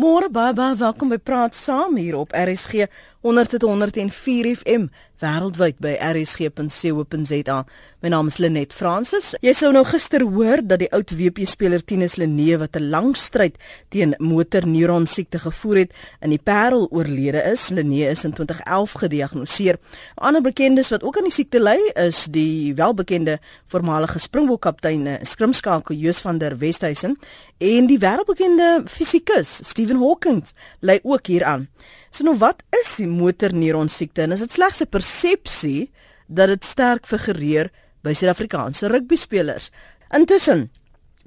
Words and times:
Môre 0.00 0.30
baie 0.32 0.54
baie 0.56 0.76
welkom 0.80 1.10
by 1.12 1.18
Praat 1.20 1.52
Saam 1.52 1.98
hier 2.00 2.14
op 2.16 2.30
RSG 2.32 2.86
100.104 3.26 4.46
FM 4.62 4.86
wêreldwyd 5.20 5.78
by 5.82 5.94
rsg.co.za. 6.00 7.58
My 8.00 8.08
naam 8.08 8.30
is 8.30 8.38
Lenet 8.40 8.72
Fransis. 8.72 9.34
Jy 9.44 9.52
sou 9.56 9.70
nou 9.76 9.82
gister 9.84 10.24
hoor 10.24 10.62
dat 10.64 10.80
die 10.80 10.88
oud 10.96 11.12
WP 11.12 11.44
speler 11.48 11.84
Tinus 11.84 12.16
Lenee 12.16 12.56
wat 12.56 12.76
'n 12.76 12.88
lang 12.88 13.12
stryd 13.16 13.58
teen 13.90 14.14
motorneuron 14.18 15.06
siekte 15.06 15.38
gevoer 15.38 15.76
het, 15.76 15.92
in 16.22 16.30
die 16.30 16.40
Parel 16.42 16.88
oorlede 16.90 17.42
is. 17.52 17.68
Lenee 17.68 18.08
is 18.08 18.24
in 18.24 18.32
2011 18.32 18.92
gediagnoseer. 18.92 19.76
Ander 20.16 20.42
bekendes 20.42 20.88
wat 20.90 21.02
ook 21.02 21.16
aan 21.16 21.28
die 21.28 21.32
siekte 21.32 21.60
ly, 21.60 21.78
is 21.94 22.24
die 22.24 22.74
welbekende 22.74 23.38
voormalige 23.66 24.18
Springbok 24.18 24.60
kaptein 24.60 25.06
eh, 25.06 25.18
skrimskakel 25.22 25.94
Joos 25.94 26.20
van 26.20 26.38
der 26.38 26.58
Westhuizen 26.58 27.18
en 27.58 27.86
die 27.86 27.98
wêreldbekende 27.98 28.82
fisikus 28.86 29.60
Stephen 29.68 29.96
Hawking 29.96 30.44
ly 30.80 31.00
ook 31.02 31.26
hieraan. 31.26 31.68
So 32.10 32.24
nou 32.26 32.34
wat 32.40 32.64
is 32.74 32.96
die 32.98 33.06
motorneuron 33.06 33.88
siekte 33.88 34.24
en 34.24 34.34
is 34.34 34.42
dit 34.42 34.52
slegs 34.52 34.80
'n 34.82 34.88
persepsie 35.10 35.90
dat 36.26 36.48
dit 36.48 36.64
sterk 36.64 37.06
figureer 37.06 37.70
by 38.06 38.14
Suid-Afrikaanse 38.14 38.88
rugbyspelers? 38.92 39.70
Intussen 40.14 40.68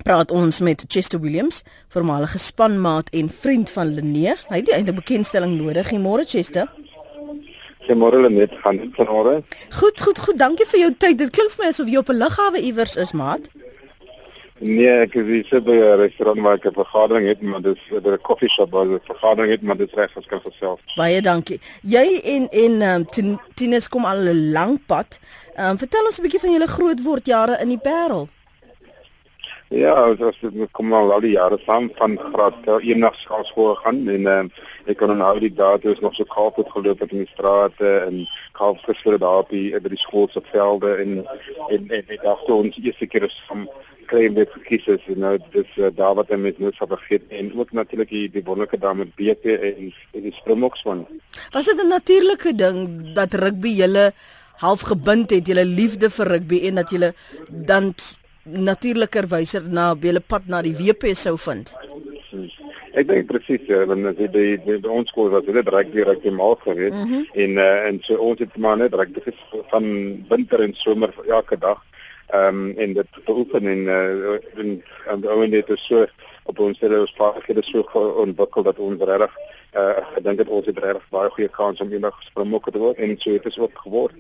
praat 0.04 0.32
ons 0.32 0.60
met 0.64 0.86
Chester 0.88 1.20
Williams, 1.20 1.62
voormalige 1.92 2.40
spanmaat 2.40 3.12
en 3.12 3.30
vriend 3.30 3.70
van 3.70 3.94
Lenee. 3.94 4.36
Hy 4.48 4.62
het 4.62 4.72
eintlik 4.72 5.02
bekendstelling 5.04 5.58
nodig. 5.60 5.92
Goeiemôre 5.92 6.26
Chester. 6.28 6.72
Goeiemôre 7.84 8.32
net 8.32 8.56
gaan 8.64 8.80
dit 8.80 8.96
vanmôre. 8.96 9.44
Goed, 9.80 10.02
goed, 10.02 10.20
goed. 10.20 10.38
Dankie 10.40 10.68
vir 10.72 10.80
jou 10.86 10.92
tyd. 10.98 11.20
Dit 11.20 11.36
klink 11.36 11.52
vir 11.52 11.66
my 11.66 11.72
asof 11.74 11.92
jy 11.92 12.00
op 12.00 12.10
'n 12.10 12.20
lughawe 12.24 12.60
iewers 12.64 12.96
is, 12.96 13.12
maat. 13.12 13.52
Nee, 14.64 14.88
ek 15.04 15.18
is 15.20 15.50
hier 15.50 15.62
by 15.62 15.74
'n 15.76 15.98
restaurant 16.00 16.40
waar 16.40 16.56
ek 16.56 16.66
'n 16.68 16.74
vergadering 16.74 17.28
het, 17.28 17.42
maar 17.42 17.62
dis 17.62 17.80
by 17.90 18.12
'n 18.12 18.22
koffie 18.22 18.50
shop 18.50 18.72
waar 18.72 18.88
ek 18.88 19.04
'n 19.04 19.12
vergadering 19.12 19.52
het, 19.52 19.62
maar 19.62 19.78
dit 19.78 19.92
reg 19.94 20.18
as 20.18 20.26
kan 20.26 20.40
self. 20.60 20.80
Baie 20.96 21.22
dankie. 21.22 21.60
Jy 21.82 22.22
en 22.24 22.48
en 22.50 22.82
um, 22.82 23.40
Tinus 23.56 23.90
kom 23.90 24.06
al 24.06 24.18
'n 24.18 24.52
lang 24.52 24.80
pad. 24.86 25.20
Ehm 25.56 25.72
um, 25.72 25.78
vertel 25.78 26.06
ons 26.06 26.20
'n 26.20 26.22
bietjie 26.22 26.40
van 26.40 26.52
julle 26.52 26.68
grootword 26.68 27.26
jare 27.26 27.58
in 27.62 27.70
die 27.70 27.78
Parel. 27.78 28.30
Ja, 29.68 30.10
ons 30.10 30.40
het 30.40 30.72
kom 30.72 30.94
al 30.94 31.12
al 31.12 31.24
die 31.24 31.34
jare 31.34 31.58
saam 31.66 31.92
van 31.96 32.18
graad 32.18 32.82
1 32.82 33.00
na 33.00 33.12
skool 33.16 33.76
gegaan 33.76 34.08
en 34.08 34.26
um, 34.26 34.52
ek 34.86 34.98
kan 34.98 35.10
onthou 35.10 35.40
die 35.40 35.54
dae 35.54 35.80
toe 35.80 35.90
ons 35.90 36.00
nog 36.00 36.16
so 36.16 36.24
kaap 36.24 36.56
het 36.56 36.70
geloop 36.70 37.00
het 37.00 37.12
in 37.12 37.24
die 37.24 37.32
strate 37.34 37.90
en 38.08 38.28
kaap 38.54 38.78
gesluit 38.86 39.20
daar 39.20 39.42
op 39.44 39.50
die 39.50 39.72
by 39.80 39.90
die 39.90 39.98
skool 39.98 40.28
se 40.30 40.42
velde 40.52 40.96
en 41.04 41.26
en 41.70 41.90
en 41.90 42.06
ek 42.08 42.22
dacht 42.24 42.52
ons 42.54 42.78
eerste 42.84 43.08
keer 43.08 43.26
is 43.26 43.40
klein 44.10 44.36
bit 44.38 44.52
gekies 44.58 44.88
is 44.96 45.08
en 45.14 45.20
nou 45.24 45.34
dis 45.54 45.78
uh, 45.78 45.90
daar 45.96 46.16
wat 46.20 46.32
mense 46.36 46.62
nooit 46.62 46.78
sal 46.78 46.90
vergeet 46.92 47.26
en 47.30 47.52
ook 47.58 47.72
natuurlik 47.72 48.10
die, 48.10 48.28
die 48.32 48.44
wonderlike 48.46 48.80
dame 48.82 49.06
met 49.06 49.16
BP 49.16 49.56
en 49.56 49.92
en 50.14 50.24
die 50.28 50.34
Springboks 50.38 50.82
van. 50.88 51.06
Was 51.52 51.66
dit 51.66 51.82
'n 51.84 51.88
natuurlike 51.88 52.56
ding 52.56 53.14
dat 53.14 53.34
rugby 53.34 53.76
julle 53.82 54.12
half 54.64 54.82
gebind 54.82 55.30
het, 55.30 55.48
julle 55.48 55.66
liefde 55.66 56.10
vir 56.10 56.28
rugby 56.28 56.60
en 56.68 56.76
dat 56.76 56.90
julle 56.90 57.14
dan 57.50 57.94
natuurlikerwyse 58.44 59.62
na 59.68 59.96
julle 60.00 60.20
pad 60.20 60.48
na 60.48 60.62
die 60.62 60.76
WP 60.76 61.16
sou 61.16 61.38
vind? 61.38 61.74
Ek 62.94 63.08
dink 63.08 63.28
presies, 63.28 63.64
ja, 63.66 63.86
want 63.90 64.06
as 64.06 64.20
jy 64.22 64.28
die, 64.30 64.58
die, 64.62 64.78
die 64.82 64.90
ons 64.90 65.10
skool 65.10 65.32
was, 65.34 65.46
dit 65.46 65.70
reg 65.70 65.90
die 66.22 66.32
maal 66.32 66.56
gewees 66.62 66.94
mm 66.94 67.08
-hmm. 67.10 67.24
en 67.34 67.52
uh, 67.58 67.88
en 67.88 68.00
so 68.02 68.16
ons 68.16 68.40
het 68.40 68.58
maar 68.58 68.78
net 68.78 68.94
reg 68.94 69.10
van 69.72 69.84
winter 70.30 70.62
en 70.62 70.74
somer 70.74 71.14
elke 71.28 71.58
dag 71.58 71.82
ehm 72.34 72.60
um, 72.60 72.78
en 72.78 72.94
dit 72.94 73.24
beoefen 73.26 73.68
en 73.68 73.78
uh, 73.78 74.38
en 74.58 74.70
en 75.06 75.28
ouen 75.36 75.52
dit 75.54 75.70
is 75.70 75.86
so 75.86 76.06
op 76.44 76.60
ons 76.60 76.80
het 76.80 76.94
ons 77.00 77.14
vaardighede 77.18 77.64
so 77.64 77.86
ontwikkel 78.26 78.64
dat 78.64 78.80
ons 78.82 79.04
regtig 79.10 79.36
uh, 79.78 80.02
ek 80.18 80.24
dink 80.26 80.42
dit 80.42 80.50
ons 80.50 80.66
het 80.66 80.80
regtig 80.86 81.10
baie 81.14 81.34
goeie 81.36 81.52
kans 81.54 81.82
om 81.84 81.92
eendag 81.94 82.18
springbok 82.30 82.72
te 82.72 82.82
word 82.82 82.98
en 82.98 83.14
so 83.20 83.36
het 83.36 83.46
dit 83.46 83.60
ook 83.60 83.84
geword. 83.86 84.18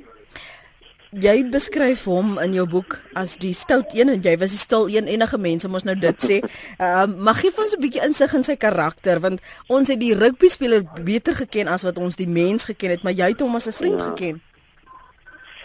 Jy 1.23 1.33
beskryf 1.53 2.07
hom 2.09 2.39
in 2.41 2.55
jou 2.57 2.65
boek 2.69 2.95
as 3.17 3.35
die 3.41 3.53
stout 3.53 3.91
een 3.93 4.09
en 4.09 4.21
jy 4.25 4.33
was 4.41 4.53
die 4.55 4.61
stil 4.61 4.87
een 4.89 5.09
enige 5.09 5.37
mense 5.37 5.69
mos 5.69 5.85
nou 5.85 5.93
dit 5.97 6.25
sê. 6.29 6.39
Ehm 6.77 7.17
uh, 7.17 7.25
mag 7.29 7.41
gee 7.41 7.53
vir 7.53 7.65
ons 7.65 7.75
'n 7.77 7.81
bietjie 7.81 8.05
insig 8.05 8.33
in 8.33 8.45
sy 8.45 8.55
karakter 8.57 9.21
want 9.25 9.41
ons 9.67 9.89
het 9.89 10.01
die 10.01 10.15
rugby 10.17 10.49
speler 10.53 10.85
beter 11.01 11.37
geken 11.37 11.69
as 11.69 11.85
wat 11.85 11.97
ons 11.97 12.17
die 12.17 12.29
mens 12.29 12.69
geken 12.69 12.97
het, 12.97 13.03
maar 13.03 13.13
jy 13.13 13.33
het 13.33 13.41
hom 13.41 13.55
as 13.55 13.69
'n 13.69 13.79
vriend 13.81 13.99
ja. 13.99 14.09
geken. 14.13 14.41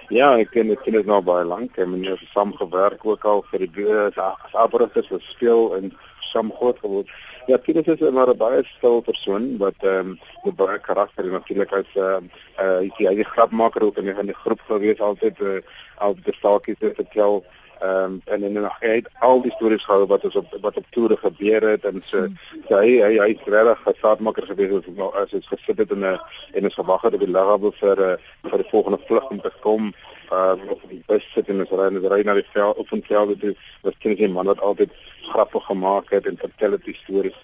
Ja, 0.09 0.31
ek 0.41 0.55
ken 0.55 0.71
dit 0.73 0.87
net 0.89 1.05
nou 1.07 1.19
baie 1.21 1.45
lank. 1.45 1.75
Ek 1.77 1.83
het 1.85 1.89
met 1.93 2.23
hom 2.33 2.55
gewerk 2.57 3.03
ook 3.05 3.25
al 3.29 3.43
vir 3.51 3.67
die 3.69 3.89
as 3.93 4.55
abrigters 4.57 5.11
vir 5.13 5.21
speel 5.21 5.75
en 5.77 5.91
saam 6.25 6.53
groot 6.57 6.79
geword. 6.81 7.11
Ja, 7.49 7.59
Tinus 7.59 7.87
is 7.87 8.01
'n 8.01 8.37
baie 8.37 8.63
stil 8.65 9.01
persoon 9.03 9.59
wat 9.59 9.77
ehm 9.81 10.17
um, 10.45 10.57
baie 10.57 10.79
karakter 10.79 11.25
en 11.25 11.37
natuurlik 11.37 11.73
as 11.73 11.91
ehm 11.95 12.25
uh, 12.59 12.65
uh, 12.65 12.81
hy 12.97 13.21
is 13.21 13.27
'n 13.27 13.33
grapmaker 13.35 13.83
ook 13.83 13.99
in 13.99 14.05
die, 14.05 14.17
in 14.19 14.27
die 14.27 14.41
groep 14.43 14.61
gewees 14.69 15.01
altyd 15.01 15.41
uh, 15.41 15.61
al 15.99 16.15
die 16.15 16.35
staaltjies 16.35 16.79
te 16.79 16.93
vertel. 16.95 17.45
Ehm 17.81 18.05
um, 18.05 18.23
en 18.25 18.43
en 18.43 18.53
nog 18.53 18.77
hy 18.81 18.89
het 18.89 19.09
al 19.19 19.43
die 19.43 19.53
stories 19.53 19.85
gehou 19.85 20.07
wat 20.07 20.25
ons 20.25 20.37
op 20.37 20.55
wat 20.61 20.77
op 20.77 20.87
toere 20.91 21.17
gebeur 21.17 21.63
het 21.63 21.85
en 21.85 22.03
so, 22.05 22.27
so 22.69 22.79
hy 22.79 22.97
hy 22.99 23.13
hy 23.23 23.29
is 23.35 23.45
regtig 23.47 23.87
'n 23.87 24.01
saadmaker 24.01 24.47
gewees 24.47 24.73
as 24.79 24.89
nou 24.97 25.11
as 25.15 25.31
hy 25.31 25.41
gesit 25.41 25.79
het 25.79 25.91
in 25.91 26.05
'n 26.05 26.19
en 26.53 26.67
is 26.67 26.75
gewag 26.75 27.03
het 27.03 27.15
op 27.15 27.21
die 27.21 27.31
lughawe 27.31 27.71
vir 27.81 27.99
uh, 28.09 28.17
vir 28.51 28.59
die 28.63 28.71
volgende 28.71 28.99
vlug 29.07 29.31
om 29.31 29.41
te 29.41 29.53
kom 29.61 29.93
uh 30.33 30.55
of 30.75 30.81
die 30.89 31.03
bus 31.07 31.25
sit 31.35 31.49
en 31.49 31.61
ons 31.61 31.71
ry 31.71 31.89
net 31.91 32.11
ry 32.13 32.21
na 32.23 32.35
die 32.35 32.51
veld 32.53 32.77
op 32.77 32.89
van 32.89 33.03
velde 33.03 33.37
toe 33.39 33.55
wat 33.83 33.95
ken 33.99 34.17
jy 34.17 34.29
man 34.29 34.51
wat 34.51 34.61
altyd 34.61 34.91
grappe 35.31 35.61
gemaak 35.61 36.11
het 36.11 36.27
en 36.27 36.37
vertel 36.37 36.73
het 36.73 36.85
die 36.85 36.99
stories. 37.05 37.39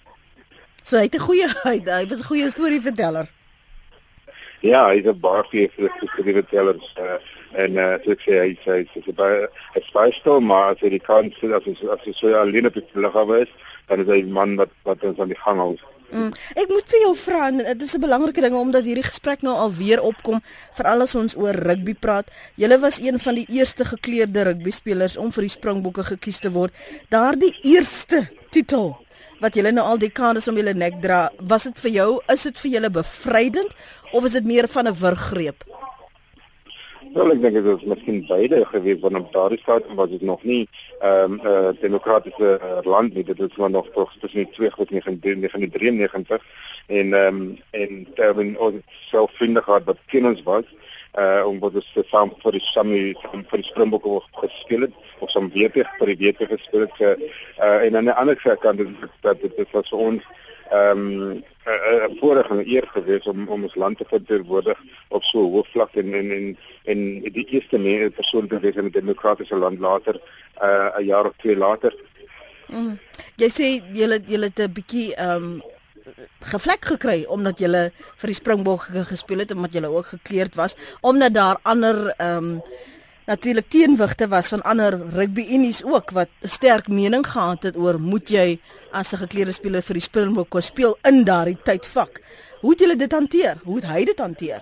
So 0.83 0.97
hy 0.97 1.07
het 1.07 1.15
'n 1.15 1.27
goeie 1.27 1.47
hy, 1.69 1.79
hy 1.79 2.05
was 2.07 2.19
'n 2.19 2.29
goeie 2.31 2.49
storieverteller. 2.49 3.31
Ja, 4.59 4.87
hy's 4.89 5.05
'n 5.05 5.19
baie 5.19 5.43
goeie 5.43 5.69
storieverteller. 6.11 6.75
Uh, 6.99 7.17
en 7.63 7.77
eh 7.77 7.93
uh, 7.93 7.97
so 8.03 8.11
ek 8.11 8.21
sê 8.25 8.33
hy 8.43 8.51
sê 8.63 8.71
hy 8.93 9.01
sê 9.05 9.15
baie 9.21 9.47
hy's 9.75 9.89
baie 9.97 10.11
stil 10.19 10.39
maar 10.51 10.75
as 10.75 10.83
hy 10.83 10.89
die 10.95 11.05
kans 11.09 11.35
sien 11.39 11.53
as 11.57 11.65
hy 11.67 11.75
as 11.95 12.05
hy 12.05 12.13
so 12.13 12.33
alleen 12.43 12.69
op 12.69 12.79
die 12.79 13.03
lughawe 13.05 13.41
is 13.45 13.51
dan 13.87 14.01
is 14.03 14.07
hy 14.13 14.21
'n 14.23 14.31
man 14.31 14.55
wat 14.61 14.71
wat 14.83 15.03
ons 15.03 15.19
aan 15.19 15.33
die 15.33 15.43
gang 15.45 15.59
hou. 15.59 15.75
Mm. 16.11 16.31
Ek 16.55 16.69
moet 16.69 16.85
vir 16.87 17.01
jou 17.01 17.13
vra 17.17 17.47
en 17.47 17.57
dit 17.57 17.81
is 17.81 17.95
'n 17.95 18.01
belangrike 18.01 18.41
ding 18.41 18.55
omdat 18.55 18.85
hierdie 18.85 19.09
gesprek 19.11 19.41
nou 19.41 19.55
al 19.55 19.71
weer 19.73 20.01
opkom 20.01 20.41
veral 20.73 21.01
as 21.01 21.15
ons 21.15 21.35
oor 21.35 21.55
rugby 21.55 21.93
praat. 21.93 22.27
Julle 22.55 22.79
was 22.79 22.99
een 22.99 23.19
van 23.19 23.35
die 23.35 23.47
eerste 23.49 23.85
gekleurde 23.85 24.43
rugby 24.43 24.71
spelers 24.71 25.17
om 25.17 25.31
vir 25.31 25.41
die 25.41 25.55
Springbokke 25.57 26.03
gekies 26.03 26.39
te 26.39 26.51
word. 26.51 26.73
Daardie 27.09 27.55
eerste 27.63 28.29
titel 28.49 28.97
wat 29.41 29.55
julle 29.55 29.71
nou 29.71 29.85
al 29.85 29.97
dekades 29.97 30.47
om 30.47 30.55
julle 30.55 30.73
nek 30.73 31.01
dra, 31.01 31.29
was 31.39 31.63
dit 31.63 31.79
vir 31.79 31.91
jou, 31.91 32.21
is 32.31 32.43
dit 32.43 32.57
vir 32.57 32.71
julle 32.71 32.89
bevrydend 32.89 33.71
of 34.13 34.25
is 34.25 34.31
dit 34.31 34.45
meer 34.45 34.67
van 34.67 34.87
'n 34.87 34.93
wurggreep? 34.93 35.63
Wel 37.15 37.31
ek 37.31 37.37
dink 37.45 37.55
dit 37.55 37.67
is 37.71 37.83
miskien 37.87 38.17
beide 38.27 38.57
gewees 38.67 38.97
want 38.99 39.15
op 39.15 39.29
daardie 39.31 39.59
stadium 39.61 39.95
was 39.95 40.09
dit 40.11 40.23
nog 40.29 40.41
nie 40.43 40.67
ehm 40.99 41.31
um, 41.31 41.37
'n 41.43 41.47
uh, 41.47 41.69
demokratiese 41.79 42.49
uh, 42.59 42.79
land 42.83 43.13
nie. 43.13 43.23
Dit 43.23 43.37
was 43.37 43.55
maar 43.55 43.69
nog 43.69 43.87
tog 43.93 44.11
tussen 44.19 44.39
die 44.39 44.69
1993 44.69 46.43
en 46.87 47.13
ehm 47.13 47.27
um, 47.27 47.57
en 47.71 48.07
terwyl 48.15 48.51
ons 48.57 48.81
self 49.11 49.31
vriende 49.39 49.61
gehad 49.61 49.83
wat 49.85 49.97
ken 50.05 50.25
ons 50.25 50.43
was 50.43 50.67
uh 51.19 51.43
om 51.47 51.59
wat 51.59 51.73
ons 51.79 51.97
saam 52.11 52.33
vir 52.43 52.51
die 52.51 52.65
Sammy 52.67 53.15
vir 53.31 53.59
die 53.61 53.69
Springbokke 53.71 54.21
gespeel 54.31 54.81
het 54.81 54.93
of 55.19 55.29
som 55.31 55.51
weer 55.53 55.71
vir 55.71 56.07
die 56.07 56.17
weer 56.17 56.47
gespeel 56.47 56.81
het. 56.81 56.99
Uh 56.99 57.85
en 57.85 57.95
aan 57.95 58.11
die 58.11 58.19
ander 58.19 58.57
kant 58.59 58.83
dat 59.21 59.41
dit 59.41 59.71
was 59.71 59.89
vir 59.89 59.99
ons 59.99 60.23
ehm 60.71 61.21
um, 61.21 61.43
'n 61.65 62.17
voorreg 62.19 62.49
en 62.49 62.67
eer 62.69 62.87
gewees 62.93 63.25
om 63.25 63.47
om 63.47 63.63
ons 63.63 63.75
land 63.75 63.97
te 63.97 64.05
verteenwoordig 64.07 64.79
op 65.07 65.23
so 65.23 65.39
'n 65.39 65.51
hoë 65.51 65.71
vlak 65.73 65.95
en 65.95 66.13
en 66.13 66.31
en 66.31 66.57
en 66.83 66.99
die 67.37 67.47
eerste 67.49 67.77
mense 67.77 68.09
persoon 68.09 68.47
te 68.47 68.59
wees 68.59 68.75
in 68.75 68.85
'n 68.85 68.91
demokratiese 68.91 69.55
land 69.55 69.79
later 69.79 70.15
uh, 70.61 70.89
'n 70.97 71.01
uh, 71.01 71.07
jaar 71.07 71.25
of 71.25 71.33
twee 71.37 71.57
later. 71.57 71.93
Mm. 72.67 72.99
Jy 73.35 73.49
sê 73.49 73.65
jy 73.93 74.05
jy 74.27 74.39
het 74.41 74.59
'n 74.59 74.73
bietjie 74.73 75.15
ehm 75.15 75.43
um, 75.43 75.61
gevlek 76.39 76.85
gekry 76.85 77.23
omdat 77.27 77.59
jy 77.59 77.69
vir 78.21 78.27
die 78.27 78.33
Springbok 78.41 78.89
gespeel 79.09 79.39
het 79.39 79.51
omdat 79.51 79.73
jy 79.73 79.85
ook 79.85 80.05
gekleurd 80.05 80.55
was 80.55 80.75
omdat 81.01 81.33
daar 81.33 81.57
ander 81.63 82.13
ehm 82.17 82.37
um, 82.37 82.61
natuurlik 83.25 83.69
teenwigte 83.69 84.27
was 84.27 84.49
van 84.53 84.61
ander 84.61 84.97
rugby 85.13 85.45
unies 85.57 85.83
ook 85.83 86.11
wat 86.11 86.29
sterk 86.41 86.87
mening 86.87 87.25
gehad 87.27 87.63
het 87.63 87.77
oor 87.77 87.99
moet 87.99 88.29
jy 88.29 88.59
as 88.91 89.13
'n 89.13 89.17
geklede 89.25 89.51
speler 89.51 89.81
vir 89.81 89.93
die 89.93 90.07
Springbokke 90.09 90.61
speel 90.61 90.97
in 91.03 91.23
daardie 91.23 91.57
tydvak. 91.63 92.21
Hoe 92.61 92.71
het 92.71 92.79
julle 92.79 92.95
dit 92.95 93.11
hanteer? 93.11 93.57
Hoe 93.63 93.75
het 93.75 93.85
hy 93.85 94.05
dit 94.05 94.19
hanteer? 94.19 94.61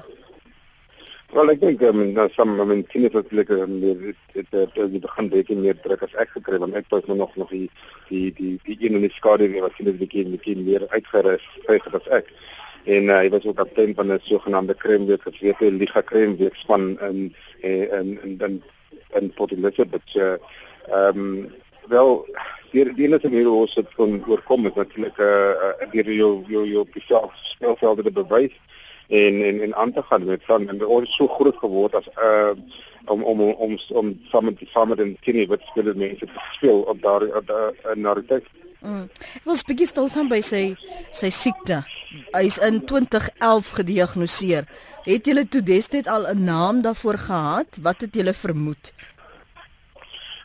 Wel 1.34 1.50
ek 1.50 1.62
dink 1.62 1.82
um, 1.82 2.02
nou 2.14 2.30
som 2.36 2.60
I 2.62 2.66
mean 2.66 2.84
teen 2.92 3.04
het 3.04 3.32
like 3.32 3.54
um, 3.54 3.80
dit 3.82 4.16
het 4.34 4.52
het 4.54 4.92
die 4.92 5.00
begin 5.00 5.30
baie 5.30 5.56
meer 5.56 5.78
druk 5.82 6.04
as 6.06 6.14
ek 6.22 6.30
gekry 6.30 6.60
want 6.62 6.76
ek 6.76 6.86
was 6.90 7.08
nog 7.10 7.36
nog 7.36 7.50
die 7.50 7.70
die 8.10 8.34
die 8.38 8.60
die 8.64 8.78
een 8.80 9.00
in 9.00 9.02
die 9.02 9.16
skadu 9.16 9.48
wat 9.62 9.74
sien 9.78 9.86
dit 9.86 9.98
bietjie 9.98 10.26
bietjie 10.30 10.56
meer 10.58 10.86
uitgerus 10.90 11.48
vyf 11.66 11.88
as 12.00 12.12
ek 12.20 12.30
en 12.86 13.10
uh, 13.10 13.18
hy 13.24 13.32
was 13.34 13.48
ook 13.50 13.58
kaptein 13.58 13.96
van 13.96 14.12
'n 14.12 14.20
sogenaamde 14.24 14.76
Kremweek 14.76 15.26
gesweet 15.26 15.60
die 15.60 15.72
Liga 15.72 16.02
Kremweek 16.02 16.56
span 16.56 17.00
in 17.10 17.34
in 17.64 18.20
in 18.24 18.40
in 18.40 18.64
in 19.20 19.34
Port 19.34 19.52
Elizabeth. 19.52 20.16
Ehm 20.16 21.18
um, 21.18 21.54
wel 21.88 22.26
die 22.72 22.94
die 22.94 23.06
enigste 23.06 23.30
manier 23.30 23.48
hoe 23.48 23.64
ons 23.64 23.76
dit 23.76 23.96
kon 23.96 24.24
oorkom 24.28 24.66
is 24.70 24.76
natuurlik 24.76 25.18
eh 25.18 25.74
uh, 25.82 25.92
deur 25.92 26.14
jou 26.14 26.32
jou 26.48 26.64
jou 26.68 26.86
spesiaal 26.90 27.32
speelvelde 27.34 28.04
te 28.04 28.12
bewys 28.12 28.56
en 29.08 29.44
en 29.50 29.62
en 29.62 29.76
aan 29.76 29.94
te 29.94 30.04
gaan 30.10 30.26
met 30.26 30.42
van 30.46 30.70
en 30.70 30.86
ons 30.86 31.16
so 31.16 31.28
groot 31.28 31.58
geword 31.58 31.96
as 31.96 32.08
uh 32.18 32.56
om 33.06 33.24
om 33.24 33.42
om 33.42 33.52
om, 33.52 33.78
om 33.90 34.20
saam 34.32 34.46
met 34.46 34.60
saam 34.74 34.88
met 34.88 34.98
die 34.98 35.18
kinders 35.22 35.48
wat 35.48 35.62
speel 35.70 35.94
mense 35.96 36.26
te 36.26 36.46
speel 36.52 36.82
op 36.82 37.02
daar 37.02 37.24
op 37.38 37.48
daar 37.48 37.74
in 37.94 38.02
Narutek. 38.02 38.46
Mm. 38.80 39.10
Wel 39.44 39.56
spesifiek 39.56 39.88
stil 39.88 40.08
staan 40.08 40.28
by 40.28 40.42
sy 40.42 40.76
sy 41.12 41.30
siekte. 41.30 41.84
Hy 42.32 42.44
is 42.48 42.58
in 42.58 42.82
2011 42.86 43.70
gediagnoseer. 43.80 44.68
Het 45.04 45.26
julle 45.28 45.44
toe 45.52 45.60
destyds 45.64 46.08
al 46.08 46.28
'n 46.32 46.44
naam 46.44 46.82
daarvoor 46.82 47.18
gehad? 47.18 47.68
Wat 47.82 48.02
het 48.02 48.16
julle 48.16 48.34
vermoed? 48.34 48.94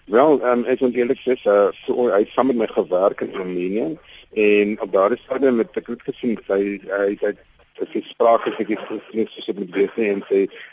Wel, 0.05 0.41
ehm 0.43 0.59
um, 0.59 0.65
ek 0.65 0.81
moet 0.81 0.95
eerlik 0.95 1.21
sê, 1.21 1.35
uh, 1.45 1.69
so 1.85 2.09
hy 2.11 2.19
het 2.19 2.33
saam 2.35 2.47
met 2.47 2.57
my 2.57 2.67
gewerk 2.67 3.21
in 3.21 3.35
Roemenië 3.35 3.99
en 4.33 4.81
op 4.81 4.93
daardie 4.93 5.19
stadium 5.19 5.57
met 5.57 5.77
ek 5.77 5.87
het 5.87 6.03
gesien 6.03 6.39
hy 6.47 6.81
hy 6.91 7.17
het 7.21 7.39
as 7.79 7.93
jy 7.95 8.03
sprake 8.03 8.51
het 8.57 8.69
jy 8.69 8.77
gesien 8.77 9.29
soos 9.31 9.47
met 9.47 9.71
Bessie 9.71 10.11
en 10.11 10.23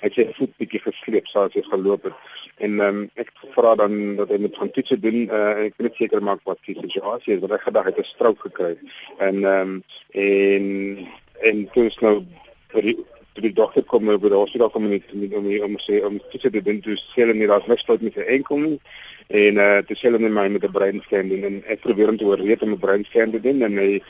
ek 0.02 0.16
het 0.16 0.36
voet 0.38 0.58
bietjie 0.58 0.82
gesleep 0.82 1.28
soos 1.28 1.54
jy 1.54 1.64
geloop 1.70 2.04
het 2.10 2.14
en 2.58 2.80
um, 2.80 3.02
ek 3.14 3.30
het 3.30 3.44
gevra 3.44 3.76
dan 3.76 4.16
dat 4.16 4.30
hy 4.34 4.38
met 4.38 4.58
gaan 4.58 4.72
toets 4.72 4.96
doen 5.08 5.20
uh, 5.30 5.52
en 5.52 5.66
ek 5.70 5.78
weet 5.78 5.96
seker 5.96 6.24
maak 6.24 6.42
wat 6.44 6.58
die 6.66 6.78
situasie 6.82 7.36
is 7.36 7.44
want 7.44 7.54
ek 7.54 7.68
gedag 7.68 7.86
het 7.86 8.00
'n 8.00 8.14
strook 8.14 8.42
gekry 8.48 8.74
en 9.18 9.44
um, 9.44 9.84
en 10.12 10.66
en 11.42 11.70
toe 11.74 11.86
is 11.86 12.00
nou 12.02 12.24
die 13.36 13.44
die 13.50 13.54
dokter 13.54 13.84
kom 13.84 14.10
oor 14.10 14.20
die 14.20 14.38
hospitaal 14.38 14.72
kom 14.72 14.88
net 14.90 15.12
om 15.14 15.24
om 15.40 15.48
om 15.68 15.78
sê 15.84 16.02
om 16.08 16.20
toets 16.32 16.48
te 16.48 16.62
doen 16.62 16.80
toe 16.82 16.96
sê 17.00 17.24
hulle 17.24 17.36
nie 17.36 17.50
daar's 17.52 17.68
niks 17.68 17.86
fout 17.88 18.02
met 18.02 18.16
sy 18.16 18.28
enkel 18.38 18.62
nie. 18.64 18.78
En 19.28 19.60
uh 19.60 19.80
toe 19.88 19.98
sê 19.98 20.08
hulle 20.10 20.22
net 20.24 20.36
my 20.36 20.48
met 20.50 20.64
'n 20.64 20.72
breinscan 20.78 21.30
doen. 21.30 21.44
En 21.44 21.64
ek 21.68 21.82
probeer 21.82 22.10
om 22.10 22.18
te 22.18 22.26
oorreed 22.26 22.62
om 22.62 22.72
'n 22.72 22.86
breinscan 22.86 23.32
te 23.32 23.42
doen 23.42 23.62
en 23.62 23.78
hy 23.78 24.02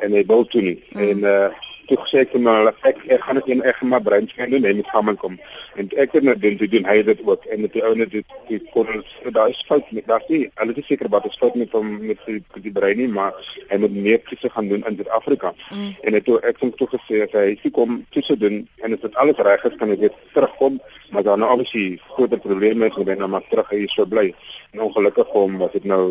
en 0.00 0.12
hy 0.12 0.24
wil 0.26 0.44
toe 0.46 0.62
nie. 0.62 0.78
Mm. 0.92 1.08
en 1.08 1.18
uh 1.34 1.50
toe 1.86 1.98
gesê 2.02 2.22
ek 2.22 2.34
maar 2.38 2.70
ek 2.88 2.98
ek 3.08 3.24
gaan 3.24 3.38
dit 3.40 3.48
in 3.54 3.62
ek 3.70 3.82
maar 3.82 4.02
brein 4.06 4.28
skyn 4.30 4.50
doen 4.54 4.64
en 4.68 4.76
met 4.80 4.90
saam 4.92 5.10
kom 5.22 5.38
en 5.80 5.88
ek 6.04 6.14
het 6.16 6.26
net 6.28 6.40
doen 6.42 6.56
te 6.60 6.68
doen 6.74 6.86
hy 6.88 6.96
het 7.00 7.08
dit 7.10 7.22
ook 7.26 7.46
en 7.54 7.60
met 7.64 7.72
die 7.76 7.84
ouene 7.88 8.06
dit 8.14 8.36
die 8.48 8.60
kon 8.74 8.88
daar 9.36 9.50
is 9.50 9.64
fout 9.68 9.90
met 9.96 10.06
daar 10.06 10.24
sê 10.28 10.42
hulle 10.60 10.76
is 10.82 10.86
seker 10.86 11.10
wat 11.14 11.26
is 11.30 11.38
fout 11.40 11.58
met 11.58 11.74
hom 11.76 11.90
met 12.06 12.22
die, 12.26 12.40
die 12.66 12.74
brein 12.78 13.00
nie 13.02 13.08
maar 13.18 13.34
hy 13.70 13.80
moet 13.82 13.98
meer 14.06 14.22
kies 14.28 14.46
gaan 14.54 14.70
doen 14.70 14.86
in 14.88 14.98
Suid-Afrika 15.00 15.52
mm. 15.70 15.90
en 16.02 16.18
het 16.18 16.26
toe 16.28 16.38
ek 16.40 16.62
het 16.62 16.76
toe 16.80 16.90
gesê 16.94 17.22
as 17.26 17.36
hy 17.38 17.74
kom 17.78 18.02
kies 18.14 18.32
doen 18.44 18.62
en 18.84 18.98
as 18.98 19.04
dit 19.04 19.20
alles 19.24 19.44
reg 19.48 19.68
is 19.70 19.78
kan 19.80 19.92
hy 19.92 19.98
weer 20.04 20.16
terugkom 20.36 20.80
maar 21.12 21.26
dan 21.26 21.42
nou 21.42 21.50
obviously 21.52 22.00
groot 22.14 22.38
probleme 22.46 22.88
is 22.88 22.96
met 22.96 23.18
hom 23.18 23.30
maar 23.36 23.46
terug 23.50 23.74
hy 23.74 23.84
so 23.92 24.06
bly 24.06 24.28
en 24.72 24.86
ongelukkig 24.88 25.28
vir 25.34 25.40
hom 25.40 25.58
was 25.60 25.74
dit 25.76 25.84
nou 25.84 26.02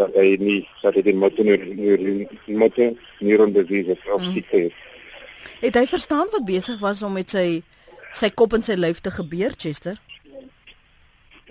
dat 0.00 0.14
hy 0.16 0.36
nie 0.40 0.60
dat 0.82 0.96
hy 0.96 1.04
die 1.10 1.16
motor 1.16 1.44
nie 1.44 2.28
motor 2.46 2.92
neurondisease 3.20 3.96
of 4.12 4.20
mm. 4.22 4.32
siekte 4.32 4.66
is 4.70 4.84
Het 5.60 5.74
hy 5.74 5.86
verstaan 5.86 6.28
wat 6.30 6.44
besig 6.44 6.78
was 6.80 7.02
om 7.02 7.16
met 7.16 7.30
sy 7.32 7.62
sy 8.16 8.28
kop 8.32 8.54
en 8.56 8.62
sy 8.64 8.76
lyf 8.76 9.00
te 9.04 9.10
gebeur, 9.12 9.52
Chester? 9.56 9.96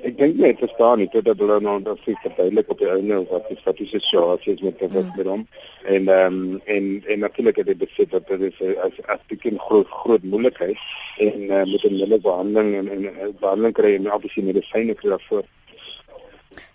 Ek 0.06 0.18
dink 0.18 0.36
nie 0.38 0.48
hy 0.50 0.56
verstaan 0.60 1.00
nie 1.02 1.07
totdat 1.13 1.40
hulle 1.42 1.57
nou 1.63 1.75
dat 1.86 2.02
sy 2.06 2.13
verduidelik 2.22 2.69
op 2.74 2.81
die 2.81 2.90
einde 2.92 3.22
wat 3.31 3.48
die 3.50 3.57
statistiese 3.62 4.04
situasie 4.06 4.54
is 4.54 4.63
met 4.66 4.81
wat 4.84 5.10
met 5.18 5.30
hom 5.30 5.46
en 5.96 6.10
ehm 6.16 6.38
um, 6.38 6.62
en 6.75 6.90
en 7.13 7.24
natuurlik 7.25 7.62
het 7.62 7.72
hy 7.72 7.78
besef 7.81 8.12
dat 8.12 8.28
dit 8.30 8.44
is 8.50 8.78
as 8.86 9.00
as 9.16 9.24
dit 9.31 9.46
'n 9.52 9.57
groot 9.68 9.90
groot 10.04 10.24
moeilikheid 10.24 10.78
en 11.25 11.42
uh, 11.50 11.63
met 11.72 11.86
'n 11.90 11.98
middel 12.00 12.22
behandeling 12.28 12.75
en 12.81 12.88
en 12.94 13.36
behandeling 13.40 13.74
kry 13.74 13.96
en 13.96 14.12
obviously 14.12 14.44
medisyne 14.44 14.94
kry 14.94 15.10
daarvoor. 15.10 15.46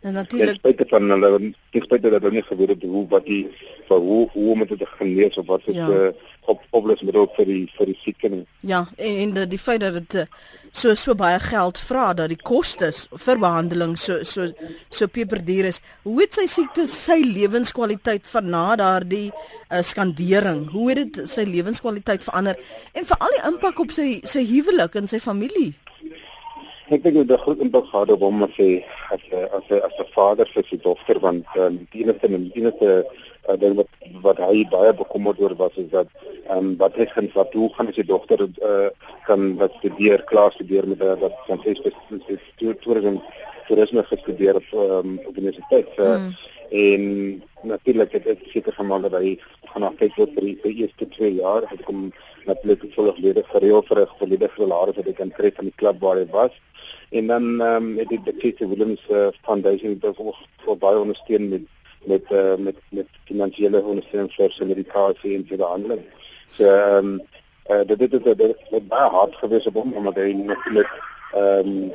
En 0.01 0.13
natuurlik 0.13 0.61
spesifiek 0.61 0.89
van 0.89 1.11
hulle 1.11 1.53
spesifiek 1.69 2.03
dat 2.03 2.23
hulle 2.23 2.31
nie 2.39 2.47
geweet 2.49 2.75
het 2.75 2.83
hoe 2.83 3.07
wat 3.09 3.27
die 3.27 3.43
vir 3.89 3.99
hoe 4.09 4.29
hoe 4.33 4.57
moet 4.57 4.69
dit 4.69 4.89
gelees 4.99 5.39
of 5.39 5.47
wat 5.47 5.67
is 5.67 5.75
ja. 5.75 5.89
uh, 5.89 6.11
op 6.51 6.63
oplossingsmiddel 6.71 7.29
vir 7.37 7.49
die 7.51 7.65
vir 7.77 7.91
die 7.91 7.97
sieke 8.03 8.31
nie. 8.33 8.43
Ja, 8.67 8.81
en, 8.97 9.17
en 9.25 9.35
die, 9.37 9.47
die 9.55 9.61
feit 9.61 9.83
dat 9.85 9.99
dit 9.99 10.17
uh, 10.23 10.25
so 10.71 10.95
so 10.99 11.15
baie 11.19 11.39
geld 11.43 11.81
vra 11.89 12.07
dat 12.17 12.33
die 12.33 12.41
kostes 12.53 13.03
vir 13.27 13.41
behandeling 13.43 13.97
so 13.99 14.23
so 14.23 14.49
so 14.89 15.07
peperduur 15.07 15.71
is. 15.73 15.83
Hoe 16.07 16.21
het 16.23 16.39
sy 16.39 16.47
siekte 16.51 16.87
sy 16.91 17.21
lewenskwaliteit 17.27 18.27
van 18.31 18.51
na 18.55 18.65
daardie 18.81 19.29
uh, 19.31 19.83
skandering? 19.87 20.67
Hoe 20.75 20.91
het 20.93 21.05
dit 21.05 21.23
sy 21.29 21.47
lewenskwaliteit 21.49 22.25
verander 22.27 22.59
en 22.95 23.07
veral 23.13 23.37
die 23.37 23.47
impak 23.53 23.85
op 23.87 23.95
sy 23.95 24.09
sy 24.25 24.47
huwelik 24.55 24.99
en 25.01 25.11
sy 25.11 25.23
familie? 25.23 25.73
Ek 26.91 27.03
dink 27.05 27.15
dit 27.15 27.29
het 27.29 27.39
'n 27.39 27.43
groot 27.43 27.61
impak 27.65 27.87
gehad 27.87 28.11
op 28.11 28.23
hom 28.27 28.43
as 28.43 28.57
hy 28.57 28.85
as 29.15 29.23
as 29.59 29.67
as 29.71 29.99
'n 29.99 30.13
vader 30.15 30.47
vir 30.55 30.65
sy 30.71 30.77
dogter 30.77 31.21
want 31.21 31.47
um, 31.57 31.87
die 31.93 32.03
enigste 32.03 32.27
en 32.27 32.51
die 32.51 32.61
enigste 32.61 33.07
uh, 33.49 33.57
ding 33.57 33.77
wat 33.77 33.89
wat 34.23 34.39
hy 34.39 34.65
baie 34.71 34.93
bekommerd 34.93 35.41
oor 35.41 35.55
was 35.57 35.77
is 35.77 35.91
dat 35.91 36.09
ehm 36.49 36.59
um, 36.59 36.77
wat 36.83 36.95
hy 36.99 37.07
gaan 37.07 37.31
wat 37.35 37.53
hoe 37.53 37.71
gaan 37.75 37.93
sy 37.93 38.03
dogter 38.03 38.43
uh, 38.43 38.89
kan 39.29 39.57
wat 39.63 39.73
studeer 39.79 40.25
klaar 40.33 40.53
studeer 40.53 40.89
met 40.89 41.03
uh, 41.03 41.15
wat 41.21 41.37
van 41.47 41.63
sy 41.65 41.75
spesifieke 41.75 42.75
toerisme 42.83 43.23
toerisme 43.71 44.05
gestudeer 44.11 44.59
op 44.61 44.73
um, 44.85 45.19
op 45.27 45.37
universiteit 45.37 45.95
uh, 45.97 46.17
mm. 46.17 46.35
en 46.83 47.05
natuurlik 47.73 48.17
het 48.19 48.27
ek 48.35 48.47
seker 48.55 48.77
gemaak 48.79 49.07
dat 49.09 49.19
hy 49.21 49.37
gaan 49.73 49.87
afkyk 49.89 50.17
vir 50.19 50.33
die, 50.41 50.57
die 50.65 50.77
eerste 50.85 51.09
2 51.17 51.35
jaar 51.39 51.69
het 51.71 51.85
kom 51.89 52.09
natuurlik 52.49 52.87
volledig 52.97 53.53
gereël 53.55 53.85
vir 53.89 54.03
'n 54.03 54.19
volledige 54.19 54.63
salaris 54.63 54.99
wat 54.99 55.09
hy 55.11 55.17
kan 55.23 55.39
kry 55.39 55.53
van 55.59 55.71
die 55.71 55.79
klub 55.83 56.01
waar 56.03 56.23
hy 56.23 56.27
was 56.35 56.57
en 57.11 57.27
dan 57.27 57.61
ehm 57.61 57.77
um, 57.77 57.99
het 57.99 58.09
die 58.09 58.21
Dixie 58.25 58.69
Williams 58.69 59.03
uh, 59.11 59.29
Foundation 59.43 59.99
dit 59.99 60.19
ook 60.19 60.37
vir 60.65 60.77
baie 60.77 60.99
ondersteun 60.99 61.49
met 61.49 61.67
met 62.05 62.23
uh, 62.31 62.55
met 62.59 62.77
met 62.91 63.07
finansiële 63.25 63.83
ondersteuning 63.83 64.33
vir 64.35 64.53
sy 64.55 64.65
medikasie 64.65 65.35
en 65.37 65.47
vir 65.49 65.65
ander. 65.65 65.99
So 66.57 66.67
ehm 66.67 66.97
um, 66.97 67.11
uh, 67.71 67.83
dit 67.87 67.99
dit 67.99 68.25
het 68.25 68.39
dit 68.71 68.89
baie 68.89 69.11
hard 69.11 69.35
gewees 69.43 69.67
op 69.67 69.75
hom 69.83 69.93
omdat 69.93 70.23
hy 70.23 70.33
natuurlik 70.33 70.95
ehm 71.33 71.75
um, 71.75 71.93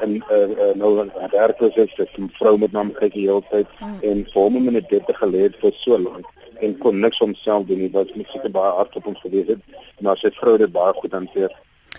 en 0.00 0.16
uh, 0.30 0.48
uh, 0.64 0.74
nou 0.74 1.10
daar 1.30 1.54
proses 1.54 1.94
dat 1.96 2.08
'n 2.18 2.30
vrou 2.38 2.58
met 2.58 2.72
naam 2.72 2.92
kyk 2.92 3.12
die 3.12 3.28
hele 3.28 3.42
tyd 3.50 3.66
hmm. 3.78 3.98
en 4.00 4.24
vir 4.32 4.42
hom 4.42 4.56
in 4.56 4.76
'n 4.76 4.86
dit 4.88 5.16
geleer 5.22 5.52
vir 5.60 5.72
so 5.74 5.98
lank 5.98 6.26
en 6.60 6.78
kon 6.78 7.00
niks 7.00 7.18
homself 7.18 7.66
doen 7.66 7.78
nie 7.78 7.90
wat 7.90 8.14
moet 8.14 8.28
seker 8.28 8.50
baie 8.50 8.72
hard 8.78 8.96
op 8.96 9.04
hom 9.04 9.16
gewees 9.16 9.46
het 9.46 9.62
maar 10.00 10.18
sy 10.18 10.30
vrou 10.30 10.52
het 10.52 10.64
dit 10.66 10.72
baie 10.72 10.92
goed 10.92 11.12
hanteer. 11.12 11.52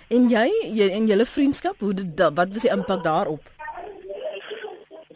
En 0.08 0.28
jy, 0.28 0.48
jy 0.76 0.88
en 0.92 1.06
julle 1.08 1.26
vriendskap, 1.26 1.80
hoe 1.80 1.94
dit 1.96 2.20
wat 2.20 2.52
was 2.52 2.64
die 2.66 2.70
impak 2.70 3.04
daarop? 3.04 3.50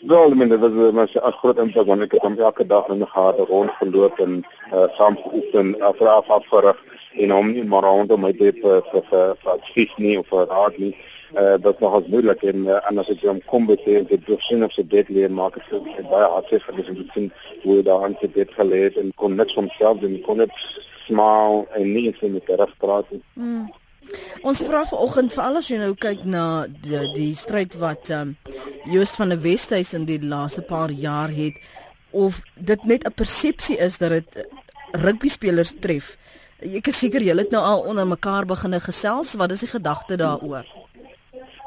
Wel, 0.09 0.31
men, 0.31 0.49
dit 0.49 0.61
was 0.95 1.15
'n 1.15 1.33
groot 1.41 1.59
impak 1.59 1.87
want 1.87 2.03
ek 2.03 2.13
het 2.13 2.23
hom 2.23 2.39
elke 2.39 2.67
dag 2.67 2.89
in 2.89 2.99
die 2.99 3.13
gade 3.15 3.45
rondgeloop 3.45 4.19
en 4.19 4.45
uh, 4.73 4.87
saam 4.97 5.17
geoefen, 5.17 5.81
afraaf 5.81 6.29
afgerig 6.29 6.79
en 7.13 7.31
hom 7.31 7.53
nie 7.53 7.65
maar 7.65 7.83
rondom 7.83 8.21
my 8.21 8.33
dit 8.33 8.57
vir 8.63 8.83
vir 8.93 9.03
vir 9.11 9.53
advies 9.53 9.93
nie 9.97 10.19
of 10.19 10.27
vir 10.29 10.47
raad 10.47 10.79
nie. 10.79 10.95
Uh, 11.37 11.55
dat 11.61 11.81
nog 11.81 11.95
as 11.95 12.07
moeilik 12.09 12.43
en 12.43 12.63
uh, 12.65 12.79
anders 12.89 13.09
as 13.13 13.19
jy 13.21 13.29
hom 13.29 13.41
kom 13.45 13.67
beter 13.69 14.07
dit 14.09 14.23
begin 14.25 14.63
op 14.65 14.73
sy 14.73 14.81
bed 14.89 15.11
lê 15.13 15.27
maak 15.29 15.59
het 15.59 15.67
so 15.69 15.83
baie 16.09 16.29
hartseer 16.35 16.63
vir 16.65 16.79
die 16.79 17.05
sien 17.13 17.27
hoe 17.65 17.75
hy 17.77 17.83
daar 17.85 18.07
aan 18.07 18.17
sy 18.21 18.31
bed 18.33 18.55
het 18.57 18.97
en 18.97 19.11
kon 19.21 19.37
niks 19.37 19.53
van 19.59 19.69
homself 19.69 20.01
doen 20.01 20.15
kon 20.25 20.41
net 20.41 20.55
smaal 21.05 21.67
en 21.77 21.93
nie 21.93 22.07
eens 22.09 22.25
met 22.33 22.49
reg 22.49 22.73
praat 22.81 23.11
nie. 23.13 23.21
Mm. 23.35 23.69
Ons 24.41 24.63
vra 24.65 24.87
vanoggend 24.89 25.35
vir 25.35 25.45
alles 25.45 25.69
jy 25.69 25.83
nou 25.83 25.93
kyk 26.01 26.25
na 26.25 26.45
die, 26.87 27.01
die 27.17 27.35
stryd 27.37 27.77
wat 27.83 28.09
um, 28.15 28.37
Joost 28.89 29.21
van 29.21 29.35
der 29.35 29.43
Westhuys 29.45 29.93
in 29.99 30.09
die 30.09 30.21
laaste 30.25 30.65
paar 30.65 30.89
jaar 30.89 31.29
het 31.29 31.61
of 32.17 32.41
dit 32.57 32.85
net 32.89 33.05
'n 33.05 33.13
persepsie 33.13 33.77
is 33.77 33.99
dat 33.99 34.17
dit 34.17 34.49
rugby 35.05 35.29
spelers 35.29 35.75
tref. 35.81 36.17
Ek 36.59 36.89
is 36.89 36.99
seker 36.99 37.21
julle 37.21 37.45
het 37.45 37.51
nou 37.51 37.63
al 37.63 37.85
onder 37.85 38.07
mekaar 38.07 38.47
begine 38.47 38.81
gesels. 38.81 39.35
Wat 39.35 39.53
is 39.53 39.61
die 39.61 39.69
gedagte 39.69 40.17
daaroor? 40.17 40.65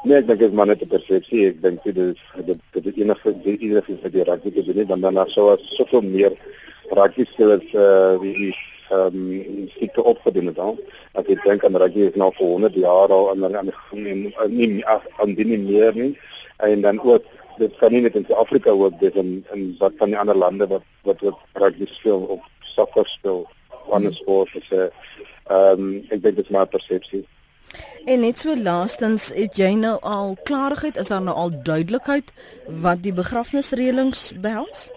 Nee, 0.02 0.16
ek 0.18 0.26
dink 0.26 0.40
dit 0.40 0.48
is 0.50 0.54
maar 0.58 0.66
net 0.66 0.80
'n 0.82 0.90
persepsie. 0.90 1.46
Ek 1.48 1.58
dink 1.62 1.84
dit 1.84 1.96
is 1.96 2.18
dit 2.46 2.58
dit 2.74 2.86
is 2.90 2.96
enige 3.02 3.32
die 3.44 3.58
enige 3.66 3.94
vir 4.02 4.10
die 4.10 4.24
rugby 4.26 4.50
te 4.50 4.62
doen 4.66 4.86
dan 4.86 5.00
dan 5.00 5.28
sou 5.30 5.44
as 5.52 5.62
soveel 5.76 6.02
meer 6.02 6.32
rugby 6.90 7.24
spelers 7.30 7.68
uh, 7.74 8.18
wie 8.18 8.50
ehm 8.90 9.14
um, 9.14 9.68
siekte 9.78 10.02
opgedoen 10.02 10.46
het 10.50 10.56
dan. 10.56 10.80
As 11.14 11.26
jy 11.26 11.36
dink 11.44 11.64
aan 11.64 11.78
rugby 11.78 12.08
is 12.08 12.18
nou 12.18 12.32
vir 12.34 12.46
100 12.46 12.74
jaar 12.74 13.14
al 13.14 13.30
aan 13.30 13.56
aan 13.56 13.70
nie 13.92 14.32
nie 14.66 14.84
aan 14.86 15.34
die 15.38 15.46
nie 15.46 15.58
meer 15.58 15.94
nie. 15.94 16.18
En 16.58 16.80
dan 16.80 16.98
ook 17.02 17.22
dit 17.58 17.76
kan 17.78 17.92
nie 17.92 18.00
net 18.00 18.16
in 18.16 18.24
Suid-Afrika 18.26 18.70
ook 18.70 18.98
dis 19.00 19.14
in 19.14 19.44
in 19.54 19.76
wat 19.78 19.92
van 20.02 20.10
die 20.10 20.18
ander 20.18 20.36
lande 20.36 20.66
wat 20.66 20.82
wat 21.02 21.20
wat 21.20 21.38
rugby 21.52 21.86
speel 21.86 22.26
of 22.26 22.40
sokker 22.74 23.06
speel. 23.06 23.46
Ander 23.90 24.14
sport 24.14 24.50
is 24.54 24.70
'n 24.70 24.90
ehm 25.46 25.78
um, 25.78 25.94
ek 26.10 26.22
dink 26.22 26.36
dit 26.36 26.44
is 26.44 26.50
maar 26.50 26.66
persepsie. 26.66 27.24
En 28.04 28.20
net 28.20 28.38
so 28.38 28.56
laastens, 28.56 29.30
het 29.34 29.56
jy 29.56 29.74
nou 29.74 29.98
al 30.00 30.36
klarigheid, 30.44 30.96
is 30.96 31.08
daar 31.08 31.22
nou 31.22 31.36
al 31.36 31.52
duidelikheid 31.62 32.32
wat 32.66 33.02
die 33.02 33.14
begrafnisreëlings 33.14 34.32
behels? 34.42 34.90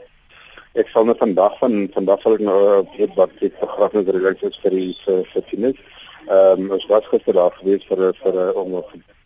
ek 0.76 0.90
sal 0.92 1.08
net 1.08 1.20
vandag 1.24 1.54
van 1.62 1.76
vandag 1.96 2.24
sal 2.24 2.36
ek 2.36 2.44
nou 2.44 2.58
eh, 2.68 2.80
weet 3.00 3.14
wat 3.20 3.36
die 3.40 3.52
begrafnisreëlings 3.62 4.48
is 4.50 4.58
vir 4.64 4.74
die 4.76 4.94
vir 5.06 5.44
kinders. 5.52 5.84
Ehm 6.26 6.72
ons 6.76 6.88
was 6.92 7.08
gister 7.12 7.38
daar 7.38 7.54
gewees 7.60 7.86
vir 7.90 8.02
vir 8.22 8.40
om 8.62 8.80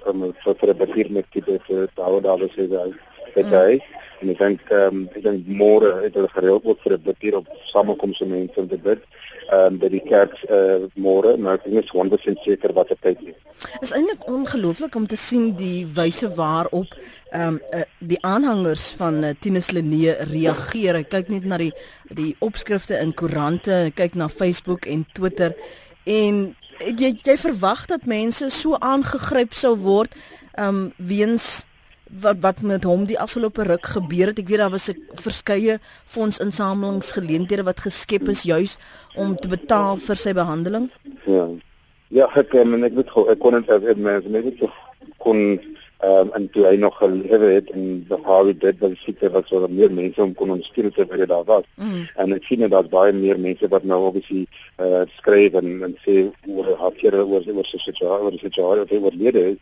om 0.09 0.19
vir 0.43 0.57
vir 0.59 0.73
'n 0.73 0.81
bestuur 0.81 1.09
met 1.17 1.25
die 1.33 1.41
te 1.41 1.87
hou 1.97 2.19
daar 2.21 2.39
was 2.43 2.55
hy 2.59 2.67
het 3.35 3.45
mm. 3.45 3.53
hy 3.53 3.81
en 4.21 4.31
ek 4.33 4.39
dink 4.39 4.71
ehm 4.71 4.95
um, 4.95 5.03
ek 5.15 5.23
dink 5.23 5.47
môre 5.61 5.91
het 6.03 6.15
hulle 6.17 6.31
gereël 6.33 6.59
ook 6.63 6.81
vir 6.83 6.93
'n 6.97 7.03
bid 7.05 7.35
op 7.35 7.47
samekomse 7.71 8.25
mense 8.25 8.59
om 8.59 8.67
te 8.67 8.77
bid 8.77 9.01
ehm 9.51 9.73
um, 9.73 9.77
by 9.79 9.89
die 9.89 10.03
kerk 10.05 10.35
uh, 10.49 10.87
môre 10.95 11.37
maar 11.37 11.59
ek 11.59 11.65
is 11.65 11.93
100% 11.93 12.43
seker 12.43 12.73
wat 12.73 12.89
dit 12.89 13.27
is. 13.27 13.35
Is 13.81 13.91
eintlik 13.91 14.27
ongelooflik 14.27 14.95
om 14.95 15.07
te 15.07 15.17
sien 15.17 15.55
die 15.55 15.87
wyse 15.87 16.29
waarop 16.35 16.93
ehm 17.31 17.47
um, 17.47 17.61
uh, 17.73 17.85
die 17.99 18.21
aanhangers 18.21 18.91
van 18.91 19.23
uh, 19.23 19.33
Tinus 19.39 19.71
Lenee 19.71 20.15
reageer. 20.31 20.95
Ek 20.95 21.09
kyk 21.09 21.29
net 21.29 21.45
na 21.45 21.57
die 21.57 21.73
die 22.09 22.35
opskrifte 22.39 22.99
in 22.99 23.13
koerante, 23.13 23.91
kyk 23.95 24.15
na 24.15 24.27
Facebook 24.27 24.85
en 24.85 25.05
Twitter 25.13 25.55
en 26.05 26.55
jy 26.79 27.13
jy 27.23 27.37
verwag 27.37 27.85
dat 27.85 28.05
mense 28.05 28.49
so 28.49 28.77
aangegryp 28.79 29.53
sou 29.53 29.75
word 29.77 30.15
ehm 30.53 30.67
um, 30.67 30.93
weens 30.97 31.65
wat 32.09 32.37
wat 32.41 32.61
met 32.61 32.83
hom 32.83 33.05
die 33.05 33.19
afgelope 33.19 33.63
ruk 33.63 33.85
gebeur 33.85 34.27
het. 34.31 34.39
Ek 34.39 34.47
weet 34.47 34.57
daar 34.57 34.69
was 34.69 34.89
'n 34.89 34.97
verskeie 35.13 35.79
fondsinsamelingsgeleenthede 36.05 37.63
wat 37.63 37.79
geskep 37.79 38.27
is 38.29 38.43
juis 38.43 38.77
om 39.15 39.35
te 39.35 39.47
betaal 39.47 39.97
vir 39.97 40.15
sy 40.15 40.33
behandeling. 40.33 40.89
Ja. 41.25 41.47
Ja, 42.07 42.25
ek 42.35 42.53
en 42.53 42.83
ek 42.83 42.93
weet 42.93 43.11
ek 43.29 43.39
kon 43.39 43.53
net 43.53 43.69
as 43.69 43.95
mens 43.95 44.25
net 44.25 44.69
kon 45.17 45.59
ehm 45.99 46.27
um, 46.27 46.31
en 46.33 46.49
toe 46.49 46.63
hy 46.65 46.75
nog 46.79 46.97
gelewe 46.97 47.47
het 47.51 47.69
en 47.75 48.05
die 48.07 48.17
Harvey 48.23 48.53
dit 48.57 48.77
was 48.79 49.01
seker 49.03 49.31
wat 49.31 49.47
so 49.47 49.67
meer 49.67 49.91
mense 49.91 50.21
om 50.23 50.33
kon 50.33 50.53
ondersteun 50.53 50.91
te 50.95 51.05
vir 51.05 51.27
daar 51.27 51.43
was. 51.43 51.65
Mm. 51.75 52.07
En 52.15 52.33
ek 52.33 52.43
sien 52.47 52.63
dat 52.69 52.89
baie 52.89 53.11
meer 53.13 53.39
mense 53.39 53.67
wat 53.67 53.83
nou 53.83 54.05
obviously 54.07 54.45
uh, 54.79 55.03
skryf 55.17 55.53
en 55.59 55.83
en 55.83 55.97
sê 56.05 56.31
oor 56.47 56.71
haar 56.79 56.95
keer 57.01 57.19
oor 57.19 57.43
oor 57.43 57.67
sy 57.67 57.81
situasie 57.83 58.25
oor 58.25 58.37
sy 58.39 58.45
situasie 58.47 59.01
oor 59.03 59.17
lede 59.23 59.43
is 59.51 59.59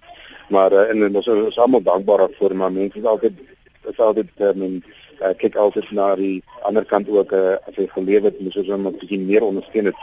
maar 0.49 0.73
uh, 0.73 0.89
en 0.89 1.15
ons 1.15 1.27
is 1.27 1.57
almal 1.57 1.83
dankbaar 1.83 2.17
daarvoor 2.17 2.55
maar 2.55 2.71
mense 2.71 2.99
is 2.99 3.05
altyd 3.05 3.33
is 3.91 3.99
altyd 3.99 4.29
um, 4.37 4.61
en 4.61 4.83
uh, 5.21 5.33
kyk 5.37 5.55
altyd 5.55 5.91
na 5.91 6.15
die 6.15 6.43
ander 6.69 6.85
kant 6.85 7.09
ook 7.09 7.33
uh, 7.35 7.57
as 7.67 7.75
jy 7.75 7.87
gelewe 7.93 8.29
het 8.29 8.39
moet 8.39 8.57
ons 8.61 8.71
hom 8.71 8.87
'n 8.87 8.99
bietjie 9.01 9.19
meer 9.19 9.43
ondersteun 9.43 9.91
het 9.91 10.01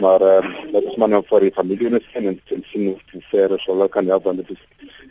maar 0.00 0.22
uh, 0.22 0.42
dit 0.72 0.84
is 0.84 0.96
maar 0.96 1.08
nou 1.08 1.22
vir 1.30 1.40
die 1.40 1.56
familie 1.60 1.90
ondersteun 1.90 2.30
en, 2.32 2.40
en 2.56 2.64
sien 2.72 2.86
hoe 3.12 3.22
ver 3.30 3.56
as 3.56 3.66
hulle 3.66 3.88
kan 3.88 4.06
help 4.06 4.24
want 4.24 4.44
dit 4.44 4.50
is 4.56 4.62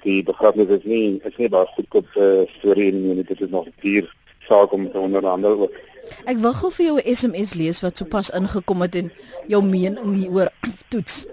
die 0.03 0.23
begrafnis 0.23 0.71
is 0.79 0.83
nie 0.83 1.19
is 1.23 1.37
nie 1.37 1.49
baie 1.49 1.67
goedkoop 1.75 2.07
uh, 2.15 2.45
storie 2.59 2.91
en 2.93 3.23
dit 3.23 3.41
is 3.41 3.49
nog 3.49 3.67
duur 3.81 4.13
saak 4.47 4.71
om 4.71 4.91
te 4.91 4.99
onderhandel 4.99 5.67
ook 5.67 5.85
Ek 6.23 6.37
wil 6.39 6.53
gou 6.55 6.69
vir 6.71 6.85
jou 6.85 6.97
'n 6.99 7.15
SMS 7.15 7.53
lees 7.53 7.81
wat 7.83 7.97
sopas 7.97 8.29
ingekom 8.31 8.81
het 8.81 8.95
en 8.95 9.11
jou 9.47 9.63
mening 9.63 10.15
hieroor 10.15 10.49
toets. 10.87 11.25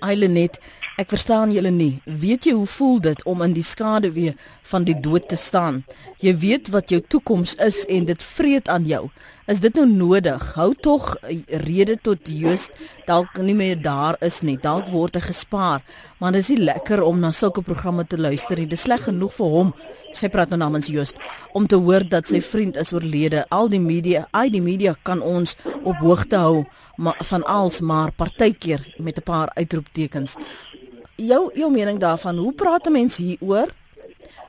Eilenet, 0.00 0.58
ek 1.00 1.12
verstaan 1.12 1.52
julle 1.54 1.70
nie. 1.70 2.00
Weet 2.04 2.46
jy 2.48 2.54
hoe 2.56 2.66
voel 2.66 2.98
dit 3.04 3.22
om 3.28 3.42
in 3.44 3.54
die 3.56 3.64
skaduwee 3.64 4.34
van 4.70 4.84
die 4.88 4.96
dood 5.00 5.28
te 5.30 5.38
staan? 5.40 5.82
Jy 6.24 6.34
weet 6.42 6.70
wat 6.74 6.90
jou 6.92 7.00
toekoms 7.00 7.56
is 7.62 7.84
en 7.92 8.08
dit 8.08 8.22
vreet 8.22 8.68
aan 8.72 8.86
jou. 8.88 9.06
Is 9.46 9.60
dit 9.62 9.76
nou 9.78 9.84
nodig? 9.86 10.42
Hou 10.56 10.72
tog 10.82 11.12
rede 11.62 11.94
tot 12.02 12.26
Joost 12.26 12.72
dalk 13.06 13.36
nie 13.38 13.54
meer 13.54 13.76
daar 13.78 14.18
is 14.26 14.40
nie. 14.42 14.56
Dalk 14.58 14.88
word 14.90 15.14
hy 15.14 15.22
gespaar, 15.28 15.84
maar 16.18 16.34
dit 16.34 16.42
is 16.42 16.50
nie 16.50 16.64
lekker 16.66 17.04
om 17.06 17.20
na 17.22 17.30
sulke 17.30 17.62
programme 17.62 18.02
te 18.10 18.18
luister 18.18 18.58
nie. 18.58 18.66
Dit 18.66 18.80
is 18.80 18.86
sleg 18.88 19.06
genoeg 19.06 19.36
vir 19.36 19.52
hom. 19.52 19.70
Sy 20.16 20.32
praat 20.32 20.50
nou 20.50 20.58
namens 20.58 20.88
Joost 20.90 21.20
om 21.54 21.68
te 21.70 21.78
hoor 21.78 22.02
dat 22.08 22.26
sy 22.26 22.40
vriend 22.42 22.76
is 22.80 22.90
oorlede. 22.96 23.44
Al 23.54 23.70
die 23.70 23.82
media, 23.82 24.26
al 24.34 24.50
die 24.50 24.64
media 24.64 24.96
kan 25.06 25.22
ons 25.22 25.54
op 25.84 26.02
hoogte 26.02 26.42
hou 26.42 26.64
maar 26.96 27.16
van 27.18 27.44
als 27.44 27.80
maar 27.80 28.12
partykeer 28.12 28.94
met 28.96 29.18
'n 29.18 29.22
paar 29.22 29.50
uitroeptekens. 29.54 30.36
Jou 31.16 31.50
jou 31.54 31.72
mening 31.72 31.98
daarvan, 31.98 32.36
hoe 32.36 32.52
praat 32.52 32.86
'n 32.86 32.92
mens 32.92 33.16
hieroor 33.16 33.68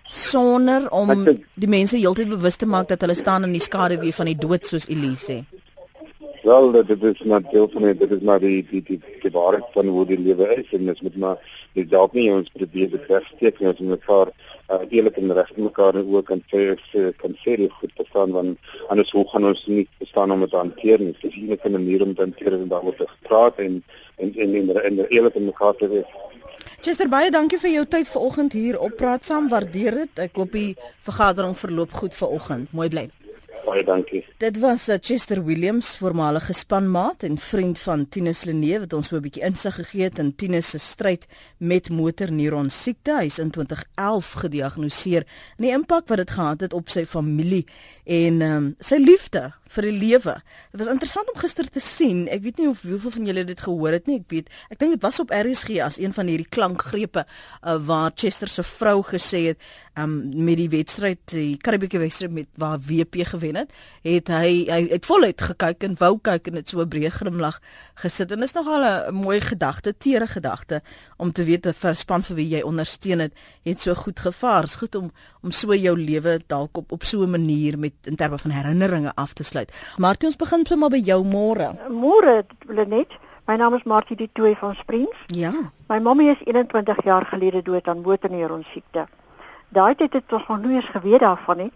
sonder 0.03 0.91
om 0.91 1.23
die 1.53 1.67
mense 1.67 1.97
heeltyd 1.97 2.29
bewus 2.29 2.55
te 2.55 2.65
maak 2.65 2.87
dat 2.87 3.01
hulle 3.01 3.13
staan 3.13 3.43
in 3.43 3.51
die 3.51 3.61
skaduwee 3.61 4.13
van 4.13 4.25
die 4.25 4.37
dood 4.37 4.67
soos 4.67 4.87
Elise? 4.87 5.43
Wel, 6.47 6.71
dit 6.71 7.03
is 7.03 7.23
maar 7.23 7.41
deel 7.51 7.69
van 7.71 7.81
dit, 7.81 7.99
dit 7.99 8.11
is 8.11 8.19
maar 8.19 8.39
die 8.39 8.65
die 8.69 8.83
die 8.83 8.99
die 9.21 9.31
waarheid 9.31 9.65
van 9.73 9.87
hoe 9.87 10.05
die 10.05 10.19
lewe 10.19 10.45
is 10.55 10.69
en 10.71 10.85
dit 10.85 11.01
moet 11.01 11.17
maar 11.23 11.41
dit 11.75 11.89
dalk 11.91 12.13
nie 12.15 12.29
ons 12.31 12.53
probeer 12.53 12.93
wegsteek 13.07 13.59
nie, 13.59 13.67
ons 13.67 13.81
moet 13.81 13.89
mekaar 13.97 14.31
uh, 14.31 14.79
eerlik 14.87 15.19
en 15.19 15.33
reg 15.35 15.49
met 15.55 15.65
mekaar 15.65 15.99
en 15.99 16.13
ook 16.13 16.29
kan 16.29 16.43
sê 16.53 16.69
kan 17.23 17.35
sê 17.41 17.57
dit 17.63 17.75
goed 17.81 17.91
verstaan 17.99 18.31
want 18.37 18.71
anders 18.87 19.11
hoe 19.17 19.25
gaan 19.33 19.49
ons 19.51 19.65
nie 19.67 19.83
verstaan 19.97 20.31
om 20.31 20.45
dit 20.45 20.53
te 20.55 20.61
hanteer 20.61 21.03
nie. 21.03 21.17
Dis 21.21 21.35
nie 21.35 21.59
'n 21.59 21.75
manier 21.75 22.07
om 22.07 22.15
te 22.15 22.21
hanteer 22.21 22.53
en 22.53 22.67
daaroor 22.67 22.95
te 22.95 23.09
praat 23.27 23.59
en 23.67 23.83
en 24.15 24.33
en 24.35 24.55
en, 24.55 24.69
en, 24.69 24.99
en 24.99 25.05
eerlik 25.07 25.33
met 25.33 25.51
mekaar 25.51 25.75
te 25.75 25.87
wees. 25.87 26.09
Chester 26.81 27.09
baie 27.09 27.31
dankie 27.31 27.59
vir 27.59 27.71
jou 27.71 27.85
tyd 27.85 28.07
vanoggend 28.09 28.53
hier 28.53 28.79
op 28.79 28.95
Praat 28.95 29.25
Saam. 29.25 29.49
Waardeer 29.49 29.95
dit. 30.05 30.19
Ek 30.19 30.35
hoop 30.35 30.51
die 30.51 30.75
vergadering 31.01 31.57
verloop 31.57 31.91
goed 31.91 32.15
vanoggend. 32.15 32.71
Mooi 32.71 32.89
bly. 32.89 33.09
Baie 33.65 33.83
dankie. 33.83 34.25
Dit 34.37 34.59
was 34.59 34.87
uh, 34.89 34.95
Chester 35.01 35.43
Williams, 35.43 35.95
voormalige 35.97 36.53
spanmaat 36.53 37.23
en 37.23 37.37
vriend 37.37 37.79
van 37.79 38.05
Tinus 38.09 38.43
Lenee 38.43 38.79
wat 38.79 38.93
ons 38.93 39.07
so 39.07 39.17
'n 39.17 39.21
bietjie 39.21 39.43
insig 39.43 39.75
gegee 39.75 40.03
het 40.03 40.19
in 40.19 40.35
Tinus 40.35 40.69
se 40.69 40.79
stryd 40.79 41.27
met 41.57 41.89
motorneuron 41.89 42.69
siekte. 42.69 43.17
Hy 43.17 43.25
is 43.25 43.39
in 43.39 43.51
2011 43.51 44.31
gediagnoseer 44.31 45.25
en 45.57 45.63
die 45.63 45.71
impak 45.71 46.07
wat 46.07 46.17
dit 46.17 46.31
gehad 46.31 46.61
het 46.61 46.73
op 46.73 46.89
sy 46.89 47.05
familie 47.05 47.65
en 48.07 48.41
um, 48.41 48.67
sy 48.79 48.95
liefde 49.03 49.49
vir 49.67 49.87
die 49.89 49.95
lewe. 49.99 50.37
Dit 50.71 50.79
was 50.79 50.91
interessant 50.91 51.27
om 51.33 51.39
gister 51.41 51.67
te 51.67 51.81
sien. 51.83 52.21
Ek 52.31 52.39
weet 52.45 52.61
nie 52.61 52.69
of 52.71 52.85
hoeveel 52.87 53.13
van 53.17 53.27
julle 53.27 53.43
dit 53.49 53.63
gehoor 53.65 53.97
het 53.97 54.07
nie. 54.07 54.21
Ek 54.21 54.29
weet, 54.31 54.53
ek 54.71 54.79
dink 54.79 54.95
dit 54.95 55.03
was 55.03 55.19
op 55.19 55.33
RSG 55.35 55.81
as 55.83 55.99
een 55.99 56.15
van 56.15 56.31
hierdie 56.31 56.47
klankgrepe 56.47 57.25
uh, 57.25 57.75
waar 57.89 58.15
Chester 58.15 58.47
se 58.51 58.63
vrou 58.63 59.01
gesê 59.09 59.43
het 59.49 59.67
um, 59.99 60.15
met 60.45 60.59
die 60.59 60.69
wedstryd, 60.71 61.19
die 61.33 61.57
Karibieke 61.59 61.99
wedstryd 61.99 62.31
met 62.31 62.47
waar 62.61 62.79
WP 62.79 63.25
gewen 63.27 63.59
het, 63.59 63.75
het 64.05 64.31
hy 64.31 64.51
hy 64.69 64.79
het 64.91 65.07
voluit 65.09 65.41
gekyk 65.49 65.83
en 65.87 65.97
wou 65.99 66.13
kyk 66.23 66.47
en 66.47 66.59
dit 66.61 66.69
so 66.69 66.81
'n 66.81 66.89
breë 66.89 67.11
glimlag 67.11 67.59
gesit 67.99 68.31
en 68.31 68.43
is 68.43 68.53
nogal 68.53 68.83
'n 68.85 69.13
mooi 69.13 69.41
gedagte, 69.41 69.97
teere 69.97 70.27
gedagte 70.27 70.81
om 71.17 71.31
te 71.31 71.43
weet 71.43 71.67
vir 71.75 71.95
span 71.95 72.23
vir 72.23 72.35
wie 72.35 72.49
jy 72.55 72.61
ondersteun 72.61 73.19
het, 73.19 73.33
het 73.63 73.79
so 73.79 73.93
goed 73.95 74.19
gevaar. 74.19 74.61
Dit 74.61 74.69
is 74.69 74.75
goed 74.75 74.95
om 74.95 75.11
om 75.47 75.53
so 75.55 75.75
jou 75.75 75.95
lewe 75.95 76.37
dalk 76.51 76.77
op 76.77 76.91
op 76.91 77.03
so 77.03 77.23
'n 77.23 77.31
manier 77.31 77.79
met 77.79 77.93
in 78.03 78.15
terme 78.15 78.37
van 78.37 78.51
herinneringe 78.51 79.11
af 79.15 79.33
te 79.33 79.43
sluit. 79.43 79.71
Martie, 79.97 80.27
ons 80.27 80.35
begin 80.35 80.65
sommer 80.65 80.89
by 80.89 80.97
jou 80.97 81.23
môre. 81.23 81.75
Môre, 81.89 82.45
Lenet. 82.67 83.11
My 83.47 83.55
naam 83.55 83.73
is 83.73 83.83
Martie 83.83 84.15
die 84.15 84.29
Tooi 84.33 84.55
van 84.55 84.75
Springs. 84.75 85.17
Ja. 85.27 85.51
My 85.87 85.99
mamma 85.99 86.23
is 86.31 86.41
21 86.43 87.03
jaar 87.03 87.25
gelede 87.25 87.61
dood 87.61 87.87
aan 87.87 88.01
motorneuron 88.01 88.65
siekte. 88.73 89.07
Daai 89.69 89.95
tyd 89.95 90.13
het 90.13 90.33
ons 90.33 90.47
nog 90.47 90.59
nie 90.59 90.75
eens 90.75 90.89
geweet 90.91 91.19
daarvan 91.19 91.57
nie. 91.57 91.71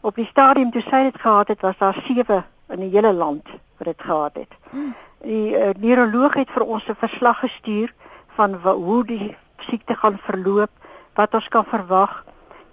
Op 0.00 0.14
die 0.14 0.26
stadium 0.26 0.70
toe 0.70 0.82
sy 0.82 1.02
dit 1.02 1.20
gehad 1.20 1.48
het, 1.48 1.60
was 1.60 1.78
daar 1.78 2.02
7 2.06 2.44
in 2.68 2.80
die 2.80 2.90
hele 2.90 3.12
land 3.12 3.42
wat 3.78 3.86
dit 3.86 4.02
gehad 4.02 4.34
het. 4.34 4.54
Hmm. 4.70 4.94
Die 5.22 5.58
uh, 5.58 5.70
neuroloog 5.78 6.34
het 6.34 6.50
vir 6.50 6.62
ons 6.62 6.86
'n 6.86 6.94
verslag 6.94 7.38
gestuur 7.38 7.94
van 8.36 8.54
hoe 8.54 9.04
die 9.04 9.36
siekte 9.58 9.94
gaan 9.94 10.18
verloop, 10.18 10.70
wat 11.14 11.34
ons 11.34 11.48
kan 11.48 11.64
verwag. 11.64 12.24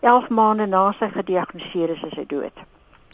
11 0.06 0.30
maande 0.30 0.68
na 0.70 0.92
sy 1.00 1.10
gediagnoseer 1.10 1.96
is, 1.96 2.04
is 2.06 2.14
sy 2.14 2.26
dood. 2.30 2.66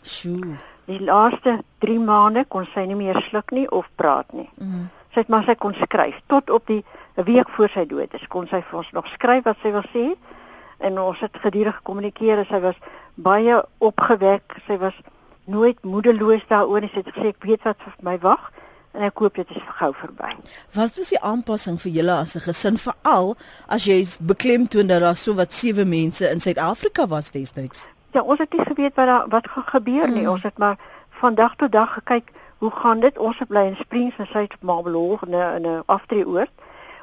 Sjoe. 0.04 0.58
Die 0.90 1.00
laaste 1.00 1.62
3 1.86 2.00
maande 2.04 2.44
kon 2.52 2.66
sy 2.74 2.84
nie 2.90 2.98
meer 3.00 3.22
sluk 3.30 3.54
nie 3.56 3.68
of 3.72 3.88
praat 3.96 4.34
nie. 4.36 4.50
Mm. 4.60 4.90
Sy 5.14 5.24
het 5.24 5.32
maar 5.32 5.46
sy 5.48 5.56
kon 5.60 5.76
skryf 5.78 6.18
tot 6.32 6.52
op 6.52 6.68
die 6.68 6.82
week 7.16 7.52
voor 7.56 7.72
sy 7.72 7.86
dood. 7.88 8.12
Dis 8.12 8.28
kon 8.32 8.48
sy 8.52 8.60
vir 8.60 8.82
ons 8.82 8.92
nog 8.98 9.08
skryf 9.14 9.48
wat 9.48 9.64
sy 9.64 9.72
wil 9.76 9.88
sê 9.94 10.06
en 10.84 11.00
ons 11.00 11.20
het 11.24 11.40
gedurig 11.44 11.78
gekommunikeer. 11.80 12.44
Sy 12.50 12.60
was 12.64 12.80
baie 13.16 13.62
opgewek. 13.80 14.58
Sy 14.68 14.80
was 14.82 14.98
nooit 15.52 15.80
moedeloos 15.88 16.44
daaroor 16.52 16.84
nie. 16.84 16.92
Sy 16.92 17.06
het 17.06 17.14
gesê 17.16 17.32
ek 17.32 17.48
weet 17.48 17.68
wat 17.68 17.80
vir 17.86 17.96
my 18.08 18.18
wag 18.24 18.52
en 18.92 19.02
ek 19.02 19.18
hoop 19.18 19.36
dit 19.36 19.50
is 19.50 19.64
gou 19.80 19.94
verby. 19.96 20.36
Wat 20.74 20.96
was 20.98 21.10
die 21.10 21.22
aanpassing 21.22 21.80
vir 21.82 21.92
julle 21.92 22.16
as 22.16 22.36
'n 22.36 22.46
gesin 22.48 22.78
veral 22.78 23.36
as 23.68 23.86
jy 23.86 24.06
beklemtoon 24.20 24.88
dat 24.88 25.02
daar 25.02 25.16
so 25.16 25.34
wat 25.34 25.54
sewe 25.54 25.86
mense 25.86 26.30
in 26.30 26.40
Suid-Afrika 26.40 27.08
was 27.08 27.32
destyds? 27.32 27.88
Ja, 28.12 28.22
ons 28.22 28.40
het 28.40 28.54
nie 28.54 28.66
geweet 28.66 28.96
wat 28.96 29.08
daar 29.08 29.28
wat 29.30 29.48
gaan 29.48 29.64
gebeur 29.64 30.10
nie. 30.10 30.22
Mm. 30.22 30.30
Ons 30.30 30.44
het 30.44 30.58
maar 30.58 30.78
van 31.10 31.36
dag 31.36 31.56
tot 31.56 31.72
dag 31.72 31.94
gekyk 31.94 32.32
hoe 32.58 32.72
gaan 32.72 33.00
dit? 33.00 33.18
Ons 33.18 33.40
het 33.40 33.48
bly 33.48 33.66
in 33.66 33.76
Springs 33.76 34.18
en 34.18 34.28
sy 34.32 34.40
het 34.40 34.56
Marble 34.62 35.18
in 35.22 35.36
'n 35.36 35.66
'n 35.68 35.84
aftreeoord. 35.86 36.52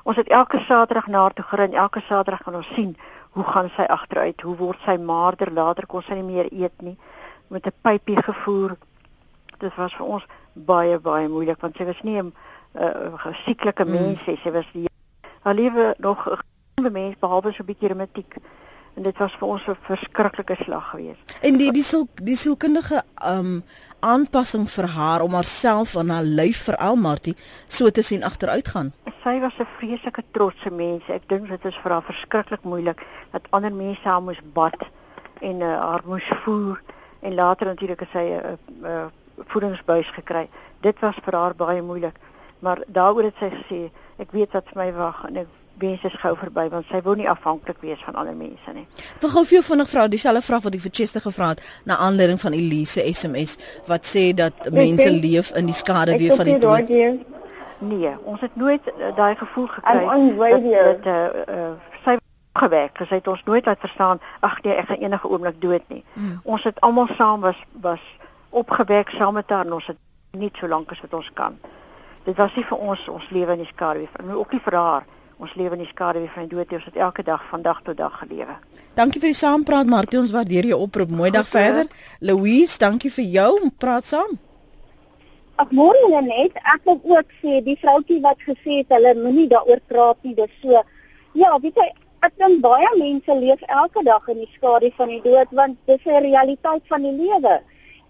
Ons 0.02 0.16
het 0.16 0.28
elke 0.28 0.58
Saterdag 0.58 1.06
na 1.06 1.20
haar 1.20 1.34
toe 1.34 1.44
gery 1.44 1.62
en 1.64 1.74
elke 1.74 2.00
Saterdag 2.00 2.42
gaan 2.42 2.54
ons 2.54 2.74
sien 2.74 2.96
hoe 3.30 3.44
gaan 3.44 3.70
sy 3.76 3.82
agteruit? 3.82 4.40
Hoe 4.40 4.56
word 4.56 4.78
sy 4.86 4.96
maarder? 4.96 5.52
Later 5.52 5.86
kon 5.86 6.02
sy 6.02 6.14
nie 6.14 6.22
meer 6.22 6.52
eet 6.52 6.82
nie 6.82 6.96
met 7.48 7.66
'n 7.66 7.72
pypie 7.82 8.22
gevoer. 8.22 8.76
Dit 9.58 9.74
was 9.76 9.94
vir 9.94 10.06
ons 10.06 10.26
baie 10.52 10.98
baie 10.98 11.28
moeilik 11.28 11.60
want 11.60 11.76
sy 11.76 11.84
was 11.84 12.02
nie 12.02 12.18
'n 12.22 12.32
uh, 12.74 13.32
sieklike 13.44 13.84
mm. 13.84 13.90
mens 13.90 14.26
nie. 14.26 14.38
Sy 14.42 14.50
was 14.50 14.66
die 14.72 14.88
haar 15.42 15.54
lewe 15.54 15.94
nog 15.98 16.28
'n 16.28 16.92
mens 16.92 17.18
behalwe 17.18 17.52
so 17.52 17.62
'n 17.62 17.66
bietjie 17.66 17.88
reumatiek 17.88 18.36
en 18.98 19.02
dit 19.02 19.18
was 19.18 19.34
vir 19.38 19.48
ons 19.48 19.66
'n 19.66 19.76
verskriklike 19.86 20.56
slag 20.64 20.90
geweest. 20.90 21.38
En 21.42 21.56
die 21.56 21.72
die 21.72 21.82
siel 21.82 22.08
die 22.14 22.36
sielkundige 22.36 23.02
um 23.24 23.62
aanpassing 24.00 24.70
vir 24.70 24.86
haar 24.86 25.22
om 25.22 25.34
haarself 25.34 25.96
aan 25.96 26.08
haar 26.08 26.22
lyf 26.22 26.64
vir 26.64 26.76
Almartie 26.76 27.36
so 27.68 27.90
te 27.90 28.02
sien 28.02 28.22
agteruitgaan. 28.22 28.92
Sy 29.24 29.40
was 29.40 29.54
'n 29.58 29.66
vreeslike 29.78 30.22
trotse 30.30 30.70
mens. 30.70 31.02
Ek 31.08 31.28
dink 31.28 31.48
dit 31.48 31.64
is 31.64 31.78
vir 31.82 31.92
haar 31.92 32.02
verskriklik 32.02 32.62
moeilik 32.62 33.06
dat 33.30 33.42
ander 33.50 33.72
mense 33.72 34.08
haar 34.08 34.22
moes 34.22 34.40
bad 34.52 34.78
en 35.40 35.60
uh, 35.60 35.80
haar 35.80 36.02
moes 36.04 36.28
voer 36.42 36.82
en 37.20 37.34
later 37.34 37.66
natuurlik 37.66 38.00
het 38.00 38.08
sy 38.12 38.18
'n 38.18 38.58
uh, 38.84 38.90
uh, 38.90 39.06
voedingsbuis 39.46 40.10
gekry. 40.16 40.48
Dit 40.80 40.98
was 41.00 41.14
vir 41.24 41.34
haar 41.34 41.54
baie 41.54 41.82
moeilik. 41.82 42.14
Maar 42.58 42.82
daaroor 42.86 43.22
het 43.30 43.38
sy 43.38 43.50
gesê, 43.54 43.80
ek 44.18 44.32
weet 44.34 44.52
wat 44.52 44.66
vir 44.72 44.82
my 44.82 44.92
wag 44.92 45.24
en 45.28 45.36
ek 45.44 45.54
wens 45.78 46.02
dit 46.02 46.14
gou 46.20 46.34
verby 46.38 46.66
want 46.72 46.86
sy 46.90 47.00
wil 47.06 47.16
nie 47.18 47.28
afhanklik 47.30 47.78
wees 47.84 48.00
van 48.06 48.18
ander 48.18 48.36
mense 48.36 48.74
nie. 48.74 48.84
Ek 49.20 49.30
gou 49.30 49.44
vir 49.44 49.58
jou 49.58 49.64
vinnig 49.70 49.90
vra 49.92 50.06
dieselfde 50.10 50.42
vraag 50.46 50.66
wat 50.66 50.78
ek 50.78 50.84
vir 50.86 50.94
Chester 51.00 51.24
gevra 51.24 51.52
het 51.54 51.62
na 51.88 51.98
aanleiding 52.02 52.40
van 52.42 52.56
Elise 52.58 53.04
SMS 53.12 53.58
wat 53.86 54.06
sê 54.08 54.30
dat 54.34 54.70
mense 54.74 55.06
ek 55.08 55.20
leef 55.22 55.52
in 55.58 55.70
die 55.70 55.76
skade 55.76 56.18
weer 56.18 56.34
van 56.38 56.50
die 56.50 56.58
dood. 56.62 56.94
Nee, 57.78 58.14
ons 58.26 58.40
het 58.42 58.56
nooit 58.58 58.82
uh, 58.90 59.12
daai 59.14 59.36
gevoel 59.38 59.68
gekry 59.70 60.00
dat 60.02 60.64
dit 60.66 61.04
uh, 61.06 61.18
uh, 61.46 61.68
sy 62.02 62.16
gewerk. 62.58 62.98
Sy 63.06 63.20
het 63.20 63.28
ons 63.30 63.44
nooit 63.46 63.66
laat 63.70 63.78
verstaan 63.84 64.22
ag 64.42 64.58
nee, 64.64 64.74
ek 64.74 64.90
gaan 64.90 65.04
enige 65.06 65.30
oomblik 65.30 65.60
dood 65.62 65.84
nie. 65.94 66.02
Mm. 66.14 66.40
Ons 66.42 66.66
het 66.66 66.80
almal 66.82 67.06
saam 67.14 67.46
was 67.46 67.60
was 67.84 68.02
opgewek 68.50 69.10
saam 69.10 69.34
met 69.34 69.50
haar 69.50 69.66
en 69.66 69.72
ons 69.72 69.86
het 69.86 69.98
nie 70.32 70.50
so 70.58 70.68
lank 70.68 70.92
as 70.92 71.00
wat 71.00 71.14
ons 71.14 71.30
kan. 71.34 71.58
Dit 72.24 72.36
was 72.36 72.54
nie 72.56 72.64
vir 72.64 72.78
ons 72.78 73.06
ons 73.08 73.30
lewe 73.30 73.54
in 73.56 73.62
die 73.64 73.70
skadu 73.70 74.04
nie, 74.04 74.10
maar 74.24 74.40
ook 74.42 74.52
nie 74.52 74.64
vir 74.64 74.76
haar. 74.76 75.06
Ons 75.38 75.54
lewe 75.54 75.76
in 75.76 75.84
die 75.84 75.92
skadu 75.92 76.24
van 76.34 76.48
die 76.48 76.56
dood, 76.56 76.72
ons 76.74 76.88
het 76.88 76.96
elke 76.98 77.22
dag 77.22 77.44
van 77.50 77.62
dag 77.62 77.78
tot 77.86 77.96
dag 77.96 78.14
gelewe. 78.18 78.56
Dankie 78.98 79.20
vir 79.22 79.30
die 79.30 79.38
saampraat 79.38 79.86
Martie, 79.86 80.18
ons 80.18 80.34
waardeer 80.34 80.66
jou 80.72 80.80
oproep. 80.82 81.12
Mooi 81.14 81.30
dag 81.30 81.46
Goed, 81.46 81.54
verder. 81.60 81.86
Louise, 82.20 82.78
dankie 82.82 83.12
vir 83.14 83.28
jou 83.36 83.52
om 83.62 83.70
praat 83.70 84.08
saam. 84.08 84.34
Ag 85.62 85.70
môre 85.74 86.20
net, 86.26 86.58
ek 86.74 86.84
wil 86.86 86.98
ook 87.14 87.32
sê 87.38 87.62
die 87.66 87.78
vroutjie 87.78 88.18
wat 88.26 88.42
gesê 88.46 88.80
het 88.80 88.92
hulle 88.94 89.14
moenie 89.18 89.46
daaroor 89.50 89.80
praat 89.90 90.18
nie, 90.26 90.34
dis 90.34 90.52
so. 90.62 90.82
Ja, 91.38 91.54
weet 91.62 91.78
jy, 91.78 91.88
ek 92.26 92.34
dink 92.42 92.60
baie 92.62 92.90
mense 92.98 93.38
leef 93.38 93.62
elke 93.66 94.02
dag 94.06 94.26
in 94.34 94.42
die 94.42 94.50
skadu 94.56 94.90
van 94.98 95.14
die 95.14 95.22
dood 95.22 95.54
want 95.54 95.78
dis 95.86 96.02
'n 96.04 96.22
realiteit 96.26 96.82
van 96.90 97.02
die 97.02 97.14
lewe. 97.14 97.60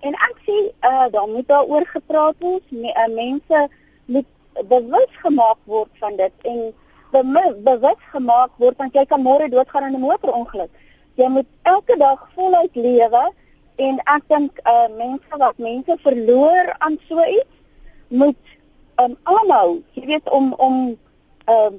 En 0.01 0.15
ek 0.15 0.37
sê 0.47 0.57
uh 0.89 1.07
daar 1.11 1.29
moet 1.29 1.49
daaroor 1.49 1.87
gepraat 1.87 2.37
word. 2.39 2.65
Me, 2.71 2.93
uh, 2.93 3.09
mense 3.15 3.69
moet 4.07 4.27
bewus 4.69 5.13
gemaak 5.23 5.59
word 5.65 5.91
van 5.99 6.17
dit 6.17 6.33
en 6.43 6.73
be 7.11 7.45
bewus 7.65 8.01
gemaak 8.13 8.51
word 8.57 8.77
want 8.77 8.95
jy 8.95 9.05
kan 9.09 9.23
môre 9.23 9.49
doodgaan 9.49 9.89
in 9.89 9.97
'n 9.97 10.01
motorongeluk. 10.01 10.71
Jy 11.15 11.29
moet 11.29 11.47
elke 11.63 11.97
dag 11.97 12.29
voluit 12.35 12.75
lewe 12.77 13.25
en 13.77 14.01
ek 14.05 14.23
dink 14.29 14.61
uh 14.65 14.89
mense 14.97 15.39
wat 15.39 15.59
mense 15.59 15.97
verloor 16.03 16.75
aan 16.79 16.99
so 17.09 17.25
iets 17.25 17.57
moet 18.09 18.45
um 19.03 19.17
aanhou. 19.23 19.83
Jy 19.93 20.07
weet 20.07 20.31
om 20.31 20.53
om 20.53 20.75
um 20.75 20.99
uh, 21.49 21.73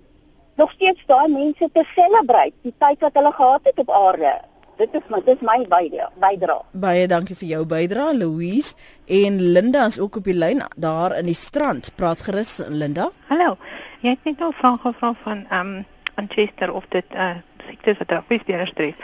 nog 0.55 0.71
steeds 0.71 1.03
daai 1.05 1.27
mense 1.27 1.69
te 1.73 1.83
celebrate 1.95 2.55
die 2.61 2.73
tyd 2.77 2.99
wat 2.99 3.13
hulle 3.13 3.31
gehad 3.31 3.61
het 3.63 3.79
op 3.79 3.91
aarde 3.91 4.33
dit 4.79 4.93
is 4.95 5.09
my 5.11 5.19
dis 5.25 5.41
my 5.43 5.57
bydra. 6.19 6.59
Baie 6.71 7.07
dankie 7.11 7.35
vir 7.39 7.49
jou 7.53 7.63
bydra 7.67 8.09
Louise 8.15 8.75
en 9.11 9.39
Linda 9.53 9.85
is 9.91 9.99
ook 9.99 10.21
op 10.21 10.29
die 10.29 10.35
lyn 10.37 10.63
daar 10.75 11.17
in 11.17 11.27
die 11.27 11.37
strand. 11.37 11.91
Praat 11.99 12.23
gerus 12.27 12.59
Linda. 12.67 13.09
Hallo. 13.27 13.57
Jy 14.01 14.15
het 14.15 14.23
net 14.23 14.39
'n 14.39 14.53
vraag 14.53 14.81
gevra 14.81 15.13
van 15.23 15.45
ehm 15.49 15.67
um, 15.67 15.85
Manchester 16.15 16.73
of 16.73 16.85
dit 16.89 17.05
'n 17.11 17.17
uh, 17.17 17.35
siekte 17.67 17.95
wat 17.97 18.07
daar 18.07 18.23
is 18.27 18.45
weer 18.45 18.67
stress. 18.67 18.97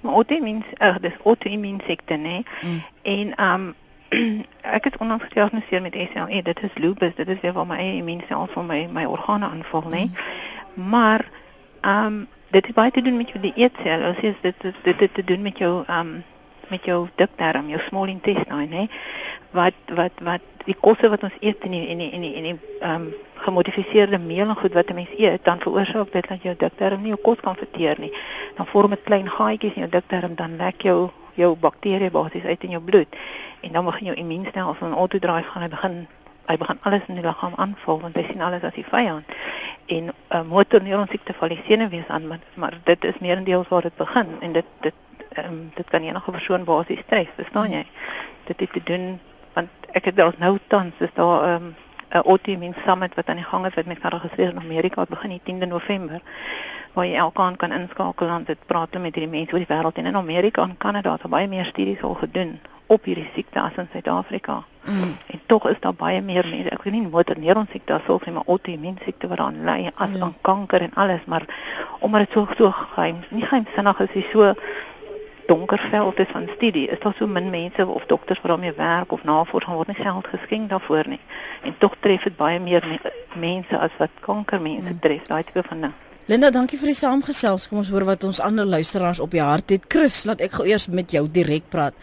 Maar 0.00 0.12
autoimmuun 0.12 0.64
uh, 0.78 0.96
dis 1.00 1.16
autoimmuun 1.24 1.80
siekte 1.86 2.14
nê. 2.14 2.42
Mm. 2.62 2.82
En 3.02 3.34
ehm 3.34 3.54
um, 3.54 3.74
ek 4.76 4.84
het 4.84 4.96
onlangs 4.96 5.24
gediagnoseer 5.24 5.82
met 5.82 5.94
SLE. 6.12 6.42
Dit 6.42 6.62
is 6.62 6.74
lupus. 6.74 7.14
Dit 7.14 7.28
is 7.28 7.52
waar 7.52 7.66
my 7.66 7.78
immuunstelsel 7.78 8.46
van 8.46 8.66
my 8.66 8.88
my 8.92 9.04
organe 9.04 9.44
aanval 9.44 9.82
nê. 9.82 10.04
Mm. 10.04 10.88
Maar 10.88 11.30
ehm 11.80 12.06
um, 12.06 12.28
dit 12.50 12.66
het 12.66 12.74
baie 12.74 12.90
te 12.90 13.02
doen 13.02 13.16
met 13.16 13.30
jou 13.30 13.40
dieetsel. 13.42 14.04
Ons 14.08 14.20
sê 14.22 14.32
dit 14.40 14.60
dit 14.64 14.82
dit 14.82 15.00
het 15.00 15.14
te 15.14 15.24
doen 15.24 15.42
met 15.42 15.58
jou 15.58 15.84
um, 15.86 16.18
met 16.68 16.84
jou 16.84 17.06
dikdarm, 17.16 17.68
jou 17.68 17.80
small 17.80 18.08
intestine, 18.12 18.68
hè. 18.76 18.86
Wat 19.56 19.94
wat 19.96 20.20
wat 20.24 20.64
die 20.68 20.76
kosse 20.76 21.08
wat 21.08 21.22
ons 21.24 21.36
eet 21.40 21.64
in 21.64 21.76
die 21.76 21.86
in 21.88 22.02
die 22.02 22.10
in 22.12 22.24
die 22.24 22.34
in 22.40 22.48
die 22.50 22.56
um, 22.84 23.08
gemodifiseerde 23.44 24.18
meel 24.18 24.48
en 24.48 24.56
goed 24.56 24.74
wat 24.76 24.90
'n 24.90 24.94
mens 24.94 25.14
eet, 25.16 25.44
dan 25.44 25.60
veroorsaak 25.60 26.12
dit 26.12 26.28
dat 26.28 26.42
jou 26.42 26.54
dikdarm 26.58 27.00
nie 27.02 27.14
jou 27.14 27.20
kos 27.22 27.40
kan 27.40 27.56
verteer 27.56 27.96
nie. 27.98 28.12
Dan 28.56 28.66
vorm 28.66 28.90
dit 28.90 29.02
klein 29.02 29.30
gaatjies 29.30 29.74
in 29.74 29.82
jou 29.86 29.90
dikdarm, 29.90 30.34
dan 30.34 30.56
lek 30.56 30.82
jou 30.82 31.10
jou 31.34 31.56
bakterieë 31.56 32.10
basies 32.10 32.44
uit 32.44 32.64
in 32.64 32.70
jou 32.70 32.82
bloed. 32.82 33.16
En 33.60 33.72
dan 33.72 33.84
begin 33.84 34.06
jou 34.06 34.16
immuunstelsel 34.16 34.86
in 34.86 34.92
autodrive 34.92 35.50
gaan 35.50 35.62
hy 35.62 35.68
begin 35.68 36.06
hy 36.48 36.56
begin 36.56 36.78
alles 36.88 37.08
in 37.08 37.18
die 37.18 37.24
liggaam 37.24 37.56
aanval 37.56 38.00
want 38.00 38.16
hy 38.16 38.24
sien 38.28 38.44
alles 38.44 38.64
as 38.64 38.76
die 38.76 38.86
vyand. 38.88 39.36
En 39.86 40.04
'n 40.08 40.14
uh, 40.34 40.42
motorneuron 40.42 41.08
siekte 41.10 41.34
val 41.38 41.52
die 41.52 41.62
senuwees 41.66 42.08
aan, 42.08 42.26
maar, 42.26 42.40
maar 42.54 42.78
dit 42.84 43.04
is 43.04 43.18
meerendeels 43.20 43.68
waar 43.68 43.82
dit 43.82 43.96
begin 43.96 44.36
en 44.40 44.52
dit 44.52 44.64
dit 44.80 44.94
um, 45.44 45.70
dit 45.74 45.90
kan 45.90 46.02
enige 46.02 46.30
persoon 46.30 46.64
basies 46.64 47.04
stres, 47.06 47.28
verstaan 47.36 47.70
jy? 47.70 47.84
Dit 48.44 48.60
het 48.60 48.72
te 48.72 48.82
doen 48.84 49.20
want 49.52 49.92
ek 49.92 50.04
het 50.04 50.16
daar 50.16 50.34
nou 50.38 50.58
tans 50.66 50.94
is 50.98 51.14
daar 51.14 51.42
'n 51.42 51.62
um, 51.62 51.74
'n 52.10 52.24
autoimmune 52.24 52.74
summit 52.86 53.14
wat 53.14 53.28
aan 53.28 53.36
die 53.36 53.44
gang 53.44 53.66
is 53.66 53.74
wat 53.74 53.84
met 53.84 53.98
geregistreer 54.00 54.50
in 54.50 54.58
Amerika 54.58 55.00
het 55.00 55.08
begin 55.08 55.30
die 55.30 55.40
10de 55.44 55.66
November 55.66 56.20
waar 56.92 57.06
jy 57.06 57.14
elke 57.14 57.42
aand 57.42 57.56
kan 57.56 57.72
inskakel 57.72 58.28
en 58.28 58.44
dit 58.44 58.58
praat 58.66 58.92
met 58.92 59.14
hierdie 59.14 59.30
mense 59.30 59.52
oor 59.52 59.64
die 59.64 59.74
wêreld 59.74 59.98
en 60.00 60.06
in 60.06 60.16
Amerika 60.16 60.62
en 60.62 60.76
Kanada 60.76 61.12
het 61.12 61.30
baie 61.30 61.48
meer 61.48 61.64
studies 61.64 62.02
al 62.02 62.14
gedoen 62.14 62.60
op 62.86 63.04
hierdie 63.04 63.30
siekte 63.34 63.60
as 63.60 63.76
in 63.76 63.88
Suid-Afrika. 63.92 64.64
Mm. 64.88 65.16
En 65.26 65.40
tog 65.46 65.68
is 65.68 65.80
daar 65.80 65.94
baie 65.94 66.20
meer 66.24 66.46
mense. 66.48 66.70
Ek 66.72 66.82
weet 66.82 66.94
nie 66.94 67.04
motorneuron 67.04 67.66
siekte 67.72 67.98
as 67.98 68.06
of 68.08 68.24
maar 68.26 68.46
autoimmuun 68.46 68.96
siekte 69.04 69.28
wat 69.28 69.42
aan 69.44 69.64
lei 69.64 69.90
as 69.94 70.08
mm. 70.08 70.22
aan 70.22 70.34
kanker 70.40 70.80
en 70.86 70.94
alles, 70.94 71.24
maar 71.26 71.44
omdat 72.00 72.24
dit 72.26 72.32
so 72.32 72.48
so 72.56 72.70
geheim, 72.70 73.20
nie 73.28 73.44
geheimsinnig 73.44 74.00
is, 74.06 74.16
is 74.22 74.30
so 74.32 74.54
donker 75.46 75.80
veld 75.90 76.18
is 76.18 76.32
van 76.32 76.48
studie. 76.56 76.86
Is 76.88 77.00
daar 77.04 77.14
so 77.18 77.26
min 77.26 77.50
mense 77.50 77.86
of 77.86 78.04
dokters 78.06 78.40
wat 78.40 78.50
daarmee 78.50 78.72
werk 78.76 79.12
of 79.12 79.24
navorsing 79.24 79.76
word 79.76 79.92
nie 79.92 80.00
geld 80.00 80.26
geskenk 80.26 80.70
daarvoor 80.70 81.08
nie. 81.08 81.20
En 81.62 81.74
tog 81.78 81.96
tref 82.00 82.24
dit 82.28 82.36
baie 82.36 82.60
meer 82.60 82.84
mense 83.36 83.78
as 83.78 83.96
wat 83.98 84.20
kankermense 84.20 84.92
mm. 84.92 85.00
tref, 85.04 85.24
daai 85.28 85.42
tipe 85.44 85.64
van 85.68 85.80
ding. 85.88 85.96
Linda, 86.28 86.50
dankie 86.52 86.76
vir 86.76 86.90
die 86.90 86.98
saamgesels. 86.98 87.68
Kom 87.68 87.78
ons 87.80 87.88
hoor 87.92 88.04
wat 88.04 88.24
ons 88.28 88.40
ander 88.44 88.68
luisteraars 88.68 89.20
op 89.24 89.32
die 89.32 89.40
hart 89.40 89.72
het. 89.72 89.86
Chris, 89.88 90.26
laat 90.28 90.42
ek 90.44 90.58
gou 90.58 90.66
eers 90.68 90.84
met 90.92 91.12
jou 91.12 91.24
direk 91.24 91.70
praat. 91.72 91.96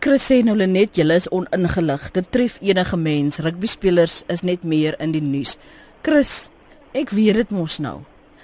Chris 0.00 0.24
sê 0.30 0.42
nou 0.44 0.54
net 0.56 0.96
julle 0.96 1.16
is 1.18 1.28
oningelig. 1.28 2.10
Dit 2.14 2.30
tref 2.30 2.58
enige 2.62 2.96
mens. 2.96 3.40
Rugby 3.42 3.66
spelers 3.66 4.22
is 4.28 4.42
net 4.42 4.64
meer 4.64 4.96
in 5.02 5.12
die 5.12 5.22
nuus. 5.22 5.58
Chris, 6.02 6.50
ek 6.94 7.10
weet 7.10 7.34
dit 7.34 7.50
mos 7.50 7.78
nou. 7.82 8.00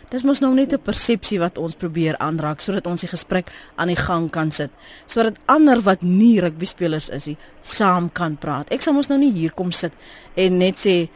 Dis 0.08 0.24
mos 0.24 0.40
nou 0.40 0.54
net 0.54 0.72
'n 0.72 0.80
persepsie 0.80 1.38
wat 1.38 1.58
ons 1.58 1.74
probeer 1.74 2.16
aanraak 2.16 2.60
sodat 2.60 2.86
ons 2.86 3.00
die 3.00 3.08
gesprek 3.08 3.52
aan 3.76 3.88
die 3.88 3.96
gang 3.96 4.30
kan 4.30 4.50
sit. 4.50 4.70
Sodat 5.06 5.38
ander 5.46 5.80
wat 5.80 6.02
nie 6.02 6.40
rugby 6.40 6.64
spelers 6.64 7.08
is 7.10 7.26
nie, 7.26 7.36
saam 7.62 8.10
kan 8.12 8.36
praat. 8.36 8.72
Ek 8.72 8.82
sal 8.82 8.94
mos 8.94 9.08
nou 9.08 9.18
nie 9.18 9.32
hier 9.32 9.52
kom 9.52 9.72
sit 9.72 9.92
en 10.34 10.58
net 10.58 10.76
sê 10.78 11.08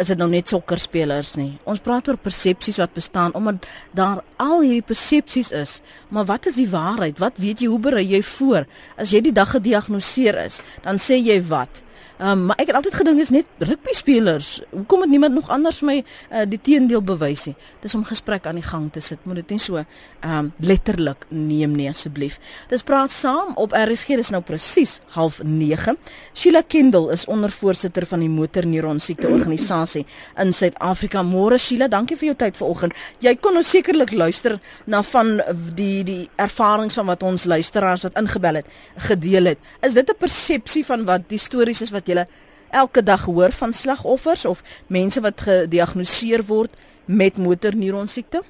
is 0.00 0.10
dit 0.12 0.18
nou 0.18 0.28
net 0.30 0.48
sokkerspelers 0.48 1.34
nie. 1.38 1.52
Ons 1.68 1.82
praat 1.84 2.08
oor 2.08 2.18
persepsies 2.20 2.78
wat 2.80 2.94
bestaan 2.96 3.34
omdat 3.38 3.66
daar 3.96 4.22
al 4.42 4.60
hierdie 4.64 4.86
persepsies 4.86 5.52
is. 5.56 5.80
Maar 6.08 6.28
wat 6.30 6.46
is 6.50 6.58
die 6.60 6.68
waarheid? 6.70 7.18
Wat 7.22 7.40
weet 7.42 7.62
jy 7.62 7.70
hoe 7.72 7.80
berei 7.82 8.04
jy 8.06 8.22
voor? 8.34 8.66
As 8.96 9.12
jy 9.14 9.22
die 9.24 9.34
dag 9.34 9.54
gediagnoseer 9.56 10.38
is, 10.44 10.60
dan 10.84 11.00
sê 11.02 11.18
jy 11.20 11.40
wat? 11.50 11.82
Um, 12.22 12.44
maar 12.46 12.58
ek 12.62 12.68
het 12.70 12.76
altyd 12.78 12.94
gedink 12.94 13.18
is 13.18 13.32
net 13.34 13.48
rugby 13.58 13.94
spelers. 13.98 14.60
Hoekom 14.70 15.00
het 15.02 15.10
niemand 15.10 15.34
nog 15.34 15.48
anders 15.50 15.80
my 15.82 15.96
uh, 16.04 16.44
die 16.46 16.60
teendeel 16.62 17.02
bewys 17.02 17.48
nie? 17.48 17.54
Dis 17.82 17.96
om 17.98 18.04
gesprek 18.06 18.44
aan 18.46 18.60
die 18.60 18.66
gang 18.66 18.84
te 18.94 19.00
sit. 19.02 19.24
Moet 19.26 19.40
dit 19.40 19.56
nie 19.56 19.58
so 19.58 19.80
um, 19.82 20.52
letterlik 20.62 21.26
neem 21.34 21.74
nie 21.74 21.88
asseblief. 21.90 22.36
Dis 22.70 22.86
praat 22.86 23.10
saam 23.10 23.56
op 23.58 23.74
RSG 23.74 24.20
dis 24.20 24.30
nou 24.30 24.38
presies 24.46 25.00
09:30. 25.16 25.98
Sheila 26.30 26.62
Kendall 26.62 27.10
is 27.10 27.24
ondervoorsitter 27.26 28.06
van 28.06 28.22
die 28.22 28.30
motorneuron 28.30 29.02
siekte 29.02 29.26
organisasie 29.26 30.04
in 30.38 30.54
Suid-Afrika. 30.54 31.24
Môre 31.26 31.58
Sheila, 31.58 31.90
dankie 31.90 32.20
vir 32.20 32.30
jou 32.30 32.36
tyd 32.44 32.60
vanoggend. 32.60 32.94
Jy 33.18 33.34
kon 33.42 33.58
nou 33.58 33.64
sekerlik 33.66 34.14
luister 34.14 34.60
na 34.86 35.02
van 35.10 35.40
die 35.74 36.04
die 36.06 36.20
ervarings 36.38 37.00
van 37.00 37.10
wat 37.10 37.26
ons 37.26 37.48
luisteraars 37.50 38.06
wat 38.06 38.22
ingebel 38.22 38.62
het 38.62 38.72
gedeel 39.10 39.54
het. 39.54 39.58
Is 39.82 39.98
dit 39.98 40.06
'n 40.06 40.18
persepsie 40.18 40.86
van 40.86 41.04
wat 41.04 41.26
die 41.28 41.42
stories 41.42 41.82
is 41.82 41.90
wat 41.90 42.06
jy 42.12 42.24
elke 42.72 43.02
dag 43.02 43.24
hoor 43.24 43.52
van 43.52 43.72
slagoffers 43.72 44.44
of 44.48 44.62
mense 44.86 45.20
wat 45.20 45.40
gediagnoseer 45.44 46.44
word 46.48 46.72
met 47.04 47.36
motorneuron 47.36 48.08
siekte? 48.08 48.42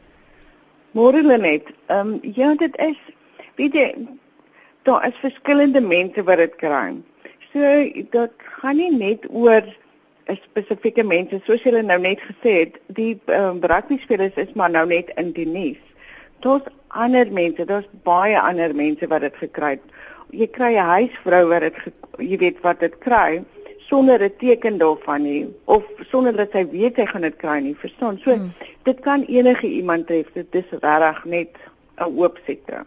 Môre 0.92 1.22
Lenet, 1.22 1.70
ehm 1.86 2.14
um, 2.14 2.34
ja, 2.36 2.54
dit 2.54 2.76
is 2.76 2.98
weet 3.56 3.74
jy 3.74 3.88
daar 4.82 5.06
is 5.06 5.18
verskillende 5.22 5.80
mense 5.80 6.22
wat 6.22 6.42
dit 6.42 6.54
kry. 6.60 6.98
So 7.52 7.60
dit 8.10 8.44
gaan 8.58 8.76
nie 8.76 8.90
net 8.90 9.26
oor 9.30 9.64
spesifieke 10.32 11.04
mense 11.04 11.40
soos 11.46 11.64
jy 11.64 11.82
nou 11.82 11.98
net 12.00 12.20
gesê 12.24 12.58
het, 12.64 12.78
die 12.86 13.16
ehm 13.26 13.56
um, 13.56 13.64
rugbyspelers 13.72 14.38
is 14.44 14.52
maar 14.54 14.70
nou 14.70 14.86
net 14.86 15.10
in 15.16 15.32
die 15.36 15.48
nuus. 15.48 15.80
Daar's 16.42 16.68
ander 16.88 17.30
mense, 17.32 17.64
daar's 17.64 17.88
baie 18.04 18.38
ander 18.40 18.74
mense 18.74 19.06
wat 19.08 19.24
dit 19.24 19.36
gekry 19.40 19.76
het. 19.76 19.84
Jy 20.32 20.48
kry 20.48 20.74
'n 20.74 20.90
huisvrou 20.96 21.44
wat 21.48 21.60
dit 21.60 21.76
jy 22.18 22.36
weet 22.38 22.60
wat 22.64 22.80
dit 22.80 22.94
kry 22.98 23.42
sonder 23.88 24.22
'n 24.22 24.36
teken 24.38 24.78
daarvan 24.78 25.22
nie 25.22 25.46
of 25.64 25.84
sonder 26.10 26.32
dat 26.36 26.50
sy 26.52 26.64
weet 26.70 26.94
sy 26.96 27.06
gaan 27.06 27.26
dit 27.28 27.36
kry 27.36 27.58
nie. 27.60 27.76
Verstaan? 27.76 28.18
So 28.24 28.32
hmm. 28.32 28.52
dit 28.82 29.00
kan 29.00 29.22
enige 29.28 29.66
iemand 29.66 30.06
tref. 30.06 30.26
Dit 30.32 30.54
is 30.54 30.68
regtig 30.70 31.24
net 31.24 31.52
'n 31.98 32.10
oop 32.16 32.38
sekte. 32.46 32.84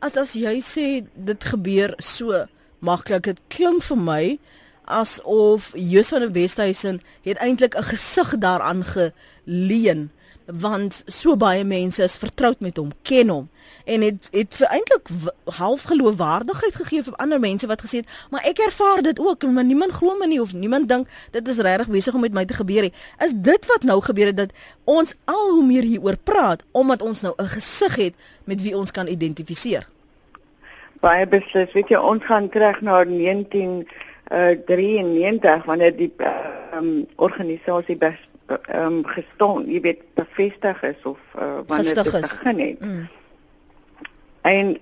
As 0.00 0.16
as 0.16 0.32
jy 0.32 0.60
sê 0.60 1.06
dit 1.14 1.44
gebeur 1.44 1.94
so 1.98 2.46
maklik, 2.78 3.22
dit 3.22 3.40
klink 3.48 3.82
vir 3.82 3.96
my 3.96 4.38
asof 4.84 5.72
Joos 5.74 6.08
van 6.08 6.20
der 6.20 6.32
Westhuizen 6.32 7.00
het 7.22 7.38
eintlik 7.38 7.74
'n 7.74 7.82
gesig 7.82 8.38
daaraan 8.38 8.84
geleen 8.84 10.10
want 10.60 11.02
so 11.06 11.36
baie 11.36 11.64
mense 11.64 12.02
is 12.02 12.16
vertroud 12.16 12.60
met 12.60 12.76
hom, 12.76 12.92
ken 13.02 13.28
hom 13.28 13.48
en 13.84 14.00
het 14.00 14.28
het 14.30 14.60
eintlik 14.68 15.08
half 15.44 15.82
geloofwaardigheid 15.82 16.74
gegee 16.74 17.02
vir 17.02 17.16
ander 17.16 17.40
mense 17.40 17.66
wat 17.66 17.82
gesê 17.82 18.02
het, 18.02 18.10
maar 18.30 18.44
ek 18.46 18.58
ervaar 18.58 19.02
dit 19.02 19.18
ook, 19.18 19.42
maar 19.42 19.64
niemand 19.64 19.96
glo 19.98 20.16
my 20.18 20.26
nie 20.30 20.40
of 20.40 20.52
niemand 20.54 20.88
dink 20.88 21.08
dit 21.30 21.48
is 21.48 21.58
regtig 21.58 21.88
besig 21.88 22.14
om 22.14 22.20
met 22.20 22.32
my 22.32 22.44
te 22.44 22.54
gebeur 22.54 22.86
nie. 22.86 22.92
Is 23.24 23.34
dit 23.34 23.66
wat 23.66 23.82
nou 23.82 24.00
gebeur 24.00 24.30
het 24.30 24.36
dat 24.36 24.54
ons 24.84 25.14
al 25.24 25.50
hoe 25.50 25.66
meer 25.66 25.82
hieroor 25.82 26.16
praat 26.16 26.62
omdat 26.72 27.02
ons 27.02 27.20
nou 27.20 27.34
'n 27.38 27.48
gesig 27.56 27.96
het 27.96 28.14
met 28.44 28.62
wie 28.62 28.76
ons 28.76 28.90
kan 28.90 29.06
identifiseer? 29.06 29.88
Baie 31.00 31.26
beslis, 31.26 31.72
weet 31.72 31.88
jy, 31.88 31.96
ons 31.96 32.24
gaan 32.24 32.48
terug 32.48 32.80
na 32.80 33.04
19 33.04 33.88
uh 34.30 34.54
93 34.66 35.64
wanneer 35.64 35.96
die 35.96 36.12
ehm 36.16 36.78
um, 36.78 37.06
organisasie 37.16 37.96
ehm 38.60 38.92
um, 38.92 39.06
gestaan, 39.06 39.66
jy 39.66 39.80
weet, 39.80 40.00
bevestig 40.14 40.82
is 40.82 41.02
of 41.02 41.18
uh, 41.36 41.58
wanneer 41.66 41.94
dit 41.94 42.20
begin 42.20 42.58
het. 42.58 42.80
Mm. 42.80 43.08
En 44.40 44.76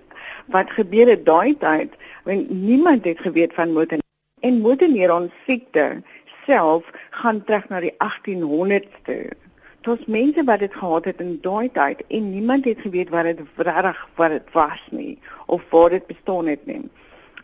wat 0.47 0.71
gebeur 0.71 1.09
het 1.09 1.27
daai 1.27 1.57
tyd? 1.59 1.95
Want 2.25 2.51
niemand 2.51 3.05
het 3.05 3.19
geweet 3.21 3.55
van 3.55 3.73
motor 3.73 3.99
en 4.41 4.61
motorneuron 4.61 5.31
siekte 5.47 6.03
self 6.47 6.85
gaan 7.11 7.45
terug 7.45 7.69
na 7.69 7.81
die 7.81 7.95
1800ste. 8.05 9.19
Dit 9.81 10.07
mense 10.07 10.45
wat 10.45 10.59
dit 10.59 10.75
gehad 10.75 11.05
het 11.05 11.21
in 11.21 11.39
daai 11.43 11.71
tyd 11.73 12.03
en 12.09 12.31
niemand 12.31 12.65
het 12.65 12.81
geweet 12.81 13.09
wat 13.09 13.25
dit 13.25 13.41
regtig 13.57 14.09
wat 14.15 14.31
dit 14.31 14.53
was 14.53 14.83
nie 14.91 15.19
of 15.47 15.63
waar 15.71 15.91
dit 15.91 16.07
bestaan 16.07 16.47
het 16.47 16.67
nie. 16.67 16.83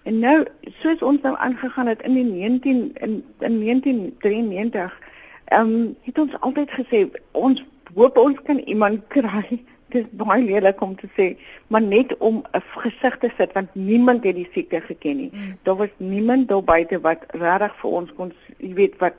En 0.03 0.19
nou 0.19 0.45
soos 0.83 1.03
ons 1.03 1.21
nou 1.23 1.35
aangegaan 1.39 1.87
het 1.87 2.03
in 2.03 2.15
die 2.15 2.25
19 2.25 2.91
in, 2.95 3.15
in 3.39 3.61
1993 3.65 4.99
Ehm 5.47 5.75
um, 5.75 5.97
het 6.03 6.19
ons 6.19 6.41
altyd 6.41 6.71
gesê 6.71 7.07
ons 7.31 7.65
hoop 7.95 8.19
ons 8.19 8.39
kan 8.45 8.59
iemand 8.59 9.01
kry. 9.09 9.47
Dit 9.95 10.03
is 10.03 10.19
baie 10.19 10.43
lelik 10.43 10.81
om 10.83 10.97
te 10.99 11.07
sê, 11.15 11.27
maar 11.71 11.83
net 11.83 12.17
om 12.19 12.43
'n 12.43 12.63
gesig 12.83 13.19
te 13.19 13.31
sit 13.37 13.53
want 13.53 13.75
niemand 13.75 14.25
het 14.25 14.35
die 14.35 14.49
siekte 14.53 14.81
geken 14.81 15.17
nie. 15.17 15.31
Mm. 15.33 15.59
Daar 15.63 15.77
was 15.77 15.93
niemand 15.97 16.49
daar 16.49 16.65
buite 16.65 17.01
wat 17.01 17.23
regtig 17.29 17.77
vir 17.81 17.91
ons 17.91 18.11
kon, 18.17 18.33
jy 18.59 18.75
weet 18.75 18.97
wat 18.99 19.15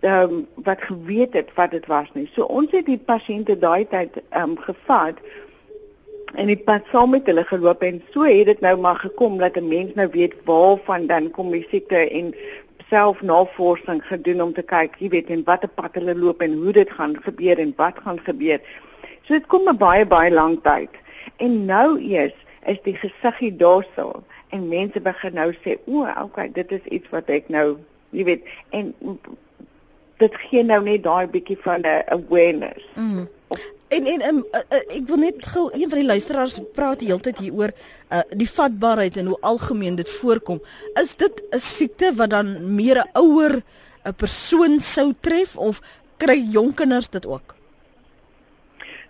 ehm 0.00 0.32
um, 0.32 0.46
wat 0.54 0.82
geweet 0.82 1.32
het 1.32 1.54
wat 1.54 1.70
dit 1.70 1.86
was 1.86 2.08
nie. 2.12 2.30
So 2.34 2.42
ons 2.42 2.70
het 2.70 2.86
die 2.86 2.98
pasiënte 2.98 3.58
daai 3.58 3.86
tyd 3.88 4.18
ehm 4.30 4.50
um, 4.50 4.58
gevat 4.58 5.22
en 6.34 6.46
dit 6.46 6.64
pas 6.64 6.82
saam 6.90 7.10
met 7.10 7.26
hulle 7.26 7.44
geloop 7.44 7.82
en 7.82 8.02
so 8.10 8.26
het 8.26 8.46
dit 8.46 8.60
nou 8.60 8.76
maar 8.78 8.96
gekom 8.96 9.38
dat 9.38 9.56
'n 9.56 9.68
mens 9.68 9.94
nou 9.94 10.08
weet 10.12 10.34
waarvan 10.44 11.06
dan 11.06 11.30
kom 11.30 11.50
die 11.50 11.66
siekte 11.70 11.96
en 11.96 12.34
self 12.90 13.22
navorsing 13.22 14.02
gedoen 14.06 14.42
om 14.42 14.52
te 14.54 14.62
kyk, 14.66 14.96
jy 14.98 15.10
weet, 15.14 15.30
en 15.30 15.44
watter 15.46 15.70
pad 15.70 15.94
hulle 15.98 16.14
loop 16.18 16.42
en 16.42 16.56
hoe 16.62 16.72
dit 16.76 16.90
gaan 16.98 17.16
gebeur 17.22 17.62
en 17.62 17.72
wat 17.78 17.98
gaan 18.04 18.18
gebeur. 18.26 18.60
So 19.24 19.34
dit 19.36 19.46
kom 19.46 19.68
'n 19.68 19.78
baie 19.78 20.06
baie 20.06 20.30
lang 20.30 20.58
tyd. 20.62 20.90
En 21.36 21.64
nou 21.66 21.98
eers 22.00 22.36
is 22.66 22.80
die 22.84 22.94
gesiggie 22.94 23.56
daarso 23.56 24.22
en 24.50 24.68
mense 24.68 25.00
begin 25.00 25.34
nou 25.34 25.52
sê, 25.64 25.78
"O, 25.86 26.06
okay, 26.22 26.48
dit 26.52 26.72
is 26.72 26.84
iets 26.84 27.08
wat 27.10 27.28
ek 27.28 27.48
nou, 27.48 27.78
jy 28.10 28.24
weet, 28.24 28.42
en 28.70 28.94
dit 30.18 30.34
gee 30.34 30.62
nou 30.62 30.82
net 30.82 31.02
daai 31.02 31.26
bietjie 31.26 31.58
van 31.62 31.80
'n 31.80 32.02
awareness." 32.06 32.84
Mm. 32.94 33.28
En 33.90 34.06
en 34.06 34.22
um, 34.28 34.36
uh, 34.54 34.60
uh, 34.70 34.80
ek 34.94 35.06
wil 35.10 35.18
net 35.18 35.46
gou 35.50 35.64
een 35.74 35.88
van 35.90 35.98
die 35.98 36.06
luisteraars 36.06 36.60
praat 36.76 37.00
heeltyd 37.02 37.40
hier 37.42 37.54
oor 37.58 37.72
uh, 37.74 38.20
die 38.38 38.46
vatbaarheid 38.46 39.16
en 39.18 39.32
hoe 39.32 39.38
algemeen 39.50 39.96
dit 39.98 40.10
voorkom. 40.20 40.60
Is 41.00 41.16
dit 41.18 41.42
'n 41.50 41.58
siekte 41.58 42.12
wat 42.14 42.30
dan 42.30 42.74
meer 42.74 43.00
'n 43.02 43.10
ouer 43.18 43.62
'n 44.06 44.14
persoon 44.14 44.78
sou 44.80 45.10
tref 45.20 45.56
of 45.56 45.82
kry 46.16 46.38
jonk 46.38 46.76
kinders 46.76 47.08
dit 47.08 47.26
ook? 47.26 47.54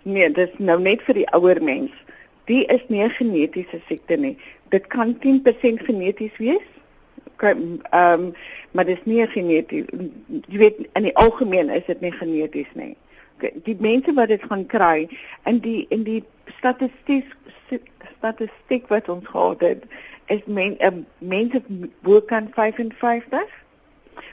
Nee, 0.01 0.31
dit 0.31 0.49
is 0.49 0.57
nou 0.57 0.79
net 0.81 1.01
vir 1.01 1.13
die 1.13 1.29
ouer 1.29 1.61
mens. 1.63 1.91
Die 2.45 2.65
is 2.65 2.81
nie 2.87 3.03
'n 3.03 3.09
genetiese 3.09 3.81
siekte 3.87 4.17
nie. 4.17 4.37
Dit 4.69 4.87
kan 4.87 5.19
10% 5.19 5.81
geneties 5.85 6.37
wees. 6.37 6.65
Ehm 7.37 7.79
um, 7.93 8.33
maar 8.71 8.85
dit 8.85 8.97
is 8.97 9.05
nie 9.05 9.27
geneties. 9.27 9.85
Jy 10.47 10.57
weet 10.57 10.77
in 10.93 11.03
die 11.03 11.15
algemeen 11.15 11.69
is 11.69 11.85
dit 11.85 12.01
nie 12.01 12.11
geneties 12.11 12.73
nie 12.73 12.97
die 13.63 13.77
mense 13.79 14.13
wat 14.13 14.27
dit 14.27 14.43
gaan 14.43 14.65
kry 14.65 15.09
in 15.49 15.59
die 15.59 15.85
in 15.89 16.03
die 16.03 16.23
statistiek 16.57 17.27
statistiek 18.17 18.87
wat 18.87 19.09
ons 19.09 19.27
gehad 19.27 19.61
het 19.65 19.83
is 20.25 20.41
men, 20.45 20.77
uh, 20.79 20.93
mense 21.17 21.61
bo 22.05 22.21
kan 22.21 22.49
55 22.55 23.59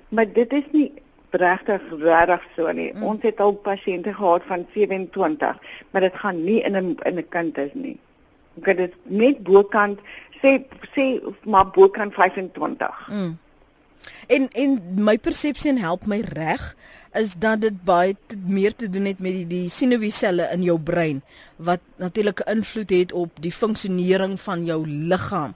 maar 0.08 0.32
dit 0.32 0.52
is 0.52 0.66
nie 0.72 0.92
regtig 1.30 1.82
regtig 2.02 2.44
so 2.56 2.72
nie 2.72 2.92
mm. 2.92 3.02
ons 3.02 3.22
het 3.22 3.40
al 3.40 3.56
pasiënte 3.64 4.14
gehad 4.14 4.44
van 4.48 4.66
27 4.74 5.58
maar 5.90 6.06
dit 6.06 6.20
gaan 6.22 6.44
nie 6.44 6.60
in 6.60 6.76
'n 6.76 6.96
in 7.04 7.18
'n 7.18 7.28
kind 7.28 7.58
is 7.58 7.74
nie 7.74 7.98
okay 8.56 8.74
dit 8.74 8.94
net 9.02 9.42
bokant 9.42 9.98
sê 10.42 10.62
sê 10.94 11.20
maar 11.44 11.70
bokant 11.70 12.14
25 12.14 13.08
mm. 13.08 13.36
En 14.26 14.48
en 14.52 14.78
my 14.94 15.16
persepsie 15.18 15.78
help 15.78 16.06
my 16.06 16.20
reg 16.20 16.74
is 17.16 17.34
dat 17.40 17.61
dit 17.61 17.76
baie 17.84 18.16
te, 18.26 18.37
meer 18.37 18.74
te 18.74 18.90
doen 18.90 19.04
het 19.08 19.20
met 19.24 19.32
die 19.32 19.46
die 19.46 19.68
senuweeselle 19.72 20.48
in 20.52 20.62
jou 20.62 20.78
brein 20.78 21.22
wat 21.56 21.80
natuurlik 21.96 22.40
'n 22.44 22.58
invloed 22.58 22.90
het 22.90 23.12
op 23.12 23.30
die 23.40 23.52
funksionering 23.52 24.40
van 24.40 24.64
jou 24.64 24.87
liggaam. 24.87 25.54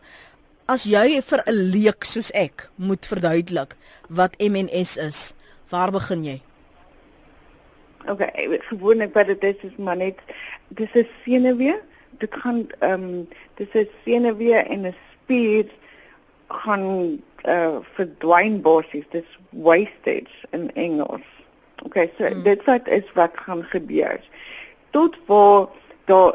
As 0.66 0.84
jy 0.84 1.20
vir 1.22 1.42
'n 1.46 1.52
leek 1.52 2.04
soos 2.04 2.30
ek 2.30 2.70
moet 2.76 3.06
verduidelik 3.06 3.76
wat 4.08 4.38
MNS 4.38 4.96
is, 4.96 5.34
waar 5.68 5.90
begin 5.90 6.24
jy? 6.24 6.40
Okay, 8.08 8.58
gewoonlik 8.66 9.14
wat 9.14 9.26
dit 9.26 9.42
is 9.44 9.56
is 9.62 9.76
maar 9.76 9.96
net 9.96 10.18
dis 10.68 10.94
'n 10.94 11.06
senuwee. 11.24 11.76
Dit 12.18 12.34
gaan 12.34 12.66
ehm 12.78 13.02
um, 13.02 13.28
dis 13.54 13.68
'n 13.74 13.88
senuwee 14.04 14.54
en 14.54 14.86
'n 14.86 14.94
spier 15.12 15.66
gaan 16.48 17.22
uh 17.48 17.80
verdwyn 17.96 18.60
basies 18.62 19.06
dis 19.10 19.38
wastage 19.50 20.46
in 20.50 20.70
Engels. 20.74 21.26
Okay, 21.82 22.12
so 22.18 22.26
hmm. 22.26 22.42
dit 22.42 22.64
wat 22.64 22.88
is 22.88 23.06
wat 23.14 23.34
gaan 23.34 23.64
gebeur. 23.64 24.20
Tot 24.90 25.16
waar 25.26 25.66
daar 26.04 26.34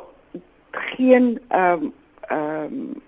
geen 0.72 1.40
ehm 1.48 1.84
um, 1.84 1.94
ehm 2.28 2.64
um, 2.64 3.02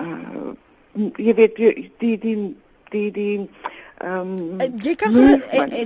uh 0.00 0.56
jy 1.16 1.34
weet 1.34 1.56
die 1.56 1.92
die 1.98 2.18
die 2.18 2.56
die 2.90 3.10
die 3.10 3.48
ehm 3.98 4.60
um, 4.60 4.76
jy 4.82 4.94
kan 4.94 5.14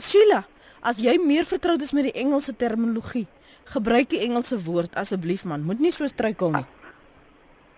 Sheila, 0.01 0.45
as 0.81 1.03
jy 1.03 1.19
meer 1.19 1.45
vertroud 1.45 1.83
is 1.83 1.93
met 1.93 2.11
die 2.11 2.21
Engelse 2.23 2.57
terminologie, 2.57 3.27
gebruik 3.65 4.11
die 4.11 4.23
Engelse 4.27 4.63
woord 4.65 4.95
asseblief 4.95 5.45
man, 5.45 5.67
moet 5.67 5.81
nie 5.81 5.93
so 5.93 6.07
struikel 6.07 6.55
nie. 6.55 6.63
Ah. 6.63 6.82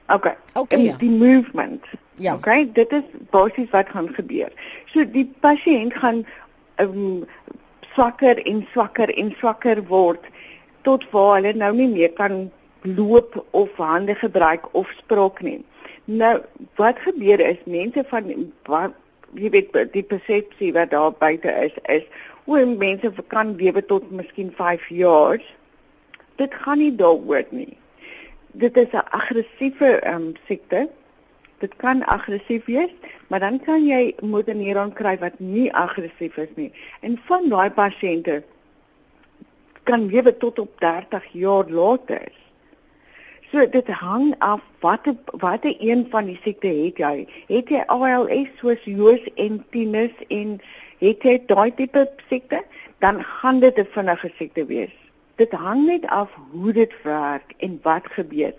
Okay. 0.09 0.37
Okay. 0.53 0.83
Ja. 0.83 0.97
Die 0.97 1.11
movement. 1.11 1.85
Ja. 2.15 2.35
Okay, 2.35 2.73
dit 2.73 2.93
is 2.93 3.03
basies 3.31 3.71
wat 3.71 3.89
gaan 3.89 4.09
gebeur. 4.15 4.53
So 4.93 5.05
die 5.11 5.27
pasiënt 5.41 5.95
gaan 5.97 6.25
um 6.83 7.25
swakker 7.95 8.39
en 8.47 8.67
swakker 8.73 9.11
en 9.15 9.33
swakker 9.39 9.81
word 9.89 10.27
tot 10.83 11.07
waar 11.11 11.39
hulle 11.39 11.55
nou 11.57 11.73
nie 11.75 11.89
meer 11.89 12.13
kan 12.13 12.51
loop 12.83 13.39
of 13.51 13.73
hande 13.81 14.15
gebruik 14.15 14.69
of 14.75 14.91
spraak 14.99 15.41
nie. 15.43 15.63
Nou 16.05 16.37
wat 16.77 17.01
gebeur 17.01 17.41
is 17.41 17.63
mense 17.65 18.05
van 18.13 18.29
wat 18.69 18.93
jy 19.35 19.51
weet 19.51 19.73
die 19.95 20.05
persepsie 20.07 20.73
wat 20.77 20.93
daar 20.93 21.15
buite 21.19 21.51
is 21.65 21.79
is 21.89 22.05
hoe 22.45 22.67
mense 22.67 23.11
kan 23.33 23.57
lewe 23.57 23.81
tot 23.83 24.11
miskien 24.11 24.53
5 24.53 24.89
jaar. 24.89 25.41
Dit 26.37 26.55
gaan 26.55 26.79
nie 26.79 26.93
daaroor 26.93 27.49
nie 27.51 27.79
dit 28.55 28.77
is 28.77 28.93
'n 28.93 29.09
aggressiewe 29.11 29.91
um, 30.07 30.33
siekte. 30.47 30.89
Dit 31.59 31.77
kan 31.77 32.05
aggressief 32.07 32.65
wees, 32.65 32.91
maar 33.27 33.41
dan 33.41 33.61
kan 33.61 33.87
jy 33.87 34.15
motorneuron 34.21 34.93
kry 34.93 35.19
wat 35.19 35.39
nie 35.39 35.73
aggressief 35.73 36.37
is 36.37 36.55
nie. 36.55 36.73
En 37.01 37.21
van 37.25 37.49
daai 37.49 37.71
pasiënte 37.71 38.43
kan 39.83 40.07
lewe 40.07 40.37
tot 40.37 40.59
op 40.59 40.81
30 40.81 41.27
jaar 41.33 41.69
later. 41.69 42.33
So 43.51 43.67
dit 43.67 43.87
hang 43.87 44.35
af 44.39 44.61
watter 44.81 45.17
watter 45.25 45.75
een 45.79 46.07
van 46.11 46.25
die 46.25 46.39
siekte 46.43 46.67
het 46.67 46.99
jy? 46.99 47.27
Het 47.47 47.69
jy 47.69 47.83
ALS 47.87 48.51
soos 48.59 48.85
Joos 48.85 49.23
en 49.35 49.65
Tinus 49.71 50.13
en 50.29 50.61
het 50.99 51.23
jy 51.23 51.39
daai 51.47 51.75
tipe 51.75 52.11
siekte, 52.29 52.65
dan 52.99 53.23
gaan 53.23 53.61
dit 53.61 53.79
'n 53.79 53.87
vinnige 53.95 54.31
siekte 54.37 54.67
wees 54.67 55.04
dit 55.37 55.53
hang 55.53 55.87
net 55.87 56.07
af 56.07 56.31
hoe 56.51 56.73
dit 56.73 56.93
werk 57.03 57.55
en 57.59 57.79
wat 57.83 58.07
gebeur 58.07 58.55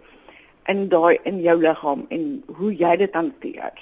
in 0.65 0.88
daai 0.89 1.17
in 1.23 1.41
jou 1.41 1.57
liggaam 1.61 2.05
en 2.09 2.43
hoe 2.45 2.75
jy 2.75 2.95
dit 2.97 3.13
hanteer. 3.13 3.73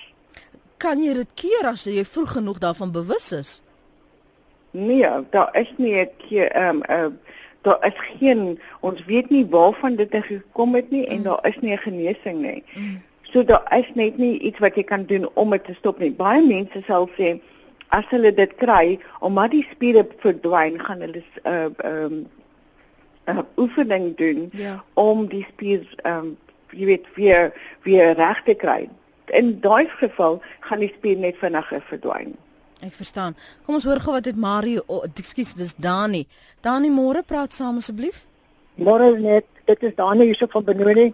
Kan 0.77 1.03
jy 1.03 1.13
dit 1.13 1.29
keer 1.39 1.69
as 1.69 1.85
jy 1.87 2.03
vroeg 2.05 2.35
genoeg 2.37 2.59
daarvan 2.59 2.91
bewus 2.91 3.31
is? 3.31 3.61
Nee, 4.71 5.07
daar 5.29 5.49
is 5.55 5.71
nie 5.77 5.95
'n 6.01 6.09
keer 6.17 6.51
ehm 6.51 6.81
um, 6.81 6.83
uh, 6.89 7.11
daar 7.61 7.85
is 7.87 7.99
geen 8.19 8.59
ons 8.79 9.05
weet 9.05 9.29
nie 9.29 9.45
waarvan 9.45 9.95
dit 9.95 10.09
gekom 10.11 10.75
het 10.75 10.89
nie 10.91 11.05
en 11.07 11.17
mm. 11.17 11.23
daar 11.23 11.47
is 11.47 11.57
nie 11.59 11.73
'n 11.73 11.77
genesing 11.77 12.41
nie. 12.41 12.63
Mm. 12.75 13.01
So 13.21 13.43
daar 13.43 13.77
is 13.77 13.89
net 13.93 14.17
nie 14.17 14.39
iets 14.39 14.59
wat 14.59 14.75
jy 14.75 14.83
kan 14.83 15.05
doen 15.05 15.29
om 15.33 15.49
dit 15.49 15.65
te 15.65 15.73
stop 15.73 15.99
nie. 15.99 16.11
Baie 16.11 16.41
mense 16.47 16.83
sal 16.87 17.09
sê 17.17 17.39
as 17.87 18.05
hulle 18.09 18.33
dit 18.33 18.55
kry 18.55 18.99
omdat 19.19 19.51
die 19.51 19.67
spiere 19.71 20.07
verdwyn, 20.17 20.79
gaan 20.79 20.99
hulle 20.99 21.23
'n 21.43 21.49
uh, 21.49 21.69
um, 21.85 22.25
uh, 23.29 23.43
oefening 23.57 24.17
doen 24.17 24.49
ja. 24.53 24.83
om 24.93 25.27
die 25.27 25.45
spier 25.51 25.85
um, 26.05 26.33
jy 26.73 26.85
weet 26.85 27.07
weer 27.15 27.53
weer 27.83 28.15
reg 28.17 28.43
te 28.43 28.55
kry. 28.57 28.89
In 29.33 29.59
daai 29.61 29.87
geval 29.99 30.41
gaan 30.67 30.83
die 30.83 30.91
spier 30.95 31.17
net 31.17 31.37
vinniger 31.41 31.83
verdwyn. 31.89 32.33
Ek 32.83 32.95
verstaan. 32.97 33.37
Kom 33.65 33.77
ons 33.79 33.85
hoor 33.87 34.01
gou 34.03 34.15
wat 34.17 34.27
dit 34.27 34.35
Mario, 34.35 34.83
oh, 34.91 35.05
ekskuus, 35.07 35.53
dis 35.55 35.75
Dani. 35.79 36.25
Dani, 36.65 36.89
môre 36.91 37.23
praat 37.23 37.55
saam 37.55 37.79
asseblief. 37.79 38.25
Môre 38.75 39.13
net, 39.19 39.47
dit 39.69 39.85
is 39.87 39.95
Dani 39.95 40.27
hierso 40.27 40.49
van 40.51 40.65
Benoni. 40.67 41.13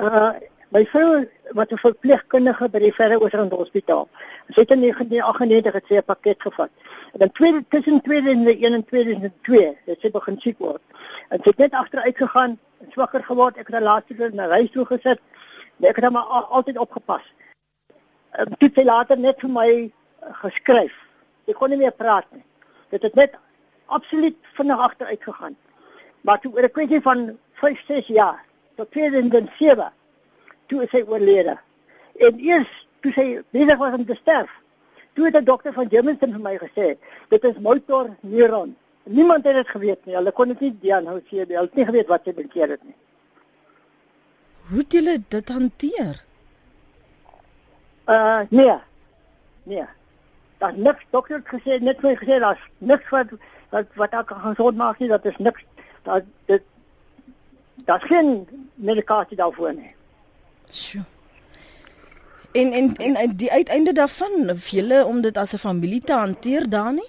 Uh 0.00 0.32
my 0.72 0.84
vrou 0.88 1.28
wat 1.52 1.72
'n 1.72 1.78
verpleegkundige 1.78 2.68
by 2.68 2.78
die 2.78 2.92
Verre 2.92 3.20
Oosrand 3.20 3.52
Hospitaal. 3.52 4.08
Sy 4.54 4.60
het 4.60 4.70
in 4.70 4.80
1998 4.80 5.72
het 5.72 5.86
sy 5.86 5.94
'n 5.96 6.04
pakket 6.04 6.40
gevat. 6.40 6.70
En 7.12 7.18
dan 7.18 7.32
tweede 7.32 7.64
tussen 7.68 8.00
2001 8.00 8.72
en 8.72 8.84
2002 8.84 9.76
het 9.84 10.00
sy 10.00 10.10
begin 10.10 10.40
siek 10.40 10.58
word. 10.58 10.80
En 11.28 11.38
sy 11.42 11.48
het 11.48 11.58
net 11.58 11.72
agteruit 11.72 12.16
gegaan, 12.16 12.58
swakker 12.90 13.24
geword. 13.24 13.56
Ek 13.56 13.66
het 13.66 13.74
haar 13.74 13.82
laaste 13.82 14.14
keer 14.14 14.34
na 14.34 14.48
huis 14.48 14.70
toe 14.70 14.84
gesit. 14.84 15.20
Ek 15.80 15.96
het 15.96 16.04
haar 16.04 16.12
maar 16.12 16.46
altyd 16.48 16.78
opgepas. 16.78 17.22
Ehm 18.32 18.48
um, 18.48 18.54
dit 18.58 18.74
sy 18.74 18.84
later 18.84 19.18
net 19.18 19.40
vir 19.40 19.50
my 19.50 19.68
uh, 19.68 20.34
geskryf. 20.34 20.94
Ek 21.46 21.54
kon 21.54 21.70
nie 21.70 21.78
meer 21.78 21.92
praat 21.92 22.24
nie. 22.30 22.44
Dit 22.88 23.02
het 23.02 23.14
net 23.14 23.34
absoluut 23.86 24.36
vinnig 24.52 24.78
agteruit 24.78 25.22
gegaan. 25.22 25.56
Maar 26.20 26.40
toe 26.40 26.52
oor 26.52 26.62
'n 26.62 26.70
kwessie 26.70 27.00
van 27.00 27.38
5, 27.52 27.84
6 27.86 28.06
jaar 28.06 28.44
tot 28.76 28.90
2007 28.90 29.92
toe 30.66 30.86
sy 30.90 31.02
oorlede. 31.06 31.56
En 32.18 32.38
eers 32.38 32.88
toe 33.00 33.12
sy 33.12 33.26
besig 33.50 33.78
was 33.78 33.94
om 33.94 34.06
te 34.06 34.14
sterf, 34.14 34.50
toe 35.14 35.24
het 35.24 35.36
'n 35.36 35.44
dokter 35.44 35.72
van 35.72 35.88
Germiston 35.90 36.32
vir 36.32 36.40
my 36.40 36.56
gesê, 36.58 36.96
dit 37.28 37.44
is 37.44 37.58
motor 37.58 38.16
neuron. 38.20 38.76
Niemand 39.02 39.44
het 39.44 39.54
dit 39.54 39.68
geweet 39.68 40.04
nie. 40.06 40.14
Hulle 40.14 40.32
kon 40.32 40.48
dit 40.48 40.60
nie 40.60 40.74
diagnoseer 40.80 41.46
nie. 41.46 41.56
Hulle 41.56 41.66
het 41.66 41.74
nie 41.74 41.86
geweet 41.88 42.06
wat 42.06 42.24
sy 42.24 42.34
bekeer 42.34 42.68
het 42.68 42.84
nie. 42.84 42.94
Hoe 44.68 44.78
het 44.78 44.92
julle 44.92 45.16
dit 45.28 45.48
hanteer? 45.48 46.22
Uh 48.06 48.40
nee. 48.50 48.76
Nee. 49.62 49.86
Daar 50.58 50.78
niks 50.78 51.04
dokter 51.10 51.40
het 51.40 51.48
gesê 51.50 51.80
net 51.82 52.00
vir 52.00 52.16
gesê 52.16 52.38
daar's 52.38 52.62
niks 52.78 53.10
wat 53.10 53.34
wat 53.70 53.86
wat 53.98 54.14
ek 54.14 54.26
kan 54.26 54.40
gesond 54.40 54.76
maak 54.76 54.98
nie. 54.98 55.08
Dat 55.08 55.24
is 55.24 55.36
niks. 55.38 55.64
Dat 56.02 56.22
dit 56.46 56.62
daar's 57.84 58.04
geen 58.04 58.46
medikasie 58.74 59.36
daarvoor 59.36 59.74
nie. 59.74 59.94
Sjoe. 60.72 61.04
En 62.52 62.72
en 62.72 63.16
en 63.16 63.36
die 63.36 63.50
uiteinde 63.52 63.92
daarvan, 63.92 64.56
julle 64.56 65.04
om 65.04 65.20
dit 65.20 65.36
as 65.36 65.52
'n 65.52 65.58
familie 65.58 66.00
te 66.00 66.12
hanteer, 66.12 66.68
Dani? 66.68 67.04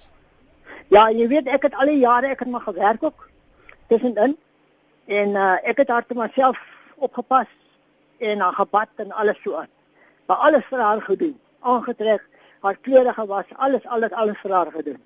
Ja, 0.88 1.10
jy 1.10 1.28
weet 1.28 1.48
ek 1.48 1.62
het 1.62 1.74
al 1.74 1.86
die 1.86 1.98
jare 1.98 2.26
ek 2.26 2.38
het 2.38 2.48
maar 2.48 2.60
gewerk 2.60 3.02
ook 3.02 3.28
tussenin. 3.88 4.36
En 5.06 5.28
uh 5.28 5.56
ek 5.62 5.76
het 5.76 5.88
haar 5.88 6.06
te 6.06 6.14
myself 6.14 6.58
opgepas 6.96 7.46
en 8.18 8.40
haar 8.40 8.52
gebad 8.52 8.88
en 8.96 9.12
alles 9.12 9.42
so 9.42 9.54
aan. 9.54 9.68
Maar 10.26 10.36
alles 10.36 10.64
vir 10.64 10.78
haar 10.78 11.02
gedoen. 11.02 11.40
Aangetrek, 11.60 12.22
haar 12.60 12.76
klere 12.76 13.12
gewas, 13.12 13.46
alles 13.56 13.86
alles 13.86 14.10
alles 14.10 14.38
vir 14.38 14.52
haar 14.52 14.72
gedoen. 14.72 15.00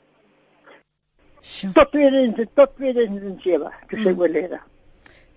Sjoe. 1.41 1.73
Tot 1.73 1.91
weer 1.91 2.15
in 2.15 2.49
tot 2.55 2.71
weer 2.77 2.97
in 2.97 3.39
sewe, 3.41 3.71
dis 3.89 4.03
hmm. 4.03 4.21
oorlede. 4.21 4.61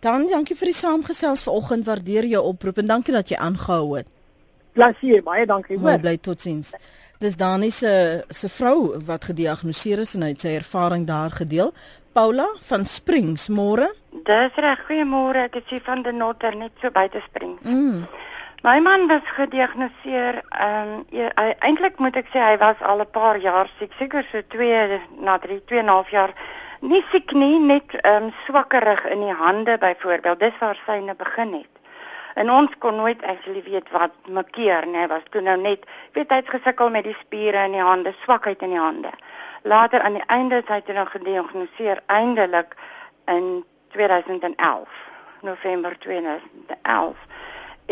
Dan 0.02 0.26
dankie 0.28 0.56
vir 0.58 0.72
die 0.72 0.78
saamgesels 0.78 1.44
vanoggend. 1.46 1.86
Waardeer 1.86 2.26
jou 2.26 2.42
oproep 2.50 2.82
en 2.82 2.88
dankie 2.90 3.14
dat 3.14 3.30
jy 3.30 3.38
aangehou 3.38 3.98
het. 4.00 4.08
Plasier, 4.74 5.22
baie 5.22 5.46
dankie. 5.46 5.78
Baie 5.78 6.00
bly 6.02 6.16
totsiens. 6.18 6.74
Dis 7.22 7.36
Dani 7.38 7.70
se 7.72 8.24
se 8.30 8.50
vrou 8.50 8.98
wat 9.06 9.28
gediagnoseer 9.30 10.00
is 10.02 10.16
en 10.18 10.26
hy 10.26 10.32
het 10.32 10.42
sy 10.42 10.56
ervaring 10.58 11.06
daar 11.06 11.30
gedeel. 11.38 11.70
Paula 12.18 12.48
van 12.66 12.86
Springs, 12.86 13.46
môre. 13.54 13.92
Dis 14.26 14.58
reg, 14.58 14.82
goeiemôre. 14.88 15.46
Ek 15.52 15.60
is 15.62 15.70
hier 15.70 15.84
van 15.86 16.02
die 16.04 16.16
Notter 16.18 16.58
net 16.58 16.74
so 16.82 16.90
buite 16.90 17.22
Springs. 17.28 17.62
Mm. 17.62 18.08
My 18.66 18.80
man 18.82 19.08
was 19.10 19.30
gediagnoseer, 19.38 20.42
ehm 20.50 20.90
um, 21.12 21.30
eintlik 21.66 22.02
moet 22.02 22.18
ek 22.18 22.34
sê 22.34 22.42
hy 22.42 22.58
was 22.62 22.82
al 22.82 23.02
'n 23.02 23.10
paar 23.14 23.38
jaar 23.42 23.70
siek, 23.78 23.94
seker 23.98 24.26
so 24.32 24.42
2 24.54 25.00
na 25.22 25.38
3, 25.38 25.62
2 25.66 25.80
en 25.80 25.86
'n 25.86 25.94
half 25.94 26.10
jaar. 26.10 26.34
Nie 26.82 27.04
siek 27.12 27.30
nie, 27.38 27.60
net 27.62 27.94
ehm 28.00 28.24
um, 28.24 28.30
swakkerig 28.48 29.04
in 29.14 29.20
die 29.22 29.34
hande 29.38 29.78
byvoorbeeld. 29.78 30.40
Dis 30.40 30.58
waar 30.60 30.80
syne 30.86 31.14
begin 31.16 31.54
het. 31.54 31.82
En 32.34 32.50
ons 32.52 32.72
kon 32.78 32.96
nooit 32.96 33.24
actually 33.24 33.62
weet 33.64 33.90
wat 33.94 34.16
makkeer 34.26 34.88
nie, 34.88 35.04
was 35.08 35.28
toe 35.30 35.44
nou 35.46 35.58
net 35.62 35.84
weet 36.16 36.32
hy 36.34 36.40
het 36.40 36.50
gesukkel 36.50 36.90
met 36.90 37.04
die 37.06 37.14
spiere 37.20 37.68
in 37.70 37.76
die 37.78 37.84
hande, 37.86 38.16
swakheid 38.24 38.64
in 38.66 38.74
die 38.74 38.80
hande. 38.82 39.12
Later 39.62 40.02
aan 40.02 40.18
die 40.18 40.26
einde 40.26 40.56
het 40.64 40.72
hy 40.74 40.80
toe 40.82 40.96
nou 40.98 41.06
gediagnoseer 41.06 42.02
eindelik 42.06 42.74
in 43.30 43.62
2011, 43.94 45.04
November 45.42 45.98
2011. 46.00 47.28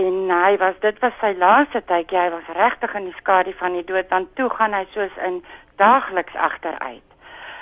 En 0.02 0.17
hy 0.34 0.58
was 0.58 0.80
dit 0.82 1.04
was 1.06 1.13
sy 1.21 1.36
laaste 1.38 1.84
tydjie, 1.86 2.17
hy 2.23 2.34
was 2.34 2.49
regtig 2.58 2.97
in 2.97 3.12
die 3.12 3.19
skadu 3.21 3.54
van 3.62 3.78
die 3.78 3.86
dood, 3.86 4.10
dan 4.10 4.25
toe 4.34 4.49
gaan 4.49 4.73
hy 4.73 4.88
soos 4.95 5.21
in 5.30 5.43
daagliks 5.78 6.41
agteruit. 6.49 7.08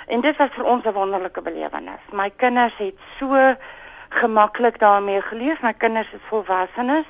En 0.08 0.20
dit 0.20 0.36
was 0.36 0.48
vir 0.56 0.64
ons 0.64 0.84
'n 0.84 0.92
wonderlike 0.92 1.42
belewenis. 1.42 2.04
My 2.12 2.30
kinders 2.36 2.76
het 2.76 2.98
so 3.18 3.54
gemaklik 4.08 4.78
daarmee 4.78 5.22
geleef. 5.22 5.62
My 5.62 5.72
kinders 5.72 6.12
is 6.12 6.28
volwassenes. 6.28 7.04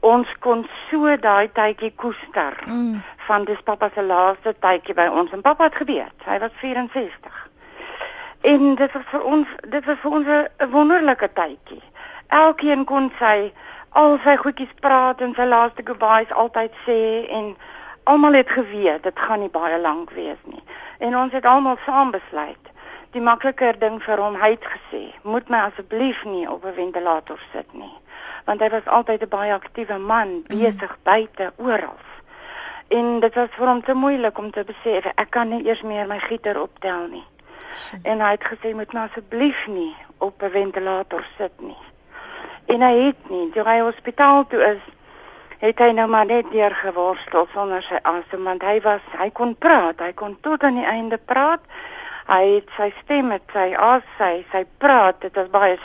Ons 0.00 0.38
kon 0.38 0.66
so 0.90 1.16
daai 1.16 1.52
tydjie 1.52 1.92
koester 1.94 2.54
mm. 2.66 3.02
van 3.16 3.44
dis 3.44 3.62
pappa 3.62 3.90
se 3.94 4.02
laaste 4.02 4.54
tydjie 4.58 4.94
by 4.94 5.06
ons. 5.06 5.30
En 5.30 5.40
pappa 5.40 5.64
het 5.64 5.74
geweet, 5.74 6.24
hy 6.24 6.38
was 6.38 6.50
64. 6.60 7.48
En 8.40 8.74
dit 8.74 8.92
was 8.92 9.04
vir 9.06 9.22
ons 9.22 9.48
dit 9.68 9.84
was 9.84 9.98
vir 9.98 10.10
ons 10.10 10.26
'n 10.26 10.70
wonderlike 10.70 11.32
tydjie. 11.32 11.82
Elkeen 12.26 12.84
kon 12.84 13.12
sy 13.18 13.52
al 13.88 14.18
sy 14.24 14.36
goedjies 14.36 14.74
praat 14.80 15.20
en 15.20 15.34
sy 15.34 15.44
laaste 15.44 15.82
goodbyes 15.84 16.32
altyd 16.32 16.72
sê 16.86 16.98
en 17.28 17.56
almal 18.04 18.32
het 18.32 18.50
geweet 18.50 19.02
dit 19.02 19.18
gaan 19.18 19.40
nie 19.40 19.48
baie 19.48 19.80
lank 19.80 20.10
wees 20.10 20.40
nie. 20.44 20.62
En 20.98 21.16
ons 21.16 21.32
het 21.32 21.44
almal 21.44 21.76
saam 21.84 22.10
besluit 22.10 22.72
die 23.12 23.20
makliker 23.20 23.76
ding 23.80 23.98
vir 24.00 24.20
hom 24.24 24.36
hy 24.40 24.54
het 24.54 24.64
gesê 24.64 25.02
moet 25.28 25.50
my 25.52 25.66
asseblief 25.68 26.22
nie 26.24 26.46
op 26.48 26.64
'n 26.64 26.74
ventilator 26.76 27.40
sit 27.52 27.68
nie 27.72 27.92
want 28.46 28.60
hy 28.60 28.68
was 28.70 28.86
altyd 28.86 29.22
'n 29.22 29.28
baie 29.28 29.52
aktiewe 29.52 29.98
man 29.98 30.28
mhm. 30.28 30.48
besig 30.48 30.96
mm. 30.96 31.02
buite 31.02 31.52
oral 31.56 32.00
en 32.88 33.20
dit 33.20 33.34
was 33.34 33.50
vir 33.50 33.66
hom 33.66 33.82
te 33.82 33.94
moeilik 33.94 34.38
om 34.38 34.50
te 34.50 34.64
besef 34.64 35.04
ek 35.14 35.30
kan 35.30 35.48
nie 35.48 35.64
eers 35.66 35.82
meer 35.82 36.06
my 36.06 36.18
gieter 36.18 36.60
optel 36.60 37.06
nie 37.08 37.26
so. 37.76 37.96
en 38.02 38.20
hy 38.20 38.30
het 38.30 38.44
gesê 38.44 38.74
moet 38.74 38.92
my 38.92 39.00
asseblief 39.00 39.66
nie 39.66 39.96
op 40.18 40.42
'n 40.42 40.50
ventilator 40.50 41.24
sit 41.36 41.60
nie 41.60 41.82
en 42.66 42.80
hy 42.80 42.94
het 43.06 43.30
nie 43.30 43.50
toe 43.50 43.64
hy 43.64 43.80
hospitaal 43.80 44.46
toe 44.46 44.62
is 44.72 44.82
het 45.62 45.78
hy 45.78 45.92
nou 45.94 46.08
maar 46.10 46.26
net 46.26 46.48
deur 46.50 46.74
geworstel 46.74 47.46
sonder 47.52 47.84
sy 47.86 48.00
asem 48.02 48.42
want 48.48 48.64
hy 48.66 48.80
was 48.82 49.02
hy 49.14 49.28
kon 49.30 49.54
praat 49.54 50.00
hy 50.02 50.10
kon 50.18 50.34
tot 50.42 50.64
aan 50.66 50.80
die 50.80 50.88
einde 50.88 51.18
praat. 51.18 51.62
Hy 52.26 52.42
het 52.56 52.72
sy 52.76 52.88
stem 53.02 53.30
met 53.30 53.44
sy 53.54 53.68
as 53.78 54.02
sy 54.18 54.32
sy 54.50 54.64
praat 54.82 55.20
dit 55.22 55.38
was 55.38 55.52
baie 55.54 55.76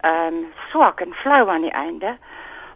ehm 0.00 0.38
um, 0.38 0.38
swak 0.70 1.02
en 1.04 1.12
flou 1.12 1.42
aan 1.52 1.66
die 1.68 1.76
einde. 1.76 2.14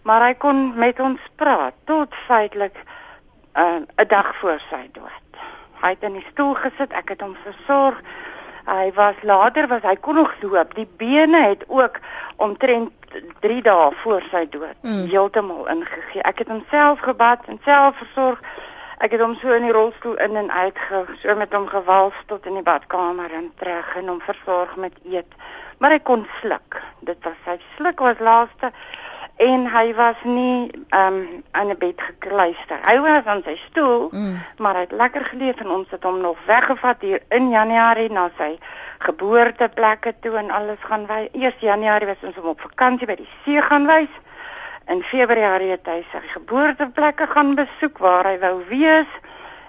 Maar 0.04 0.26
hy 0.28 0.34
kon 0.36 0.60
met 0.76 1.00
ons 1.00 1.20
praat 1.40 1.72
tot 1.88 2.12
feitelik 2.26 2.76
ehm, 2.76 3.88
'n 3.88 3.88
uh, 3.96 4.08
dag 4.08 4.36
voor 4.36 4.60
sy 4.68 4.84
dood. 4.92 5.40
Hy 5.80 5.96
het 5.96 6.02
in 6.02 6.20
die 6.20 6.26
stoel 6.30 6.54
gesit 6.54 6.92
ek 6.92 7.08
het 7.08 7.20
hom 7.20 7.36
versorg 7.44 8.02
hy 8.66 8.92
was 8.96 9.22
later 9.22 9.68
was 9.68 9.82
hy 9.82 9.96
kon 9.96 10.14
nog 10.14 10.34
loop 10.42 10.74
die 10.74 10.88
bene 10.96 11.42
het 11.48 11.64
ook 11.68 12.00
omtrent 12.36 12.92
3 13.40 13.62
dae 13.62 13.90
voor 14.02 14.22
sy 14.30 14.46
dood 14.50 14.78
mm. 14.82 15.06
heeltemal 15.10 15.68
ingegee 15.68 16.22
ek 16.22 16.44
het 16.44 16.48
homself 16.48 17.00
gebad 17.00 17.44
en 17.46 17.60
self 17.64 17.98
versorg 18.02 18.40
Ek 19.04 19.12
het 19.12 19.20
hom 19.20 19.34
so 19.36 19.52
in 19.52 19.66
die 19.66 19.72
rolstoel 19.74 20.14
in 20.22 20.36
en 20.38 20.50
uit 20.50 20.78
ge 20.78 21.02
so 21.20 21.34
met 21.36 21.52
hom 21.52 21.66
gewals 21.68 22.16
tot 22.30 22.46
in 22.46 22.54
die 22.56 22.64
badkamer 22.64 23.32
en 23.36 23.50
terug 23.58 23.88
en 23.98 24.06
hom 24.08 24.20
versorg 24.22 24.76
met 24.80 24.94
eet. 25.04 25.34
Maar 25.78 25.96
hy 25.96 26.00
kon 26.08 26.22
sluk. 26.38 26.78
Dit 27.04 27.18
was 27.26 27.36
sy 27.44 27.58
sluk 27.74 28.00
was 28.00 28.22
laaste 28.22 28.70
en 29.36 29.66
hy 29.66 29.94
was 29.94 30.16
nie 30.24 30.70
um 30.94 31.42
aan 31.50 31.68
'n 31.68 31.78
bed 31.78 32.00
gekluister. 32.00 32.78
Hy 32.84 33.00
was 33.00 33.24
aan 33.24 33.42
sy 33.44 33.56
stoel, 33.68 34.08
mm. 34.12 34.42
maar 34.58 34.74
hy 34.74 34.80
het 34.80 34.92
lekker 34.92 35.24
geleef 35.24 35.60
en 35.60 35.70
ons 35.70 35.90
het 35.90 36.02
hom 36.02 36.20
nog 36.20 36.36
weggevat 36.46 37.00
hier 37.00 37.20
in 37.28 37.50
Januarie 37.50 38.10
na 38.10 38.30
sy 38.38 38.58
geboorteplekke 38.98 40.14
toe 40.20 40.36
en 40.36 40.50
alles 40.50 40.78
gaan 40.80 41.06
wy. 41.06 41.28
Eers 41.32 41.58
Januarie 41.58 42.06
was 42.06 42.22
ons 42.22 42.36
hom 42.36 42.46
op 42.46 42.60
vakansie 42.60 43.06
by 43.06 43.16
die 43.16 43.30
see 43.44 43.62
gaan 43.62 43.86
wys. 43.86 44.12
In 44.86 45.02
Februarie 45.02 45.70
het 45.70 45.86
hy 45.86 46.04
sy 46.12 46.20
geboorteplekke 46.34 47.26
gaan 47.26 47.54
besoek 47.54 47.98
waar 47.98 48.24
hy 48.24 48.38
wou 48.38 48.62
wees 48.68 49.10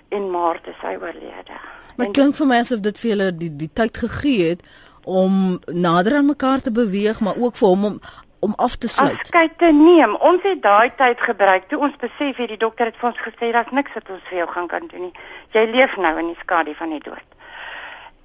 en 0.09 0.29
Maart 0.31 0.67
is 0.67 0.81
hy 0.81 0.95
oorlede. 0.95 1.57
Maar 1.95 2.11
klink 2.11 2.35
vir 2.35 2.47
my 2.47 2.59
asof 2.59 2.81
dit 2.83 2.99
vir 2.99 3.09
julle 3.09 3.31
die 3.31 3.51
die 3.55 3.71
tyd 3.73 3.97
gegee 3.97 4.49
het 4.49 4.61
om 5.05 5.59
nader 5.65 6.15
aan 6.15 6.25
mekaar 6.25 6.61
te 6.61 6.71
beweeg, 6.71 7.19
maar 7.19 7.37
ook 7.37 7.55
vir 7.55 7.67
hom 7.67 7.85
om 7.85 7.99
om 8.39 8.53
af 8.55 8.75
te 8.75 8.87
sluit. 8.87 9.19
Afskeid 9.19 9.57
te 9.57 9.71
neem. 9.71 10.15
Ons 10.15 10.41
het 10.43 10.61
daai 10.61 10.91
tyd 10.95 11.21
gebruik 11.21 11.69
toe 11.69 11.79
ons 11.79 11.95
besef 12.01 12.37
het 12.37 12.51
die 12.51 12.57
dokter 12.57 12.85
het 12.85 12.97
vir 12.99 13.09
ons 13.09 13.21
gesê 13.27 13.51
daar's 13.51 13.71
niks 13.71 13.93
wat 13.93 14.09
ons 14.09 14.27
vir 14.29 14.37
jou 14.37 14.49
gaan 14.49 14.67
kan 14.67 14.87
doen 14.87 15.07
nie. 15.07 15.13
Jy 15.51 15.65
leef 15.71 15.95
nou 15.97 16.17
in 16.19 16.27
die 16.33 16.41
skadu 16.41 16.75
van 16.75 16.89
die 16.89 17.03
dood. 17.03 17.25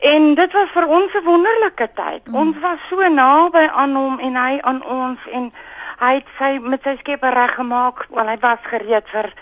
En 0.00 0.34
dit 0.34 0.52
was 0.52 0.70
vir 0.72 0.86
ons 0.88 1.14
'n 1.14 1.24
wonderlike 1.24 1.88
tyd. 1.94 2.26
Mm. 2.26 2.34
Ons 2.34 2.58
was 2.60 2.78
so 2.88 3.08
naby 3.08 3.68
aan 3.72 3.94
hom 3.94 4.18
en 4.18 4.36
hy 4.36 4.60
aan 4.60 4.84
ons 4.84 5.18
en 5.32 5.52
hy 5.98 6.14
het 6.14 6.28
sy 6.38 6.58
met 6.62 6.82
sy 6.82 6.96
skepper 6.96 7.34
reggemaak, 7.34 8.06
want 8.08 8.28
hy 8.28 8.38
was 8.40 8.58
gereed 8.62 9.08
vir 9.08 9.32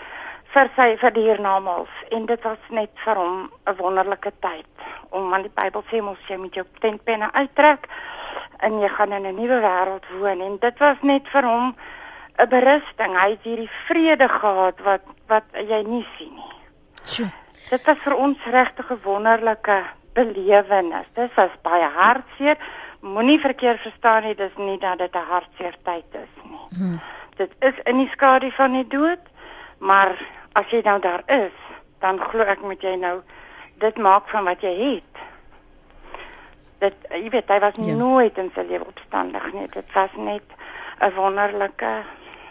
vir 0.53 0.69
sy 0.75 0.97
vir 0.97 1.11
die 1.11 1.27
hiernamaals 1.27 1.93
en 2.11 2.25
dit 2.25 2.43
was 2.43 2.69
net 2.69 2.91
vir 3.05 3.15
hom 3.15 3.51
'n 3.67 3.75
wonderlike 3.77 4.31
tyd 4.39 4.65
om 5.09 5.33
aan 5.33 5.41
die 5.41 5.55
Bybel 5.55 5.83
sê 5.91 6.01
mos 6.01 6.17
jy 6.27 6.37
moet 6.37 6.55
jou 6.55 6.65
tentpenne 6.79 7.29
uittrek 7.33 7.87
en 8.59 8.79
jy 8.79 8.89
gaan 8.89 9.11
in 9.11 9.25
'n 9.25 9.35
nuwe 9.35 9.59
wêreld 9.61 10.05
woon 10.19 10.41
en 10.41 10.57
dit 10.57 10.79
was 10.79 10.97
net 11.01 11.27
vir 11.27 11.43
hom 11.43 11.75
'n 12.39 12.49
berusting. 12.49 13.17
Hy 13.21 13.29
het 13.29 13.43
hierdie 13.43 13.71
vrede 13.87 14.29
gehad 14.29 14.79
wat 14.79 15.03
wat 15.27 15.43
jy 15.53 15.83
nie 15.83 16.05
sien 16.17 16.33
nie. 16.35 16.53
Sjoe. 17.03 17.29
Dit 17.69 17.85
was 17.85 17.97
vir 18.03 18.15
ons 18.15 18.37
regtig 18.45 18.91
'n 18.91 19.01
wonderlike 19.03 19.83
belewenis. 20.13 21.07
Dit 21.13 21.33
was 21.35 21.53
baie 21.61 21.89
hartseer. 21.95 22.57
Moenie 22.99 23.39
verkeerd 23.39 23.79
verstaan 23.79 24.23
nie, 24.23 24.35
dis 24.35 24.55
nie 24.57 24.77
dat 24.77 24.97
dit 24.97 25.15
'n 25.15 25.29
hartseer 25.29 25.75
tyd 25.83 26.05
is 26.11 26.33
nie. 26.43 26.67
Hmm. 26.77 26.99
Dit 27.35 27.51
is 27.59 27.73
in 27.83 27.97
die 27.97 28.09
skadu 28.11 28.51
van 28.51 28.71
die 28.71 28.87
dood, 28.87 29.23
maar 29.77 30.17
as 30.53 30.69
jy 30.71 30.81
nou 30.85 30.99
daar 30.99 31.23
is, 31.27 31.55
dan 31.99 32.19
glo 32.19 32.45
ek 32.47 32.61
moet 32.61 32.81
jy 32.83 32.95
nou 32.95 33.19
dit 33.79 33.97
maak 33.97 34.29
van 34.29 34.43
wat 34.43 34.61
jy 34.61 34.73
het. 34.79 35.23
Dit 36.79 36.95
jy 37.11 37.29
weet 37.29 37.51
hy 37.51 37.59
was 37.59 37.75
ja. 37.75 37.95
nooit 37.95 38.37
in 38.37 38.51
sy 38.55 38.63
lewe 38.67 38.87
opstandig 38.87 39.51
nie. 39.53 39.67
Dit 39.73 39.85
was 39.93 40.15
net 40.17 40.43
'n 41.01 41.13
wonderlike 41.15 42.03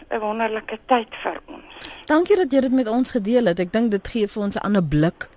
'n 0.09 0.19
wonderlike 0.19 0.79
tyd 0.85 1.15
vir 1.23 1.41
ons. 1.45 1.89
Dankie 2.05 2.35
dat 2.35 2.51
jy 2.51 2.61
dit 2.61 2.71
met 2.71 2.87
ons 2.87 3.11
gedeel 3.11 3.45
het. 3.45 3.59
Ek 3.59 3.73
dink 3.73 3.91
dit 3.91 4.07
gee 4.07 4.27
vir 4.27 4.43
ons 4.43 4.55
'n 4.55 4.65
ander 4.65 4.83
blik 4.83 5.29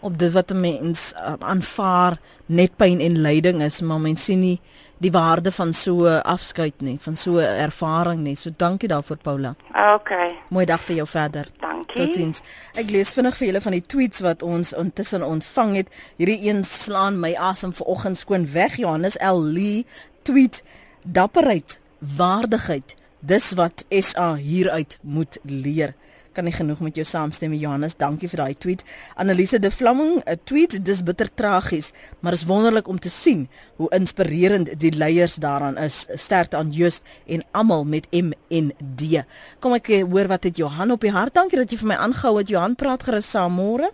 op 0.00 0.18
dit 0.18 0.32
wat 0.32 0.50
'n 0.50 0.60
mens 0.60 1.12
uh, 1.16 1.34
aanvaar 1.38 2.18
net 2.46 2.76
pyn 2.76 3.00
en 3.00 3.20
lyding 3.20 3.62
is 3.62 3.80
maar 3.80 4.00
mens 4.00 4.24
sien 4.24 4.40
nie 4.40 4.60
die 4.98 5.10
waarde 5.14 5.52
van 5.52 5.72
so 5.74 6.06
afskeid 6.08 6.80
nie, 6.80 6.96
van 7.00 7.16
so 7.16 7.38
ervaring 7.38 8.22
nie. 8.22 8.34
So 8.36 8.50
dankie 8.56 8.88
daarvoor 8.88 9.16
Paula. 9.22 9.54
Okay. 9.94 10.34
Mooi 10.48 10.66
dag 10.66 10.82
vir 10.84 11.00
jou 11.00 11.06
verder. 11.06 11.50
Dankie. 11.60 12.02
Totsiens. 12.02 12.42
Ek 12.78 12.90
lees 12.90 13.12
vinnig 13.16 13.36
vir 13.38 13.46
julle 13.50 13.62
van 13.64 13.76
die 13.78 13.84
tweets 13.86 14.22
wat 14.26 14.42
ons 14.42 14.72
intussen 14.72 15.26
ontvang 15.26 15.74
het. 15.82 15.92
Hierdie 16.18 16.40
een 16.48 16.64
slaan 16.64 17.20
my 17.22 17.34
asem 17.34 17.72
vanoggend 17.72 18.18
skoon 18.18 18.48
weg. 18.52 18.78
Johannes 18.82 19.18
L 19.22 19.42
Lee 19.42 19.86
tweet 20.22 20.62
dapperheid, 21.02 21.78
waardigheid. 21.98 22.94
Dis 23.20 23.52
wat 23.58 23.84
SA 23.90 24.34
hieruit 24.38 24.98
moet 25.02 25.38
leer 25.42 25.94
kan 26.38 26.46
nie 26.46 26.54
genoeg 26.54 26.78
met 26.86 26.94
jou 26.94 27.04
saamstem 27.06 27.54
Johannes. 27.58 27.96
Dankie 27.98 28.28
vir 28.30 28.44
daai 28.44 28.54
tweet. 28.62 28.84
Annelise 29.18 29.58
de 29.58 29.70
Vlamming, 29.74 30.22
'n 30.22 30.38
tweet 30.44 30.84
dis 30.84 31.02
bitter 31.02 31.28
tragies, 31.34 31.92
maar 32.20 32.32
is 32.32 32.44
wonderlik 32.44 32.88
om 32.88 32.98
te 32.98 33.10
sien 33.10 33.48
hoe 33.76 33.90
inspirerend 33.90 34.78
die 34.78 34.92
leiers 34.92 35.34
daaraan 35.34 35.76
is. 35.76 36.06
Sterkte 36.14 36.56
aan 36.56 36.70
Just 36.70 37.02
en 37.26 37.42
almal 37.50 37.84
met 37.84 38.06
M 38.10 38.30
en 38.48 38.72
D. 38.96 39.24
Kom 39.58 39.72
ek 39.74 39.86
hoor 39.86 40.28
wat 40.28 40.44
het 40.44 40.56
Johan 40.56 40.90
op 40.90 41.00
die 41.00 41.10
hart. 41.10 41.34
Dankie 41.34 41.58
dat 41.58 41.70
jy 41.70 41.78
vir 41.78 41.88
my 41.88 41.94
aangehou 41.94 42.38
het. 42.38 42.48
Johan 42.48 42.74
praat 42.74 43.02
gerus 43.02 43.30
saam 43.30 43.52
môre. 43.52 43.90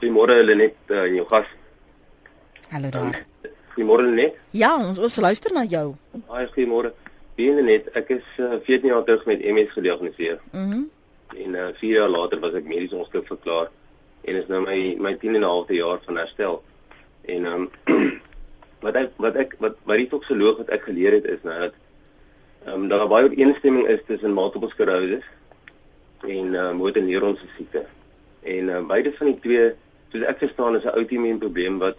Goeiemôre 0.00 0.44
Lenet 0.44 0.74
uh, 0.86 1.02
en 1.02 1.14
jou 1.14 1.26
gas. 1.26 1.46
Hallo 2.70 2.90
daar. 2.90 3.24
Goeiemôre 3.74 4.02
Lenet. 4.02 4.34
Ja, 4.50 4.76
ons, 4.78 4.98
ons 4.98 5.16
luister 5.16 5.52
na 5.52 5.64
jou. 5.64 5.96
Haai, 6.28 6.46
goeiemôre. 6.46 6.92
Wie 7.34 7.50
net, 7.50 7.90
ek 7.94 8.10
is 8.10 8.26
uh, 8.38 8.58
14 8.62 8.88
jaar 8.90 9.04
terug 9.04 9.26
met 9.26 9.42
MS 9.42 9.72
gediagnoseer. 9.72 10.38
Mhm. 10.52 10.62
Mm 10.62 10.86
en 11.36 11.54
uh, 11.54 11.68
4 11.74 11.92
jaar 11.92 12.08
later 12.08 12.40
was 12.40 12.54
ek 12.54 12.64
medies 12.64 12.92
onskik 12.92 13.26
verklaar 13.26 13.68
en 14.24 14.36
is 14.36 14.48
nou 14.48 14.62
my 14.64 14.96
my 14.98 15.14
10 15.14 15.34
en 15.34 15.40
'n 15.40 15.48
half 15.48 15.68
jaar 15.68 16.00
van 16.04 16.16
herstel. 16.16 16.62
En 17.26 17.44
um, 17.46 17.70
wat 18.84 18.94
ek 18.94 19.12
wat 19.16 19.36
ek 19.36 19.54
wat 19.58 19.76
my 19.84 20.06
toksoloog 20.06 20.58
wat 20.62 20.70
ek 20.70 20.88
geleer 20.88 21.12
het 21.12 21.24
is 21.24 21.42
nou 21.42 21.58
dat 21.58 21.74
ehm 22.66 22.82
um, 22.82 22.88
daar 22.88 23.08
baie 23.08 23.28
ooreenstemming 23.28 23.86
is 23.86 24.00
tussen 24.06 24.34
multiple 24.34 24.70
sclerosis 24.70 25.24
en 26.26 26.54
uh, 26.54 26.72
motor 26.72 27.02
neuron 27.02 27.36
se 27.36 27.46
siekte. 27.56 27.86
En 28.42 28.68
uh, 28.68 28.80
beide 28.86 29.12
van 29.12 29.26
die 29.26 29.38
twee, 29.40 29.72
soos 30.12 30.26
ek 30.26 30.38
verstaan, 30.38 30.76
is 30.76 30.84
'n 30.84 30.96
outoimmuun 30.98 31.38
probleem 31.38 31.78
wat 31.78 31.96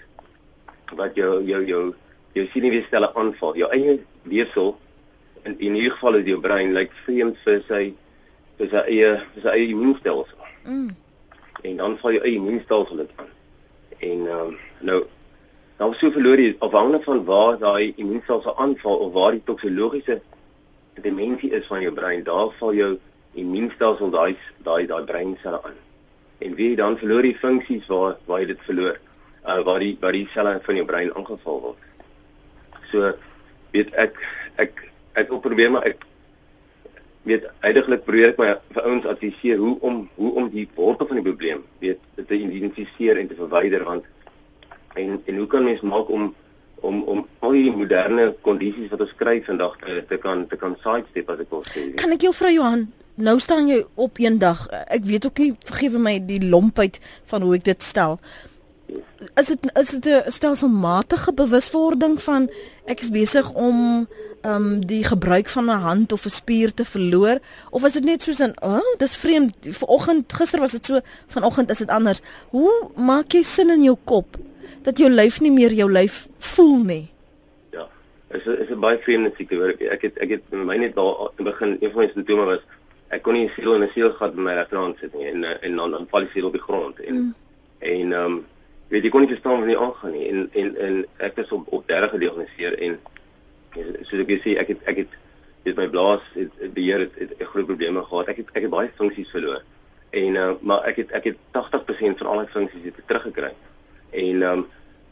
wat 0.95 1.15
jou 1.15 1.43
jou 1.43 1.65
jou 1.65 1.95
jou 2.33 2.45
senuweestelle 2.53 3.13
aanval. 3.13 3.55
Jou 3.55 3.69
eie 3.71 3.99
weefsel 4.23 4.77
in 5.43 5.59
in 5.59 5.73
hierdie 5.73 5.95
geval 5.95 6.15
is 6.15 6.27
jou 6.27 6.39
brein 6.39 6.73
lyk 6.73 6.89
like, 6.89 7.03
vreemd 7.05 7.37
vir 7.45 7.63
sy 7.67 7.93
dis 8.59 8.71
'n 8.71 8.85
eie 8.85 9.11
dis 9.33 9.43
'n 9.43 9.55
eie 9.55 9.67
immuunstelsel. 9.67 10.37
Mm. 10.63 10.95
En 11.61 11.75
dan 11.77 11.97
val 11.97 12.11
jou 12.11 12.23
eie 12.23 12.35
immuunstelsel 12.35 12.95
dit 12.95 13.11
aan. 13.15 13.31
En 13.99 14.27
ehm 14.27 14.47
um, 14.47 14.57
nou 14.79 15.03
dan 15.79 15.93
sou 15.95 16.11
verloor 16.11 16.39
jy 16.39 16.55
afhangende 16.59 16.99
van 17.03 17.23
waar 17.25 17.57
daai 17.57 17.93
immuunstelsel 17.95 18.57
aanval 18.57 18.97
of 18.97 19.13
waar 19.13 19.31
die 19.31 19.43
toksologiese 19.43 20.21
dimensie 21.01 21.51
is 21.55 21.67
van 21.67 21.81
jou 21.81 21.93
brein, 21.93 22.23
daar 22.23 22.51
val 22.59 22.73
jou 22.75 22.97
immuunstelsel 23.33 24.11
daai 24.11 24.35
daai 24.67 24.87
daai 24.87 25.03
breinselle 25.03 25.61
aan. 25.63 25.77
En 26.43 26.55
wie 26.55 26.75
dan 26.75 26.97
verloor 26.97 27.21
die 27.21 27.37
funksies 27.37 27.87
waar 27.87 28.17
waar 28.25 28.43
jy 28.43 28.51
dit 28.51 28.67
verloor, 28.67 28.99
uh 29.47 29.61
waar 29.63 29.79
die 29.79 29.95
waar 30.01 30.11
die 30.11 30.27
selle 30.33 30.59
van 30.67 30.75
jou 30.75 30.85
brein 30.85 31.13
aangeval 31.15 31.61
word. 31.61 31.87
So 32.91 33.13
weet 33.71 33.95
ek 33.95 34.19
ek 34.55 34.83
ek 35.13 35.31
wil 35.31 35.39
probeer 35.39 35.71
maar 35.71 35.87
ek 35.87 36.03
weet 37.27 37.47
heidaglik 37.63 38.05
probeer 38.07 38.33
ek 38.33 38.39
my 38.41 38.51
vir 38.75 38.85
ouens 38.87 39.07
adviseer 39.09 39.59
hoe 39.59 39.75
om 39.85 40.03
hoe 40.15 40.31
om 40.39 40.47
die 40.53 40.67
wortel 40.75 41.09
van 41.09 41.19
die 41.19 41.25
probleem 41.25 41.63
weet 41.83 41.99
te 42.15 42.37
identifiseer 42.37 43.19
en 43.19 43.27
te 43.27 43.37
verwyder 43.39 43.83
want 43.87 44.05
en 44.99 45.19
en 45.25 45.41
hoe 45.41 45.47
kan 45.47 45.67
mens 45.67 45.81
maak 45.81 46.09
om 46.09 46.31
om 46.81 47.01
om 47.03 47.25
al 47.39 47.57
die 47.57 47.71
moderne 47.75 48.29
kondisies 48.45 48.91
wat 48.93 49.03
ons 49.03 49.15
kry 49.19 49.39
vandag 49.43 49.75
te, 49.83 50.03
te 50.07 50.17
kan 50.17 50.45
te 50.47 50.59
kan 50.59 50.77
sidestep 50.83 51.29
as 51.33 51.43
ek 51.43 51.51
wil 51.51 51.65
sê. 51.67 51.85
Kan 51.99 52.15
ek 52.15 52.23
jou 52.23 52.31
vra 52.35 52.51
Johan, 52.53 52.85
nou 53.19 53.35
staan 53.43 53.67
jy 53.67 53.81
op 53.99 54.21
eendag. 54.23 54.65
Ek 54.87 55.03
weet 55.07 55.27
ook 55.27 55.41
nie 55.43 55.51
vergewe 55.67 55.99
my 55.99 56.15
die 56.23 56.41
lompheid 56.45 57.01
van 57.31 57.43
hoe 57.43 57.57
ek 57.59 57.67
dit 57.67 57.83
stel. 57.83 58.19
Is 59.35 59.47
dit 59.47 59.71
is 59.73 59.89
dit 59.89 60.05
'n 60.05 60.31
stelselmatige 60.31 61.33
bewuswording 61.33 62.21
van 62.21 62.49
ek 62.85 62.99
is 62.99 63.09
besig 63.09 63.51
om 63.53 64.07
um 64.41 64.85
die 64.85 65.03
gebruik 65.03 65.49
van 65.49 65.65
'n 65.65 65.83
hand 65.87 66.11
of 66.11 66.25
'n 66.25 66.29
spier 66.29 66.73
te 66.73 66.85
verloor? 66.85 67.39
Of 67.69 67.83
is 67.83 67.93
dit 67.93 68.03
net 68.03 68.21
soos 68.21 68.39
'n 68.39 68.53
oh, 68.61 68.95
dis 68.97 69.15
vreemd 69.15 69.53
vanoggend 69.61 70.33
gister 70.33 70.59
was 70.59 70.71
dit 70.71 70.85
so 70.85 70.99
vanoggend 71.27 71.69
is 71.69 71.77
dit 71.77 71.89
anders. 71.89 72.21
Hoe 72.49 72.89
maak 72.95 73.31
jy 73.31 73.43
sin 73.43 73.69
in 73.69 73.83
jou 73.83 73.97
kop 74.03 74.37
dat 74.81 74.97
jou 74.97 75.09
lyf 75.09 75.41
nie 75.41 75.51
meer 75.51 75.73
jou 75.73 75.91
lyf 75.91 76.27
voel 76.37 76.77
nie? 76.83 77.11
Ja 77.71 77.87
is 78.27 78.45
is 78.45 78.69
'n 78.69 78.79
baie 78.79 78.97
vreemde 78.97 79.31
siekte 79.37 79.55
hoor. 79.55 79.69
Ek 79.69 80.01
het 80.01 80.17
ek 80.17 80.29
het 80.29 80.43
my 80.49 80.77
net 80.77 80.95
daar 80.95 81.29
in 81.37 81.43
begin 81.43 81.77
een 81.79 81.91
van 81.91 82.01
my 82.01 82.11
simptome 82.13 82.45
was 82.45 82.59
ek 83.09 83.21
kon 83.21 83.33
nie 83.33 83.49
siel 83.55 83.75
in 83.75 83.83
'n 83.83 83.91
sielgat 83.93 84.33
in 84.33 84.43
my 84.43 84.53
regterhand 84.53 84.97
sit 84.99 85.13
nie 85.13 85.27
en 85.27 85.43
en 85.43 85.75
dan 85.75 85.91
dan 85.91 86.07
val 86.09 86.19
die 86.19 86.29
siel 86.33 86.45
op 86.45 86.53
die 86.53 86.61
grond 86.61 86.99
en 86.99 87.15
mm. 87.15 87.33
en 87.79 88.11
um 88.11 88.45
weet 88.89 89.03
jy 89.03 89.09
kon 89.13 89.21
nie 89.21 89.31
verstaan 89.31 89.59
wat 89.61 89.69
nie 89.69 89.77
aangaan 89.77 90.11
nie 90.11 90.27
en 90.29 90.49
en 90.53 90.75
en 90.87 91.01
ek 91.17 91.41
is 91.43 91.51
op 91.55 91.67
op 91.73 91.87
30 91.87 92.15
gediagnoseer 92.15 92.77
en 92.87 92.99
soos 94.03 94.21
ek 94.25 94.39
sê 94.43 94.57
ek 94.57 94.73
het 94.73 94.87
ek 94.89 95.03
het 95.03 95.17
dit 95.63 95.77
my 95.77 95.87
blaas 95.91 96.23
het, 96.33 96.53
beheer 96.73 97.05
het, 97.05 97.17
het, 97.19 97.33
het 97.37 97.47
groot 97.47 97.65
probleme 97.65 98.03
gehad. 98.03 98.31
Ek 98.31 98.41
het 98.41 98.53
ek 98.55 98.65
het 98.67 98.73
baie 98.73 98.91
funksies 98.99 99.31
verloor. 99.33 99.63
En 100.15 100.37
uh, 100.39 100.51
maar 100.61 100.85
ek 100.89 101.03
het 101.03 101.11
ek 101.17 101.31
het 101.31 101.41
80% 101.57 102.21
van 102.21 102.29
al 102.31 102.41
my 102.41 102.47
funksies 102.53 102.87
het 102.87 103.01
teruggekry. 103.05 103.51
En 104.23 104.45
um, 104.51 104.65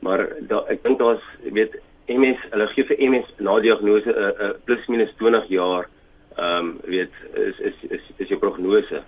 maar 0.05 0.23
da, 0.49 0.61
ek 0.71 0.83
dink 0.85 1.01
daar's 1.01 1.25
weet 1.43 1.77
MS, 2.07 2.43
hulle 2.53 2.67
gee 2.71 2.87
vir 2.87 3.01
MS 3.09 3.33
na 3.43 3.57
diagnose 3.59 4.07
'n 4.07 4.15
uh, 4.15 4.31
uh, 4.47 4.53
plus 4.65 4.87
minus 4.87 5.13
20 5.19 5.47
jaar 5.51 5.89
ehm 6.37 6.65
um, 6.65 6.73
weet 6.85 7.13
is 7.33 7.59
is 7.59 7.77
is 7.89 8.03
is 8.17 8.29
jou 8.31 8.39
prognose. 8.39 9.03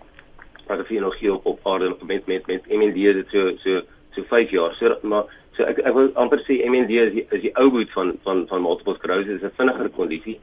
Wat 0.67 0.87
jy 0.89 0.99
nog 0.99 1.17
hier 1.17 1.33
op 1.33 1.45
op 1.45 1.59
aarde 1.63 1.95
met 2.05 2.27
met 2.27 2.47
met 2.47 2.67
MND 2.67 3.13
dit 3.21 3.29
so 3.29 3.55
so 3.57 3.81
so 4.15 4.23
5 4.23 4.49
jaar. 4.49 4.73
So 4.75 4.97
maar 5.01 5.25
So 5.59 5.65
ek 5.67 5.81
ek 5.83 5.91
wil 5.91 6.13
amper 6.15 6.39
sê 6.47 6.61
MND 6.63 6.91
is 7.03 7.09
die, 7.11 7.23
is 7.35 7.41
die 7.43 7.49
ou 7.59 7.65
boet 7.73 7.89
van 7.91 8.13
van 8.23 8.45
van 8.47 8.61
multiple 8.63 8.95
sclerosis, 8.95 9.41
is 9.41 9.43
'n 9.43 9.57
vinniger 9.57 9.89
kondisie. 9.91 10.37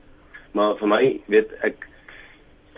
Maar 0.52 0.76
vir 0.76 0.88
my, 0.92 1.20
weet 1.32 1.54
ek 1.64 1.86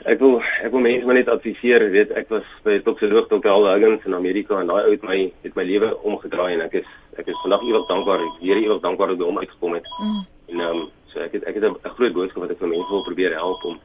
ek 0.06 0.20
wil 0.22 0.38
ek 0.62 0.70
wil 0.70 0.84
mense 0.84 1.06
maar 1.06 1.18
net 1.18 1.32
adviseer, 1.34 1.82
weet 1.90 2.12
ek 2.14 2.30
was 2.30 2.46
by 2.62 2.78
toksoloog 2.78 3.26
Dr. 3.26 3.50
Al 3.50 3.66
Huggins 3.66 4.06
in 4.06 4.14
Amerika 4.14 4.60
en 4.60 4.70
daai 4.70 4.84
ou 4.84 4.92
het 4.94 5.02
my 5.02 5.18
het 5.42 5.56
my 5.58 5.64
lewe 5.66 5.90
omgedraai 6.06 6.52
en 6.54 6.62
ek 6.68 6.78
is 6.82 6.86
ek 7.18 7.26
is 7.26 7.42
vandag 7.42 7.66
ewig 7.66 7.88
dankbaar, 7.90 8.22
weer 8.38 8.62
ewig 8.62 8.80
dankbaar 8.86 9.08
dat 9.08 9.18
hy 9.18 9.26
hom 9.26 9.42
uitgekom 9.42 9.74
het. 9.74 9.88
Mm. 9.98 10.22
En 10.46 10.60
ehm 10.60 10.76
um, 10.76 10.86
so 11.10 11.18
ek 11.18 11.32
het 11.32 11.42
ek 11.42 11.58
het 11.58 11.64
'n 11.64 11.96
groot 11.98 12.14
boodskap 12.14 12.42
wat 12.46 12.54
ek 12.54 12.62
vir 12.62 12.68
mense 12.68 12.90
wil 12.90 13.02
probeer 13.02 13.34
help 13.34 13.64
om 13.64 13.80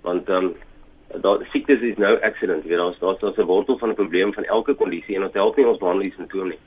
want 0.00 0.28
ehm 0.28 0.44
um, 0.44 0.54
daar 1.14 1.46
siektes 1.50 1.80
is 1.80 1.96
nou 1.96 2.20
accident, 2.20 2.64
weet 2.64 2.80
ons 2.80 2.98
daar's 2.98 3.20
daar's 3.20 3.38
'n 3.38 3.46
wortel 3.46 3.78
van 3.78 3.90
'n 3.90 3.94
probleem 3.94 4.32
van 4.32 4.44
elke 4.44 4.74
kondisie 4.74 5.16
en 5.16 5.24
ons 5.24 5.34
help 5.34 5.56
nie 5.56 5.66
ons 5.66 5.78
behandel 5.78 6.02
die 6.02 6.14
simptome 6.16 6.48
nie 6.48 6.58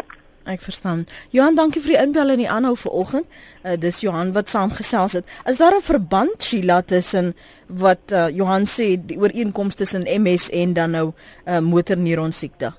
Ek 0.44 0.62
verstaan. 0.66 1.04
Johan, 1.30 1.56
dankie 1.56 1.82
vir 1.84 1.94
die 1.94 2.00
inbel 2.02 2.34
en 2.34 2.40
die 2.42 2.50
aanhou 2.50 2.74
vanoggend. 2.76 3.28
Uh, 3.62 3.76
dis 3.78 4.00
Johan 4.02 4.32
wat 4.34 4.50
saamgesels 4.50 5.14
het. 5.20 5.26
Is 5.46 5.58
daar 5.58 5.76
'n 5.78 5.82
verband 5.82 6.44
Sheila 6.44 6.82
tussen 6.82 7.36
wat 7.68 8.00
uh, 8.10 8.30
Johan 8.30 8.66
sê 8.66 8.98
die 9.06 9.20
ooreenkomste 9.20 9.84
tussen 9.84 10.22
MS 10.22 10.50
en 10.50 10.74
dan 10.74 10.92
nou 10.92 11.12
uh, 11.46 11.60
motorneuron 11.60 12.32
siekte? 12.32 12.74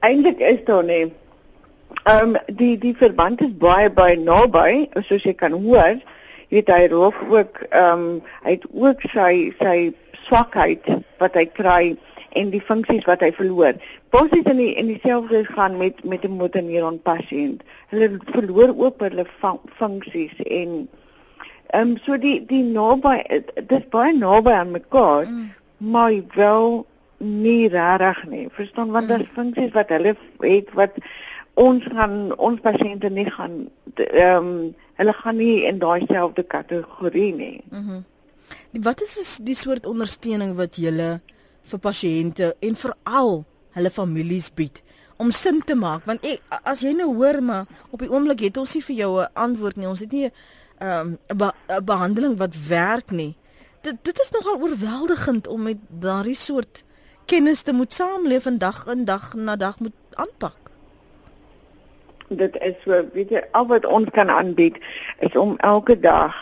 Eintlik 0.00 0.38
is 0.38 0.64
daar 0.64 0.84
nie. 0.84 1.12
Ehm 2.04 2.34
um, 2.34 2.36
die 2.46 2.78
die 2.78 2.96
verband 2.96 3.40
is 3.40 3.54
baie 3.54 3.90
baie 3.90 4.18
naby, 4.18 4.88
soos 5.06 5.22
jy 5.22 5.34
kan 5.34 5.52
hoor. 5.52 6.02
Jy 6.52 6.58
weet 6.60 6.68
hy 6.68 6.86
roof 6.92 7.16
ook 7.32 7.62
ehm 7.70 8.00
um, 8.00 8.08
hy 8.44 8.50
het 8.58 8.64
ook 8.76 9.04
sy 9.08 9.52
sy 9.56 9.76
swakheid 10.26 10.84
wat 11.22 11.38
hy 11.38 11.46
kry 11.56 11.94
en 12.36 12.50
die 12.52 12.60
funksies 12.60 13.06
wat 13.08 13.24
hy 13.24 13.30
verloor. 13.32 13.78
Basies 14.12 14.50
in 14.50 14.60
die 14.60 14.74
in 14.76 14.90
dieselfde 14.92 15.46
gaan 15.48 15.78
met 15.80 16.04
met 16.04 16.26
'n 16.28 16.36
motorneuron 16.36 17.00
pasiënt. 17.08 17.64
Hulle 17.88 18.10
verloor 18.36 18.74
ook 18.76 19.00
hulle 19.00 19.24
funksies 19.80 20.36
en 20.44 20.88
ehm 21.72 21.88
um, 21.88 21.96
so 22.04 22.20
die 22.20 22.44
die 22.46 22.62
naby 22.62 23.16
dis 23.72 23.88
baie 23.88 24.12
naby 24.12 24.52
aan 24.52 24.76
mekaar, 24.76 25.24
mm. 25.24 25.52
maar 25.78 26.12
wel 26.34 26.86
nie 27.16 27.68
regtig 27.68 28.24
nie. 28.28 28.48
Verstaan 28.50 28.90
want 28.90 29.08
mm. 29.08 29.08
daar's 29.08 29.32
funksies 29.34 29.72
wat 29.72 29.88
hulle 29.88 30.16
het 30.40 30.72
wat 30.74 31.00
ons 31.54 31.84
gaan 31.84 32.32
ons 32.38 32.60
pasiënte 32.60 33.10
nie 33.10 33.28
gaan 33.30 33.68
ehm 33.96 34.46
um, 34.46 34.74
hulle 35.00 35.12
gaan 35.12 35.36
nie 35.36 35.64
in 35.64 35.78
daai 35.78 36.06
selfde 36.06 36.42
kategorie 36.42 37.34
nie. 37.34 37.60
Mhm. 37.70 37.90
Mm 37.90 38.04
wat 38.80 39.00
is 39.00 39.38
die 39.40 39.56
soort 39.56 39.86
ondersteuning 39.86 40.54
wat 40.56 40.76
julle 40.80 41.20
vir 41.70 41.80
pasiënte 41.82 42.54
en 42.60 42.78
veral 42.78 43.44
hulle 43.76 43.90
families 43.90 44.48
bied 44.54 44.82
om 45.22 45.30
sin 45.30 45.60
te 45.64 45.76
maak 45.78 46.06
want 46.08 46.24
ek, 46.26 46.40
as 46.64 46.82
jy 46.84 46.94
nou 46.96 47.10
hoor 47.14 47.40
maar 47.44 47.66
op 47.90 48.02
die 48.02 48.10
oomblik 48.10 48.42
het 48.46 48.58
ons 48.60 48.74
nie 48.74 48.84
vir 48.88 48.96
jou 48.96 49.12
'n 49.20 49.28
antwoord 49.34 49.76
nie 49.76 49.88
ons 49.88 50.00
het 50.00 50.12
nie 50.12 50.30
'n 50.80 50.86
um, 50.86 51.18
be 51.36 51.52
behandeling 51.84 52.36
wat 52.38 52.56
werk 52.68 53.10
nie 53.10 53.36
dit 53.82 53.96
dit 54.02 54.20
is 54.20 54.30
nogal 54.30 54.60
oorweldigend 54.60 55.46
om 55.46 55.62
met 55.62 55.78
daardie 55.88 56.34
soort 56.34 56.84
kennis 57.26 57.62
te 57.62 57.72
moet 57.72 57.92
saamleef 57.92 58.46
en 58.46 58.58
dag 58.58 58.86
in 58.86 59.04
dag 59.04 59.34
na 59.34 59.56
dag 59.56 59.78
moet 59.78 59.94
aanpak 60.14 60.61
dit 62.36 62.56
is 62.60 62.74
so 62.84 63.02
weet 63.12 63.30
jy 63.30 63.42
al 63.52 63.66
wat 63.66 63.86
ons 63.86 64.08
kan 64.12 64.30
aanbied 64.30 64.78
is 65.18 65.36
om 65.36 65.56
elke 65.58 65.98
dag 66.00 66.36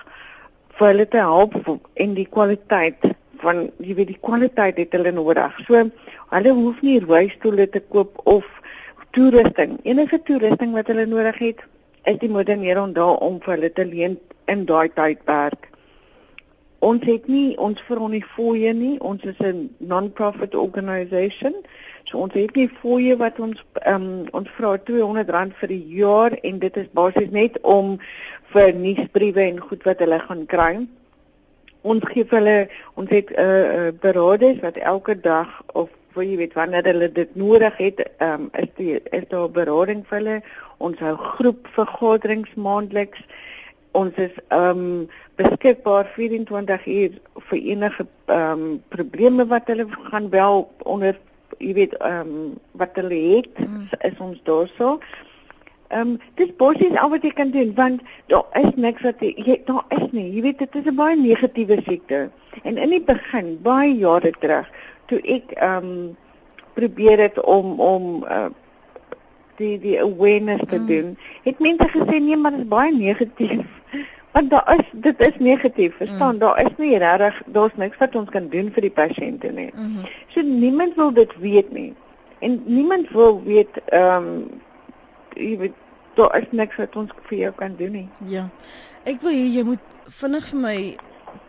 vir 0.78 0.86
hulle 0.86 1.08
te 1.08 1.16
help 1.16 1.56
en 1.94 2.14
die 2.14 2.28
kwaliteit 2.28 3.10
van 3.42 3.66
jy 3.80 3.96
weet 3.98 4.12
die 4.12 4.20
kwaliteit 4.20 4.78
het 4.80 4.92
hulle 4.96 5.12
nodig. 5.16 5.56
So 5.66 5.84
hulle 6.34 6.54
hoef 6.56 6.80
nie 6.86 7.00
reistoele 7.04 7.66
te 7.68 7.80
koop 7.80 8.20
of 8.24 8.46
toerusting. 9.16 9.78
Enige 9.84 10.20
toerusting 10.22 10.74
wat 10.76 10.90
hulle 10.92 11.06
nodig 11.08 11.38
het, 11.38 11.64
is 12.08 12.20
die 12.22 12.30
modernering 12.32 12.94
daar 12.96 13.18
om 13.24 13.40
vir 13.44 13.56
hulle 13.56 13.72
te 13.72 13.86
leen 13.86 14.18
in 14.50 14.64
daai 14.68 14.88
tydperk. 14.96 15.68
Ons 16.80 17.04
het 17.04 17.26
nie 17.28 17.56
ons 17.60 17.80
fooie 17.84 18.72
nie. 18.72 18.96
Ons 19.00 19.24
is 19.24 19.36
'n 19.40 19.68
non-profit 19.78 20.54
organisation. 20.54 21.54
So 22.04 22.18
ons 22.18 22.34
het 22.34 22.56
nie 22.56 22.68
fooie 22.82 23.16
wat 23.16 23.40
ons 23.40 23.64
ehm 23.82 24.02
um, 24.02 24.28
ons 24.32 24.48
vra 24.56 24.76
R200 24.78 25.58
vir 25.60 25.68
die 25.68 25.84
jaar 26.00 26.38
en 26.42 26.58
dit 26.58 26.76
is 26.76 26.88
basies 26.92 27.30
net 27.30 27.60
om 27.62 27.98
vir 28.52 28.72
nuusbriewe 28.74 29.42
en 29.42 29.60
goed 29.60 29.84
wat 29.84 29.98
hulle 29.98 30.18
gaan 30.18 30.46
kry 30.46 30.74
ons 31.82 32.04
gee 32.12 32.26
hulle 32.30 32.68
ons 32.94 33.10
het 33.10 33.30
'n 33.30 33.34
uh, 33.34 33.44
eh, 33.44 33.64
uh, 33.76 33.86
eh, 33.86 33.94
beraders 34.00 34.60
wat 34.60 34.76
elke 34.76 35.20
dag 35.20 35.62
of 35.72 35.88
vir 36.14 36.24
jy 36.24 36.36
weet 36.36 36.54
wanneer 36.54 36.84
hulle 36.84 37.08
dit 37.12 37.36
nodig 37.36 37.76
het, 37.76 38.00
ehm 38.18 38.42
um, 38.42 38.50
is 38.52 38.70
die 38.76 38.98
is 39.18 39.24
daar 39.28 39.50
berading 39.50 40.04
vir 40.08 40.18
hulle. 40.18 40.42
Ons 40.78 40.98
hou 40.98 41.16
groep 41.16 41.68
vergaderings 41.76 42.54
maandeliks. 42.54 43.22
Ons 43.92 44.14
is 44.16 44.34
ehm 44.48 44.84
um, 44.84 45.08
beskikbaar 45.36 46.10
24 46.16 46.86
uur 46.86 47.18
vir 47.50 47.58
enige 47.58 48.06
ehm 48.26 48.62
um, 48.64 48.82
probleme 48.88 49.46
wat 49.46 49.66
hulle 49.66 49.86
gaan 50.10 50.28
bel 50.28 50.70
onder 50.82 51.18
jy 51.60 51.72
weet 51.76 51.96
ehm 52.00 52.20
um, 52.28 52.54
wat 52.80 52.96
hulle 52.98 53.18
het, 53.36 53.58
mm. 53.60 53.88
is 54.08 54.18
ons 54.18 54.40
daar 54.48 54.70
so. 54.76 54.98
Ehm 55.90 56.14
um, 56.14 56.18
dis 56.40 56.52
basies 56.56 56.96
al 56.96 57.10
wat 57.12 57.24
jy 57.26 57.32
kan 57.36 57.50
doen 57.54 57.74
want 57.76 58.02
daar 58.32 58.46
is 58.62 58.74
niks 58.76 59.04
wat 59.06 59.20
jy 59.20 59.60
daar 59.66 59.84
is 59.96 60.06
nie. 60.16 60.28
Jy 60.36 60.42
weet 60.48 60.62
dit 60.64 60.80
is 60.80 60.88
'n 60.90 60.96
baie 60.96 61.16
negatiewe 61.16 61.80
siekte. 61.86 62.30
En 62.62 62.78
in 62.78 62.90
die 62.90 63.02
begin, 63.02 63.58
baie 63.62 63.94
jare 63.98 64.32
terug, 64.40 64.68
toe 65.06 65.20
ek 65.22 65.52
ehm 65.56 65.84
um, 65.84 66.16
probeer 66.74 67.16
dit 67.16 67.42
om 67.44 67.80
om 67.80 68.24
uh, 68.24 68.48
die 69.56 69.76
die 69.78 69.98
awareness 70.00 70.64
te 70.68 70.78
mm. 70.78 70.86
doen, 70.86 71.16
het 71.44 71.58
mense 71.58 71.88
gesê 71.88 72.20
nee, 72.20 72.36
maar 72.36 72.50
dit 72.56 72.60
is 72.60 72.68
baie 72.68 72.92
negatief. 72.96 73.66
Want 74.32 74.50
daar 74.50 74.76
is 74.78 74.86
dit 74.92 75.20
is 75.20 75.38
negatief. 75.38 75.96
Verstaan, 75.96 76.34
mm. 76.34 76.38
daar 76.38 76.60
is 76.62 76.76
nie 76.78 76.98
regtig 76.98 77.42
daar's 77.46 77.74
niks 77.76 77.98
wat 77.98 78.14
ons 78.14 78.30
kan 78.30 78.48
doen 78.48 78.70
vir 78.72 78.86
die 78.86 78.94
pasiënte 78.94 79.52
nie. 79.52 79.70
Mm 79.74 79.96
-hmm. 79.96 80.06
So 80.34 80.40
niemand 80.40 80.94
wil 80.94 81.12
dit 81.12 81.36
weet 81.38 81.72
nie. 81.72 81.94
En 82.38 82.62
niemand 82.64 83.10
wil 83.10 83.42
weet 83.44 83.80
ehm 83.84 84.26
um, 84.26 84.60
jy 85.34 85.58
weet 85.58 85.76
daar 86.14 86.40
is 86.40 86.46
niks 86.50 86.76
wat 86.76 86.96
ons 86.96 87.10
vir 87.28 87.38
jou 87.38 87.52
kan 87.56 87.76
doen 87.76 87.92
nie. 87.92 88.08
Ja. 88.24 88.48
Ek 89.04 89.20
wil 89.20 89.32
hê 89.32 89.46
jy 89.56 89.62
moet 89.64 89.84
vinnig 90.06 90.46
vir 90.50 90.60
my 90.60 90.96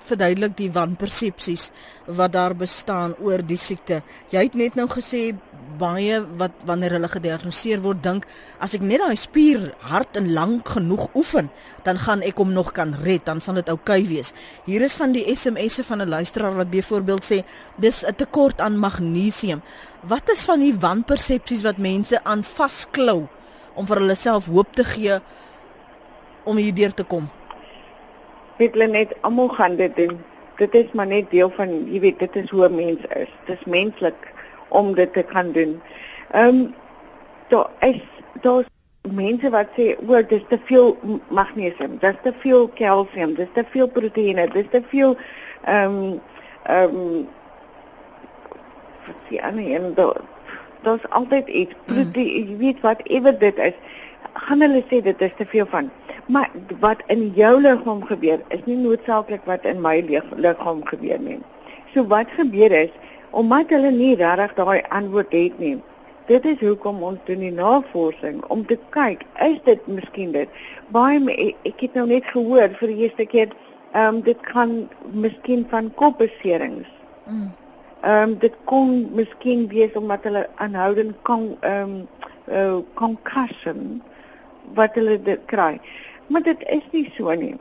verduidelik 0.05 0.55
die 0.57 0.71
wanpersepsies 0.73 1.69
wat 2.05 2.34
daar 2.34 2.55
bestaan 2.57 3.15
oor 3.21 3.43
die 3.45 3.57
siekte. 3.57 4.01
Jy 4.34 4.45
het 4.47 4.57
net 4.57 4.77
nou 4.79 4.88
gesê 4.91 5.32
baie 5.78 6.22
wat 6.38 6.51
wanneer 6.65 6.91
hulle 6.91 7.07
gediagnoseer 7.07 7.82
word 7.82 8.03
dink 8.03 8.28
as 8.59 8.74
ek 8.74 8.82
net 8.82 8.99
daai 8.99 9.15
spier 9.15 9.74
hard 9.80 10.17
en 10.17 10.34
lank 10.34 10.69
genoeg 10.69 11.07
oefen, 11.15 11.49
dan 11.84 11.97
gaan 11.97 12.22
ek 12.22 12.38
hom 12.38 12.53
nog 12.53 12.72
kan 12.74 12.95
red, 13.03 13.26
dan 13.26 13.41
sal 13.41 13.55
dit 13.55 13.69
oukei 13.69 14.01
okay 14.01 14.07
wees. 14.09 14.34
Hier 14.65 14.82
is 14.82 14.95
van 14.95 15.11
die 15.11 15.26
SMS'e 15.36 15.84
van 15.84 16.01
'n 16.01 16.09
luisteraar 16.09 16.55
wat 16.55 16.72
byvoorbeeld 16.72 17.24
sê 17.24 17.43
dis 17.78 18.03
'n 18.05 18.15
tekort 18.15 18.61
aan 18.61 18.78
magnesium. 18.78 19.61
Wat 20.03 20.30
is 20.30 20.45
van 20.45 20.59
die 20.59 20.74
wanpersepsies 20.74 21.63
wat 21.63 21.78
mense 21.78 22.24
aan 22.24 22.43
vasklou? 22.43 23.30
om 23.76 23.88
vir 23.88 24.01
hulle 24.03 24.17
self 24.19 24.49
hoop 24.51 24.74
te 24.76 24.86
gee 24.88 25.19
om 26.43 26.59
hierdeur 26.59 26.93
te 26.95 27.05
kom. 27.07 27.30
Weet 28.59 28.76
hulle 28.76 28.89
net 28.91 29.15
almal 29.28 29.51
gaan 29.55 29.78
dit 29.80 29.95
doen. 29.97 30.17
Dit 30.59 30.76
is 30.78 30.91
maar 30.97 31.09
net 31.09 31.32
deel 31.32 31.49
van, 31.55 31.72
jy 31.89 32.01
weet, 32.03 32.19
dit 32.19 32.36
is 32.43 32.49
hoe 32.53 32.67
'n 32.67 32.76
mens 32.76 33.01
is. 33.15 33.30
Dit 33.47 33.57
is 33.57 33.65
menslik 33.65 34.30
om 34.72 34.93
dit 34.95 35.13
te 35.13 35.24
kan 35.34 35.51
doen. 35.51 35.80
Ehm 36.32 36.47
um, 36.47 36.61
daar 37.51 37.69
is 37.80 38.01
daar's 38.41 38.69
mense 39.01 39.49
wat 39.49 39.67
sê 39.76 39.95
o, 40.07 40.22
dis 40.24 40.43
te 40.49 40.59
veel 40.69 40.95
magnesium, 41.28 41.97
dis 41.99 42.19
te 42.24 42.34
veel 42.43 42.67
kalsium, 42.78 43.36
dis 43.36 43.49
te 43.53 43.65
veel 43.74 43.89
proteïene, 43.89 44.47
dis 44.55 44.69
te 44.72 44.84
veel 44.93 45.15
ehm 45.63 45.95
um, 45.95 46.19
ehm 46.63 46.99
um, 47.03 47.28
wat 49.07 49.24
sê 49.30 49.41
Annie 49.41 49.74
en 49.76 49.93
daar 49.97 50.22
daar's 50.82 51.09
altyd 51.09 51.47
iets. 51.47 51.74
Mm. 51.86 52.11
Jy 52.13 52.57
weet 52.57 52.80
wat 52.82 53.01
ewer 53.03 53.38
dit 53.39 53.57
is, 53.57 53.78
gaan 54.34 54.61
hulle 54.61 54.84
sê 54.89 55.01
dit 55.03 55.22
is 55.22 55.34
te 55.38 55.45
veel 55.45 55.65
van. 55.69 55.89
Maar 56.26 56.49
wat 56.80 57.03
in 57.07 57.32
jou 57.36 57.53
liggaam 57.61 58.03
gebeur 58.05 58.41
is 58.47 58.65
nie 58.65 58.78
noodsaaklik 58.78 59.45
wat 59.49 59.65
in 59.65 59.82
my 59.82 59.99
liggaam 60.36 60.86
gebeur 60.86 61.19
nie. 61.19 61.39
So 61.93 62.05
wat 62.07 62.32
gebeur 62.38 62.72
is 62.72 62.93
omdat 63.32 63.69
hulle 63.69 63.91
nie 63.91 64.15
regtig 64.15 64.53
daai 64.57 64.82
antwoord 64.89 65.32
het 65.32 65.59
nie. 65.59 65.77
Dit 66.29 66.45
is 66.45 66.59
hoekom 66.59 67.01
ons 67.03 67.19
doen 67.25 67.41
die 67.43 67.51
navorsing 67.51 68.43
om 68.53 68.65
te 68.65 68.77
kyk, 68.95 69.25
is 69.43 69.57
dit 69.65 69.88
miskien 69.88 70.32
dit? 70.36 70.49
Baie 70.95 71.51
ek 71.67 71.82
het 71.82 71.97
nou 71.97 72.05
net 72.07 72.27
gehoor 72.32 72.75
vir 72.79 72.93
die 72.93 73.07
eerste 73.07 73.25
keer, 73.25 73.55
ehm 73.91 74.15
um, 74.15 74.21
dit 74.23 74.39
kan 74.47 74.75
miskien 75.11 75.65
van 75.69 75.91
kopbeserings. 75.99 76.88
Mm. 77.25 77.49
Ehm 78.01 78.29
um, 78.29 78.38
dit 78.39 78.55
kon 78.65 79.09
miskien 79.15 79.67
wees 79.67 79.97
omdat 79.99 80.23
hulle 80.23 80.45
aanhoudend 80.55 81.17
kan 81.27 81.49
ehm 81.59 81.97
um, 81.97 82.07
uh, 82.47 82.79
concussion 82.93 84.01
wat 84.75 84.95
hulle 84.95 85.17
dit 85.23 85.43
kry. 85.45 85.79
Maar 86.27 86.43
dit 86.47 86.63
is 86.69 86.88
nie 86.91 87.05
so 87.17 87.36
nie. 87.36 87.55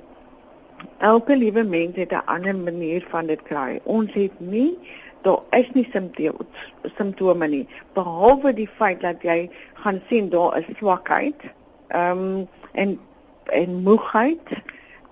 Elke 0.99 1.37
liewe 1.37 1.65
mens 1.65 1.97
het 1.97 2.13
'n 2.13 2.23
ander 2.25 2.57
manier 2.57 3.07
van 3.11 3.27
dit 3.27 3.43
kry. 3.43 3.81
Ons 3.85 4.13
het 4.13 4.41
nie 4.41 4.79
daar 5.23 5.43
is 5.61 5.69
nie 5.75 5.87
simptome 5.93 6.47
simptome 6.97 7.49
nie 7.49 7.67
behalwe 7.95 8.53
die 8.57 8.69
feit 8.79 9.01
dat 9.01 9.23
jy 9.23 9.51
gaan 9.85 10.01
sien 10.09 10.31
daar 10.31 10.59
is 10.59 10.71
swakheid 10.79 11.49
ehm 11.89 12.25
um, 12.25 12.49
en 12.73 12.99
en 13.53 13.83
moegheid 13.83 14.55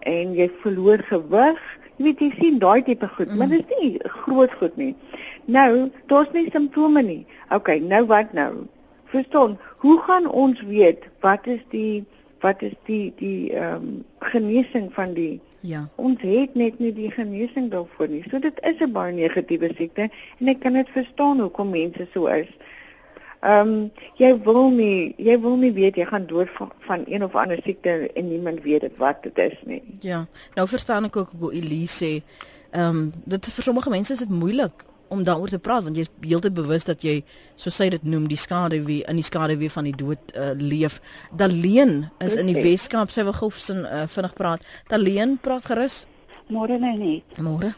en 0.06 0.34
jy 0.34 0.50
verloor 0.62 1.02
gewig 1.10 1.60
Jy 1.98 2.04
weet 2.04 2.20
jy 2.22 2.26
sien 2.38 2.58
daai 2.62 2.82
tipe 2.86 3.08
goed, 3.10 3.26
mm. 3.26 3.38
maar 3.40 3.48
dit 3.50 3.72
is 3.74 3.78
nie 3.82 4.10
groot 4.22 4.52
goed 4.60 4.76
nie. 4.78 4.92
Nou, 5.50 5.88
daar's 6.06 6.30
nie 6.30 6.44
simptome 6.54 7.02
nie. 7.02 7.24
OK, 7.50 7.72
nou 7.82 8.04
wat 8.06 8.30
nou? 8.38 8.52
Verstaan, 9.10 9.56
hoe 9.82 9.96
gaan 10.06 10.28
ons 10.30 10.62
weet 10.68 11.08
wat 11.26 11.48
is 11.50 11.64
die 11.74 12.04
wat 12.44 12.62
is 12.62 12.76
die 12.86 13.10
die 13.18 13.50
ehm 13.50 13.74
um, 13.82 14.04
genesing 14.30 14.92
van 14.94 15.16
die 15.16 15.40
Ja. 15.60 15.88
Ons 15.96 16.20
het 16.22 16.54
net 16.54 16.78
nie 16.78 16.92
die 16.94 17.10
genesing 17.10 17.70
daarvoor 17.70 18.08
nie. 18.08 18.22
So 18.30 18.38
dit 18.38 18.60
is 18.62 18.80
'n 18.80 18.92
baie 18.92 19.12
negatiewe 19.12 19.74
siekte 19.76 20.10
en 20.40 20.48
ek 20.48 20.60
kan 20.60 20.72
dit 20.72 20.88
verstaan 20.88 21.40
hoekom 21.40 21.70
mense 21.70 22.06
so 22.12 22.26
is. 22.26 22.48
Ehm 23.40 23.68
um, 23.68 23.90
jy 24.18 24.34
wil 24.42 24.70
nie 24.70 25.14
jy 25.16 25.40
wil 25.40 25.56
nie 25.56 25.72
weet 25.72 25.96
jy 25.96 26.04
gaan 26.04 26.26
dood 26.26 26.50
van, 26.50 26.72
van 26.78 27.04
een 27.06 27.24
of 27.24 27.34
ander 27.34 27.60
siekte 27.62 28.10
en 28.14 28.28
niemand 28.28 28.62
weet 28.62 28.80
dit 28.80 28.96
wat 28.96 29.22
dit 29.22 29.38
is 29.38 29.58
nie. 29.64 29.82
Ja. 30.00 30.26
Nou 30.54 30.68
verstaan 30.68 31.04
ek 31.04 31.16
ook 31.16 31.30
hoe 31.38 31.52
Elise 31.52 32.04
sê, 32.04 32.22
ehm 32.70 32.96
um, 32.96 33.12
dit 33.24 33.46
vir 33.46 33.62
sommige 33.62 33.90
mense 33.90 34.12
is 34.12 34.18
dit 34.18 34.30
moeilik 34.30 34.84
om 35.08 35.24
daaroor 35.24 35.48
te 35.48 35.58
praat 35.58 35.82
want 35.86 35.96
jy 35.96 36.06
is 36.06 36.12
heeltyd 36.20 36.54
bewus 36.54 36.84
dat 36.84 37.02
jy 37.02 37.22
so 37.56 37.70
sê 37.70 37.88
dit 37.90 38.04
noem 38.04 38.28
die 38.28 38.38
skade 38.38 38.82
wie 38.86 39.00
in 39.08 39.16
die 39.16 39.26
skade 39.26 39.56
wie 39.58 39.70
van 39.70 39.84
die 39.84 39.96
dood 39.96 40.32
uh, 40.36 40.52
leef. 40.54 41.00
Daleen 41.32 42.10
is 42.24 42.36
in 42.36 42.46
die 42.46 42.58
Weskaap 42.62 43.10
sy 43.10 43.24
wil 43.28 43.36
gou 43.36 43.50
uh, 43.50 44.06
vinnig 44.06 44.34
praat. 44.34 44.64
Daleen 44.88 45.38
praat 45.42 45.66
gerus. 45.66 46.06
Môre 46.48 46.78
net. 46.78 47.36
Môre 47.36 47.74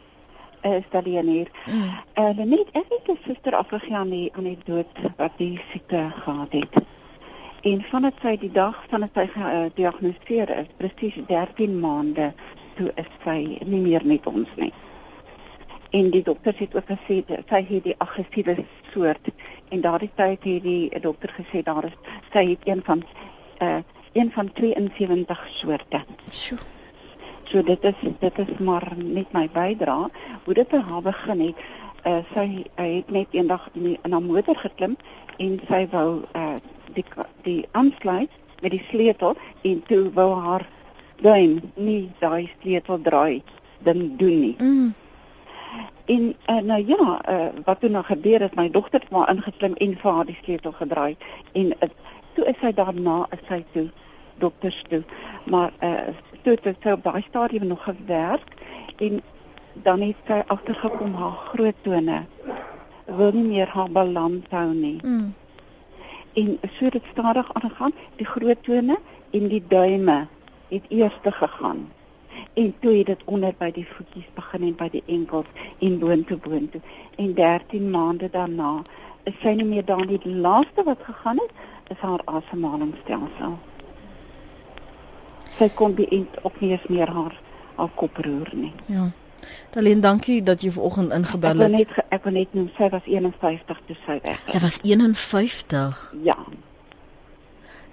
is 0.63 0.85
Daleen 0.91 1.27
hier. 1.27 1.49
Mm. 1.67 1.91
Uh, 2.15 2.45
net 2.45 2.69
ek 2.73 2.85
het 2.89 3.09
'n 3.09 3.19
suster 3.27 3.55
afgegaan 3.55 3.95
aan 3.95 4.11
die 4.11 4.31
aan 4.37 4.45
die 4.45 4.59
dood 4.65 4.93
wat 5.17 5.33
die 5.37 5.61
siekte 5.71 6.13
gehad 6.25 6.53
het. 6.53 6.83
En 7.63 7.83
vandat 7.83 8.15
sy 8.23 8.37
die 8.37 8.53
dag 8.53 8.85
vandat 8.89 9.11
sy 9.15 9.27
gediagnoseer 9.27 10.51
uh, 10.51 10.61
is, 10.61 10.67
presies 10.77 11.15
13 11.27 11.81
maande, 11.81 12.33
toe 12.77 12.93
is 12.95 13.11
sy 13.25 13.59
nie 13.65 13.81
meer 13.81 14.05
met 14.05 14.27
ons 14.27 14.49
nie. 14.57 14.73
En 15.91 16.11
die 16.11 16.23
dokter 16.23 16.55
het 16.59 16.75
ook 16.75 16.91
gesê 16.91 17.23
sy 17.29 17.63
het 17.69 17.85
die 17.85 17.97
aggressiewe 17.99 18.57
soort 18.93 19.31
en 19.69 19.81
daardie 19.81 20.11
tyd 20.15 20.45
het 20.45 20.63
die 20.63 21.01
dokter 21.01 21.33
gesê 21.39 21.63
daar 21.67 21.85
is 21.89 21.97
sy 22.33 22.45
het 22.53 22.69
een 22.69 22.83
van 22.85 23.03
uh 23.63 23.81
een 24.13 24.31
van 24.35 24.53
72 24.53 25.49
soorte. 25.51 26.05
Sjoe. 26.31 26.59
So 27.45 27.63
dit 27.63 27.85
is 27.85 27.95
dit 28.19 28.39
is 28.39 28.59
maar 28.59 28.93
net 28.97 29.33
my 29.33 29.49
bydra. 29.53 30.11
Hoe 30.45 30.55
dit 30.55 30.69
vir 30.71 30.83
haar 30.83 31.03
begin 31.03 31.41
het, 31.41 31.63
uh, 32.07 32.19
sy 32.35 32.47
hy 32.77 32.89
het 32.97 33.11
net 33.11 33.35
eendag 33.35 33.69
in, 33.75 33.97
haar 34.03 34.23
motor 34.23 34.59
geklim 34.59 34.97
en 35.39 35.59
sy 35.69 35.87
wou 35.91 36.23
uh, 36.35 36.59
die 36.95 37.05
die 37.43 37.61
aansluit 37.73 38.31
met 38.61 38.71
die 38.71 38.83
sleutel 38.91 39.37
en 39.63 39.83
toe 39.89 40.03
wou 40.15 40.31
haar 40.41 40.67
duim 41.23 41.61
nie 41.75 42.11
daai 42.21 42.51
sleutel 42.61 43.01
draai 43.03 43.43
dan 43.83 44.17
doen 44.17 44.41
nie. 44.41 44.55
Mm. 44.59 44.95
En 46.11 46.23
uh, 46.51 46.61
nou 46.67 46.81
ja, 46.87 47.07
uh, 47.31 47.49
wat 47.65 47.81
toe 47.81 47.91
nou 47.91 48.05
gebeur 48.05 48.41
het, 48.47 48.55
my 48.59 48.69
dogter 48.71 49.01
het 49.01 49.11
maar 49.15 49.31
ingeklim 49.31 49.75
en 49.79 49.97
vir 50.03 50.17
haar 50.17 50.27
die 50.27 50.39
sleutel 50.43 50.73
gedraai 50.79 51.17
en 51.53 51.73
uh, 51.77 51.91
toe 52.35 52.47
is 52.51 52.59
sy 52.63 52.73
daarna 52.75 53.21
is 53.37 53.45
sy 53.49 53.61
toe 53.75 53.89
dokters 54.43 54.83
toe. 54.89 55.03
Maar 55.45 55.73
uh 55.85 56.11
toe 56.43 56.57
het 56.57 56.79
sy 56.83 56.95
op 56.97 57.03
daai 57.05 57.23
stadium 57.23 57.67
nog 57.69 57.83
gewerk 57.85 58.55
en 58.97 59.21
dan 59.85 60.01
het 60.01 60.17
sy 60.27 60.41
agtergekom 60.47 61.13
haar 61.15 61.37
groot 61.53 61.77
tone 61.85 62.23
wil 63.05 63.33
nie 63.35 63.45
meer 63.45 63.69
haar 63.69 63.91
balans 63.91 64.47
hou 64.51 64.69
nie. 64.75 64.99
Mm. 65.03 65.35
En 66.33 66.59
so 66.63 66.85
het 66.85 66.93
dit 66.93 67.09
stadig 67.13 67.55
aangegaan, 67.55 67.93
die 68.17 68.27
groot 68.27 68.63
tone 68.63 68.99
en 69.31 69.49
die 69.49 69.63
duime 69.69 70.27
het 70.69 70.85
eers 70.89 71.19
te 71.23 71.33
gegaan. 71.33 71.89
En 72.55 72.75
toe 72.81 72.97
het 72.97 73.07
dit 73.07 73.23
onder 73.25 73.55
by 73.59 73.71
die 73.71 73.87
voetjies 73.87 74.29
begin 74.35 74.63
en 74.63 74.77
by 74.77 74.89
die 74.91 75.03
enkels 75.07 75.47
en 75.79 75.99
boontoe 75.99 76.37
boontoe. 76.37 76.81
En 77.17 77.35
13 77.35 77.91
maande 77.91 78.31
daarna 78.31 78.83
is 79.25 79.35
sy 79.43 79.55
nie 79.55 79.65
meer 79.65 79.85
daar 79.85 80.07
nie. 80.07 80.19
Die 80.19 80.35
laaste 80.35 80.85
wat 80.85 80.99
gegaan 81.05 81.39
het, 81.39 81.53
is 81.89 81.99
haar 81.99 82.21
asemhalingsstelsel 82.25 83.59
sy 85.61 85.69
kon 85.77 85.97
die 85.99 86.09
end 86.17 86.39
op 86.49 86.57
nie 86.63 86.73
eens 86.75 86.87
meer 86.93 87.11
haar 87.13 87.37
haar 87.81 87.93
kop 87.97 88.19
roer 88.21 88.49
nie. 88.53 88.73
Ja. 88.93 89.09
Talien, 89.73 90.03
dankie 90.05 90.43
dat 90.45 90.61
jy 90.61 90.73
vanoggend 90.75 91.15
ingebel 91.17 91.63
het. 91.65 91.71
Ek 91.71 91.71
wil 91.71 91.77
net 91.79 92.17
ek 92.17 92.27
wil 92.27 92.35
net 92.37 92.57
noem 92.57 92.67
sy 92.77 92.89
was 92.93 93.07
51 93.09 93.81
toe 93.89 93.97
sy 94.05 94.19
weg. 94.27 94.43
Sy 94.53 94.61
was 94.61 94.77
51. 94.85 96.03
Ja. 96.27 96.37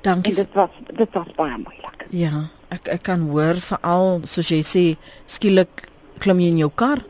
Dankie. 0.04 0.34
En 0.34 0.42
dit 0.44 0.58
was 0.58 0.82
dit 0.90 1.16
was 1.16 1.32
baie 1.40 1.60
moeilik. 1.62 2.08
Ja, 2.12 2.48
ek 2.70 2.88
ek 2.88 3.04
kan 3.04 3.28
hoor 3.30 3.56
veral 3.56 4.22
soos 4.24 4.50
jy 4.52 4.62
sê, 4.62 4.86
skielik 5.26 5.88
klim 6.20 6.40
jy 6.40 6.48
in 6.54 6.64
jou 6.66 6.72
kar 6.76 7.04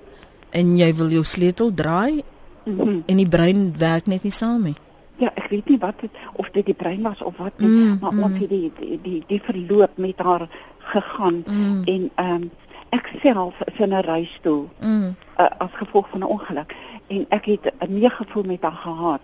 en 0.51 0.75
jy 0.77 0.91
wil 0.99 1.09
jou 1.11 1.23
sleutel 1.23 1.73
draai 1.73 2.23
mm 2.65 2.79
-hmm. 2.79 3.03
en 3.07 3.17
die 3.17 3.27
brein 3.27 3.73
werk 3.77 4.07
net 4.07 4.23
nie 4.23 4.31
saam 4.31 4.63
nie. 4.63 4.75
Ja, 5.17 5.31
ek 5.33 5.49
weet 5.49 5.69
nie 5.69 5.77
wat 5.77 6.01
het 6.01 6.11
of 6.33 6.49
dit 6.53 6.65
die 6.65 6.77
brein 6.77 7.01
was 7.01 7.21
of 7.21 7.37
wat 7.37 7.59
nie, 7.59 7.69
mm, 7.69 7.97
maar 8.01 8.13
mm. 8.13 8.23
ons 8.23 8.39
het 8.39 8.49
die 8.49 8.71
die 8.79 8.99
die, 9.01 9.23
die 9.27 9.41
verloop 9.41 9.97
met 9.97 10.17
haar 10.17 10.47
gegaan 10.77 11.43
mm. 11.47 11.83
en 11.85 12.09
ehm 12.15 12.33
um, 12.33 12.51
ek 12.89 13.11
self 13.21 13.55
is 13.65 13.79
in 13.79 13.93
'n 13.93 14.01
reistool 14.01 14.69
mm. 14.79 15.15
uh, 15.39 15.45
as 15.57 15.73
gevolg 15.73 16.09
van 16.09 16.19
'n 16.19 16.31
ongeluk 16.35 16.75
en 17.07 17.25
ek 17.29 17.45
het 17.45 17.73
'n 17.79 17.93
meegevoel 17.93 18.43
met 18.43 18.61
haar 18.61 18.79
gehad 18.85 19.21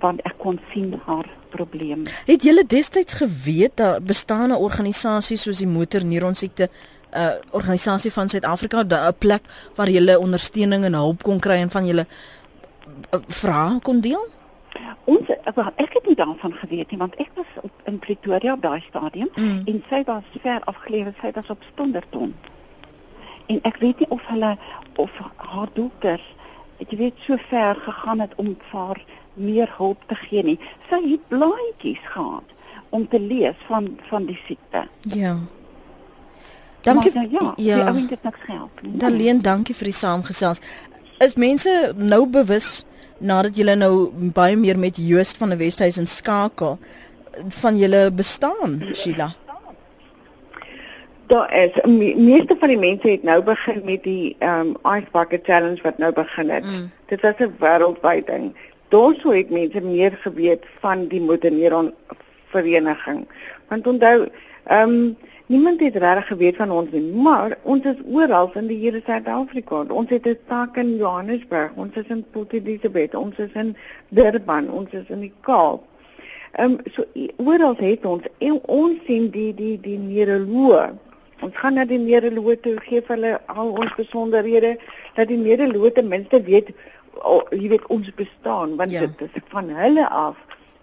want 0.00 0.22
ek 0.22 0.34
kon 0.38 0.60
sien 0.72 0.94
haar 1.06 1.28
probleem. 1.50 2.02
Het 2.26 2.42
julle 2.42 2.64
destyds 2.66 3.14
geweet 3.14 3.76
dat 3.76 4.04
bestaan 4.04 4.50
'n 4.50 4.62
organisasie 4.68 5.36
soos 5.36 5.58
die 5.58 5.66
motorneuron 5.66 6.34
siekte 6.34 6.68
'n 6.68 7.18
uh, 7.18 7.30
organisasie 7.50 8.12
van 8.12 8.28
Suid-Afrika 8.28 8.82
'n 8.82 9.14
plek 9.18 9.42
waar 9.74 9.88
jy 9.88 10.14
ondersteuning 10.14 10.84
en 10.84 10.94
hulp 10.94 11.22
kon 11.22 11.40
kry 11.40 11.54
en 11.54 11.70
van 11.70 11.86
julle 11.86 12.06
uh, 12.06 13.20
vra 13.26 13.78
kon 13.82 14.00
deel? 14.00 14.26
Ons 15.04 15.28
ek 15.76 15.92
het 15.92 16.06
nie 16.06 16.16
daarvan 16.16 16.52
geweet 16.52 16.90
nie 16.90 16.98
want 16.98 17.14
ek 17.14 17.30
was 17.34 17.46
op 17.62 17.72
in 17.84 17.98
Pretoria 17.98 18.52
op 18.52 18.62
daai 18.62 18.82
stadium 18.88 19.28
mm. 19.34 19.62
en 19.66 19.84
sy 19.88 20.02
was 20.04 20.24
ver 20.42 20.60
afgelewe, 20.64 21.14
sy 21.20 21.30
was 21.34 21.46
op 21.48 21.62
Stonderton. 21.72 22.34
En 23.46 23.58
ek 23.62 23.76
weet 23.76 23.98
nie 23.98 24.08
of 24.08 24.26
hulle 24.26 24.56
of 24.96 25.10
haar 25.36 25.68
dokters 25.72 26.34
jy 26.78 26.96
weet 26.96 27.22
so 27.24 27.36
ver 27.48 27.78
gegaan 27.80 28.20
het 28.20 28.34
om 28.36 28.56
vir 28.70 28.80
haar 28.80 29.00
meer 29.36 29.70
hulp 29.76 30.02
te 30.06 30.14
gee 30.14 30.42
nie. 30.42 30.58
Sy 30.90 31.00
het 31.10 31.28
blaadjies 31.28 32.02
gehad 32.04 32.56
om 32.90 33.08
te 33.08 33.20
lees 33.20 33.56
van 33.68 33.98
van 34.08 34.26
die 34.26 34.38
siekte. 34.46 34.86
Ja. 35.00 35.36
Dankie. 36.86 37.12
Maar, 37.14 37.26
ja, 37.30 37.52
ja. 37.56 37.86
Ek 37.86 37.94
weet 37.94 38.08
dit 38.08 38.22
niks 38.22 38.44
help 38.46 38.82
nie. 38.82 38.92
Daleen, 39.02 39.40
dankie 39.42 39.74
vir 39.74 39.90
die 39.90 39.96
saamgesels. 39.96 40.60
Is 41.24 41.34
mense 41.40 41.72
nou 41.96 42.26
bewus 42.30 42.84
nadat 43.18 43.56
julle 43.56 43.74
nou 43.78 43.92
baie 44.36 44.56
meer 44.60 44.78
met 44.78 45.00
Joost 45.00 45.40
van 45.40 45.54
die 45.54 45.58
Weshuizen 45.64 46.06
skakel 46.06 46.78
van 47.62 47.78
julle 47.80 48.10
bestaan, 48.12 48.78
Sheila? 48.94 49.32
Daar 51.26 51.50
is 51.58 51.74
me, 51.84 52.12
meeste 52.14 52.54
van 52.60 52.70
die 52.70 52.78
mense 52.78 53.08
het 53.08 53.24
nou 53.26 53.40
begin 53.42 53.82
met 53.84 54.04
die 54.06 54.36
um 54.40 54.76
Ice 54.86 55.10
Bucket 55.12 55.44
Challenge 55.44 55.82
wat 55.82 55.98
nou 55.98 56.12
begin 56.14 56.50
het. 56.54 56.64
Mm. 56.64 56.90
Dit 57.10 57.20
was 57.20 57.34
'n 57.38 57.56
wêreldwye 57.58 58.22
ding. 58.24 58.54
Daarsou 58.88 59.36
het 59.36 59.50
mense 59.50 59.80
meer 59.80 60.18
geweet 60.20 60.64
van 60.80 61.06
die 61.08 61.20
Motorneuron 61.20 61.92
vereniging. 62.52 63.26
Want 63.68 63.86
onthou, 63.86 64.28
um 64.70 65.16
Niemand 65.48 65.80
het 65.80 65.96
regtig 65.96 66.26
geweet 66.26 66.56
van 66.56 66.70
ons 66.74 66.90
nie, 66.90 67.00
maar 67.22 67.52
ons 67.62 67.84
is 67.86 67.98
oral 68.10 68.48
in 68.58 68.66
die 68.66 68.78
hele 68.80 68.98
Suid-Afrika. 69.06 69.84
Ons 69.94 70.10
het 70.10 70.26
'n 70.26 70.38
taak 70.46 70.76
in 70.76 70.96
Johannesburg, 70.96 71.70
ons 71.76 71.94
is 71.94 72.08
in 72.08 72.24
Port 72.30 72.52
Elizabeth, 72.52 73.14
ons 73.14 73.38
is 73.38 73.52
in 73.54 73.76
Durban, 74.08 74.70
ons 74.70 74.90
is 74.90 75.08
in 75.08 75.20
die 75.20 75.32
Kaap. 75.40 75.84
Ehm 76.52 76.70
um, 76.70 76.78
so 76.94 77.04
oral 77.36 77.76
het 77.76 78.04
ons 78.04 78.22
en 78.38 78.58
ons 78.66 78.98
sien 79.06 79.30
die 79.30 79.54
die 79.54 79.80
die 79.80 79.98
neuroloog. 79.98 80.90
Ons 81.40 81.56
gaan 81.56 81.74
na 81.74 81.84
die 81.84 81.98
neuroloog 81.98 82.60
toe 82.60 82.76
gee 82.80 83.02
hulle 83.06 83.40
al 83.46 83.70
ons 83.70 83.94
besonderhede 83.94 84.78
dat 85.14 85.28
die 85.28 85.38
neuroloog 85.38 85.92
ten 85.92 86.08
minste 86.08 86.42
weet 86.42 86.68
oh, 87.22 87.42
jy 87.50 87.68
weet 87.68 87.86
ons 87.92 88.10
bestaan 88.14 88.76
want 88.76 88.90
ja. 88.90 89.00
dit 89.06 89.28
is 89.28 89.42
van 89.52 89.68
hulle 89.68 90.08
af 90.08 90.36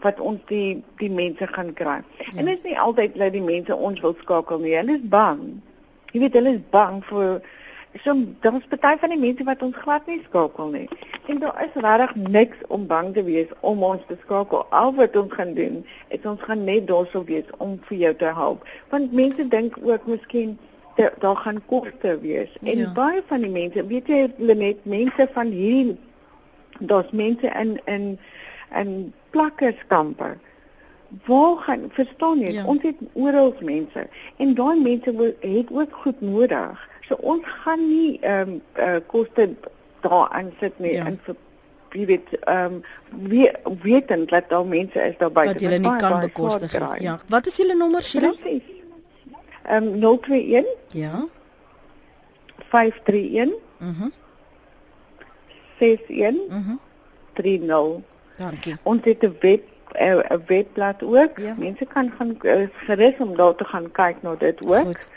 wat 0.03 0.19
ons 0.19 0.39
die 0.51 0.83
die 0.99 1.11
mense 1.11 1.47
gaan 1.47 1.73
kry. 1.73 1.99
Ja. 2.19 2.31
En 2.35 2.45
dit 2.45 2.57
is 2.57 2.63
nie 2.63 2.79
altyd 2.79 3.15
dat 3.19 3.31
die 3.35 3.43
mense 3.43 3.75
ons 3.75 4.01
wil 4.03 4.15
skakel 4.21 4.59
nie. 4.59 4.75
Hulle 4.75 4.97
is 4.99 5.05
bang. 5.09 5.43
Jy 6.11 6.25
weet 6.25 6.39
hulle 6.39 6.57
is 6.57 6.65
bang 6.73 6.99
vir 7.09 7.39
so 8.01 8.15
daar's 8.41 8.65
baie 8.81 8.97
van 8.97 9.11
die 9.13 9.21
mense 9.21 9.45
wat 9.45 9.61
ons 9.61 9.77
glad 9.77 10.07
nie 10.09 10.19
skakel 10.25 10.71
nie. 10.73 10.87
En 11.31 11.39
daar 11.39 11.61
is 11.63 11.75
regtig 11.85 12.15
niks 12.15 12.67
om 12.67 12.87
bang 12.89 13.13
te 13.13 13.23
wees 13.23 13.51
om 13.61 13.83
ons 13.83 14.03
te 14.07 14.17
skakel. 14.25 14.65
Al 14.69 14.93
wat 14.97 15.15
ons 15.19 15.33
gaan 15.33 15.53
doen, 15.53 15.83
is 16.09 16.25
ons 16.25 16.41
gaan 16.41 16.63
net 16.67 16.87
daarso 16.89 17.23
wees 17.29 17.49
om 17.63 17.77
vir 17.87 17.97
jou 17.97 18.13
te 18.25 18.33
help. 18.39 18.65
Want 18.89 19.13
mense 19.13 19.47
dink 19.47 19.77
ook 19.83 20.07
miskien 20.09 20.57
daar 20.95 21.35
gaan 21.35 21.61
koste 21.65 22.19
wees. 22.21 22.49
En 22.61 22.77
ja. 22.77 22.91
baie 22.93 23.21
van 23.25 23.41
die 23.41 23.49
mense, 23.49 23.85
weet 23.87 24.07
jy, 24.07 24.25
net 24.37 24.85
mense 24.85 25.27
van 25.33 25.53
hier 25.53 25.95
daar's 26.79 27.11
mense 27.11 27.47
in 27.47 27.81
in 27.85 28.19
in 28.75 29.13
plakkerskampe. 29.29 30.37
Waar 31.25 31.57
gaan 31.57 31.89
verstaan 31.89 32.39
jy? 32.39 32.51
Ja. 32.51 32.65
Ons 32.65 32.81
het 32.81 32.95
oral 33.13 33.55
mense 33.59 34.07
en 34.37 34.53
daai 34.53 34.81
mense 34.81 35.35
het 35.39 35.71
ook 35.71 35.95
goed 35.95 36.21
nodig. 36.21 36.89
So 37.07 37.15
ons 37.15 37.43
gaan 37.45 37.87
nie 37.87 38.19
ehm 38.21 38.49
um, 38.49 38.61
uh, 38.77 38.95
koste 39.05 39.49
daar 40.01 40.29
aan 40.29 40.53
sit 40.59 40.79
nie 40.79 40.93
ja. 40.93 41.05
en 41.05 41.19
vir 41.23 41.35
wie 41.89 42.05
weet 42.05 42.39
ehm 42.39 42.73
um, 42.73 42.81
wie 43.29 43.51
weten 43.81 44.25
dat 44.25 44.49
daar 44.49 44.65
mense 44.65 44.99
is 44.99 45.17
daar 45.17 45.31
buite 45.31 45.53
wat 45.53 45.61
jy 45.61 45.77
nie 45.77 45.97
kan 45.97 46.19
bekostig 46.19 46.79
nie. 46.79 47.01
Ja. 47.01 47.19
Wat 47.27 47.45
is 47.45 47.57
julle 47.57 47.75
nommer, 47.75 48.03
Sheila? 48.03 48.33
Ehm 49.63 49.87
um, 50.03 50.19
021 50.21 50.65
Ja. 50.91 51.25
531 52.69 53.61
Mhm. 53.77 54.03
Mm 54.03 54.21
61 55.83 56.47
Mhm. 56.49 56.57
Mm 56.59 56.79
30 57.33 58.01
Dankie. 58.37 58.75
Ons 58.83 59.01
het 59.03 59.23
'n 59.23 59.35
web 59.39 59.61
'n 59.99 60.41
webblad 60.47 61.03
ook. 61.03 61.37
Ja. 61.37 61.53
Mense 61.57 61.85
kan 61.85 62.13
gaan 62.17 62.37
uh, 62.41 62.67
gerus 62.73 63.13
om 63.17 63.35
daar 63.35 63.55
te 63.55 63.65
gaan 63.65 63.91
kyk 63.91 64.21
na 64.21 64.35
dit 64.35 64.61
ook. 64.61 64.85
Goed. 64.85 65.07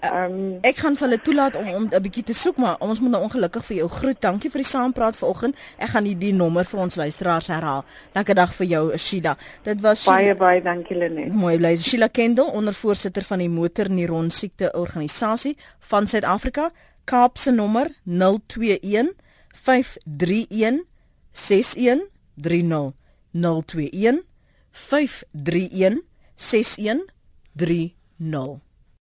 Ehm 0.00 0.32
um, 0.32 0.58
ek 0.60 0.76
gaan 0.76 0.96
vir 0.96 1.08
hulle 1.08 1.20
toelaat 1.22 1.56
om 1.56 1.68
om 1.68 1.88
'n 1.90 2.02
bietjie 2.02 2.22
te 2.22 2.34
soek 2.34 2.56
maar 2.56 2.76
ons 2.78 3.00
moet 3.00 3.10
nou 3.10 3.22
ongelukkig 3.22 3.64
vir 3.64 3.76
jou 3.76 3.88
groet. 3.88 4.20
Dankie 4.20 4.50
vir 4.50 4.60
die 4.60 4.70
saampraat 4.70 5.16
vanoggend. 5.16 5.56
Ek 5.76 5.88
gaan 5.88 6.04
die, 6.04 6.18
die 6.18 6.32
nommer 6.32 6.64
vir 6.64 6.80
ons 6.80 6.94
luisteraars 6.94 7.46
herhaal. 7.46 7.84
Lekker 8.12 8.34
dag 8.34 8.54
vir 8.54 8.66
jou 8.66 8.98
Shida. 8.98 9.36
Dit 9.62 9.80
was 9.80 10.04
baie 10.04 10.34
baie 10.34 10.62
dankie 10.62 10.96
Lenet. 10.96 11.32
Mooi 11.32 11.56
bly. 11.56 11.76
Sheila 11.76 12.08
Kendall, 12.08 12.50
ondervoorsitter 12.50 13.22
van 13.22 13.38
die 13.38 13.48
motorneuron 13.48 14.30
siekte 14.30 14.72
organisasie 14.72 15.56
van 15.78 16.06
Suid-Afrika. 16.06 16.70
Kaapse 17.04 17.50
nommer 17.50 17.90
021 18.04 19.21
531 19.52 20.84
6130 21.32 22.94
021 23.32 24.24
531 24.72 26.02
6130 26.36 28.71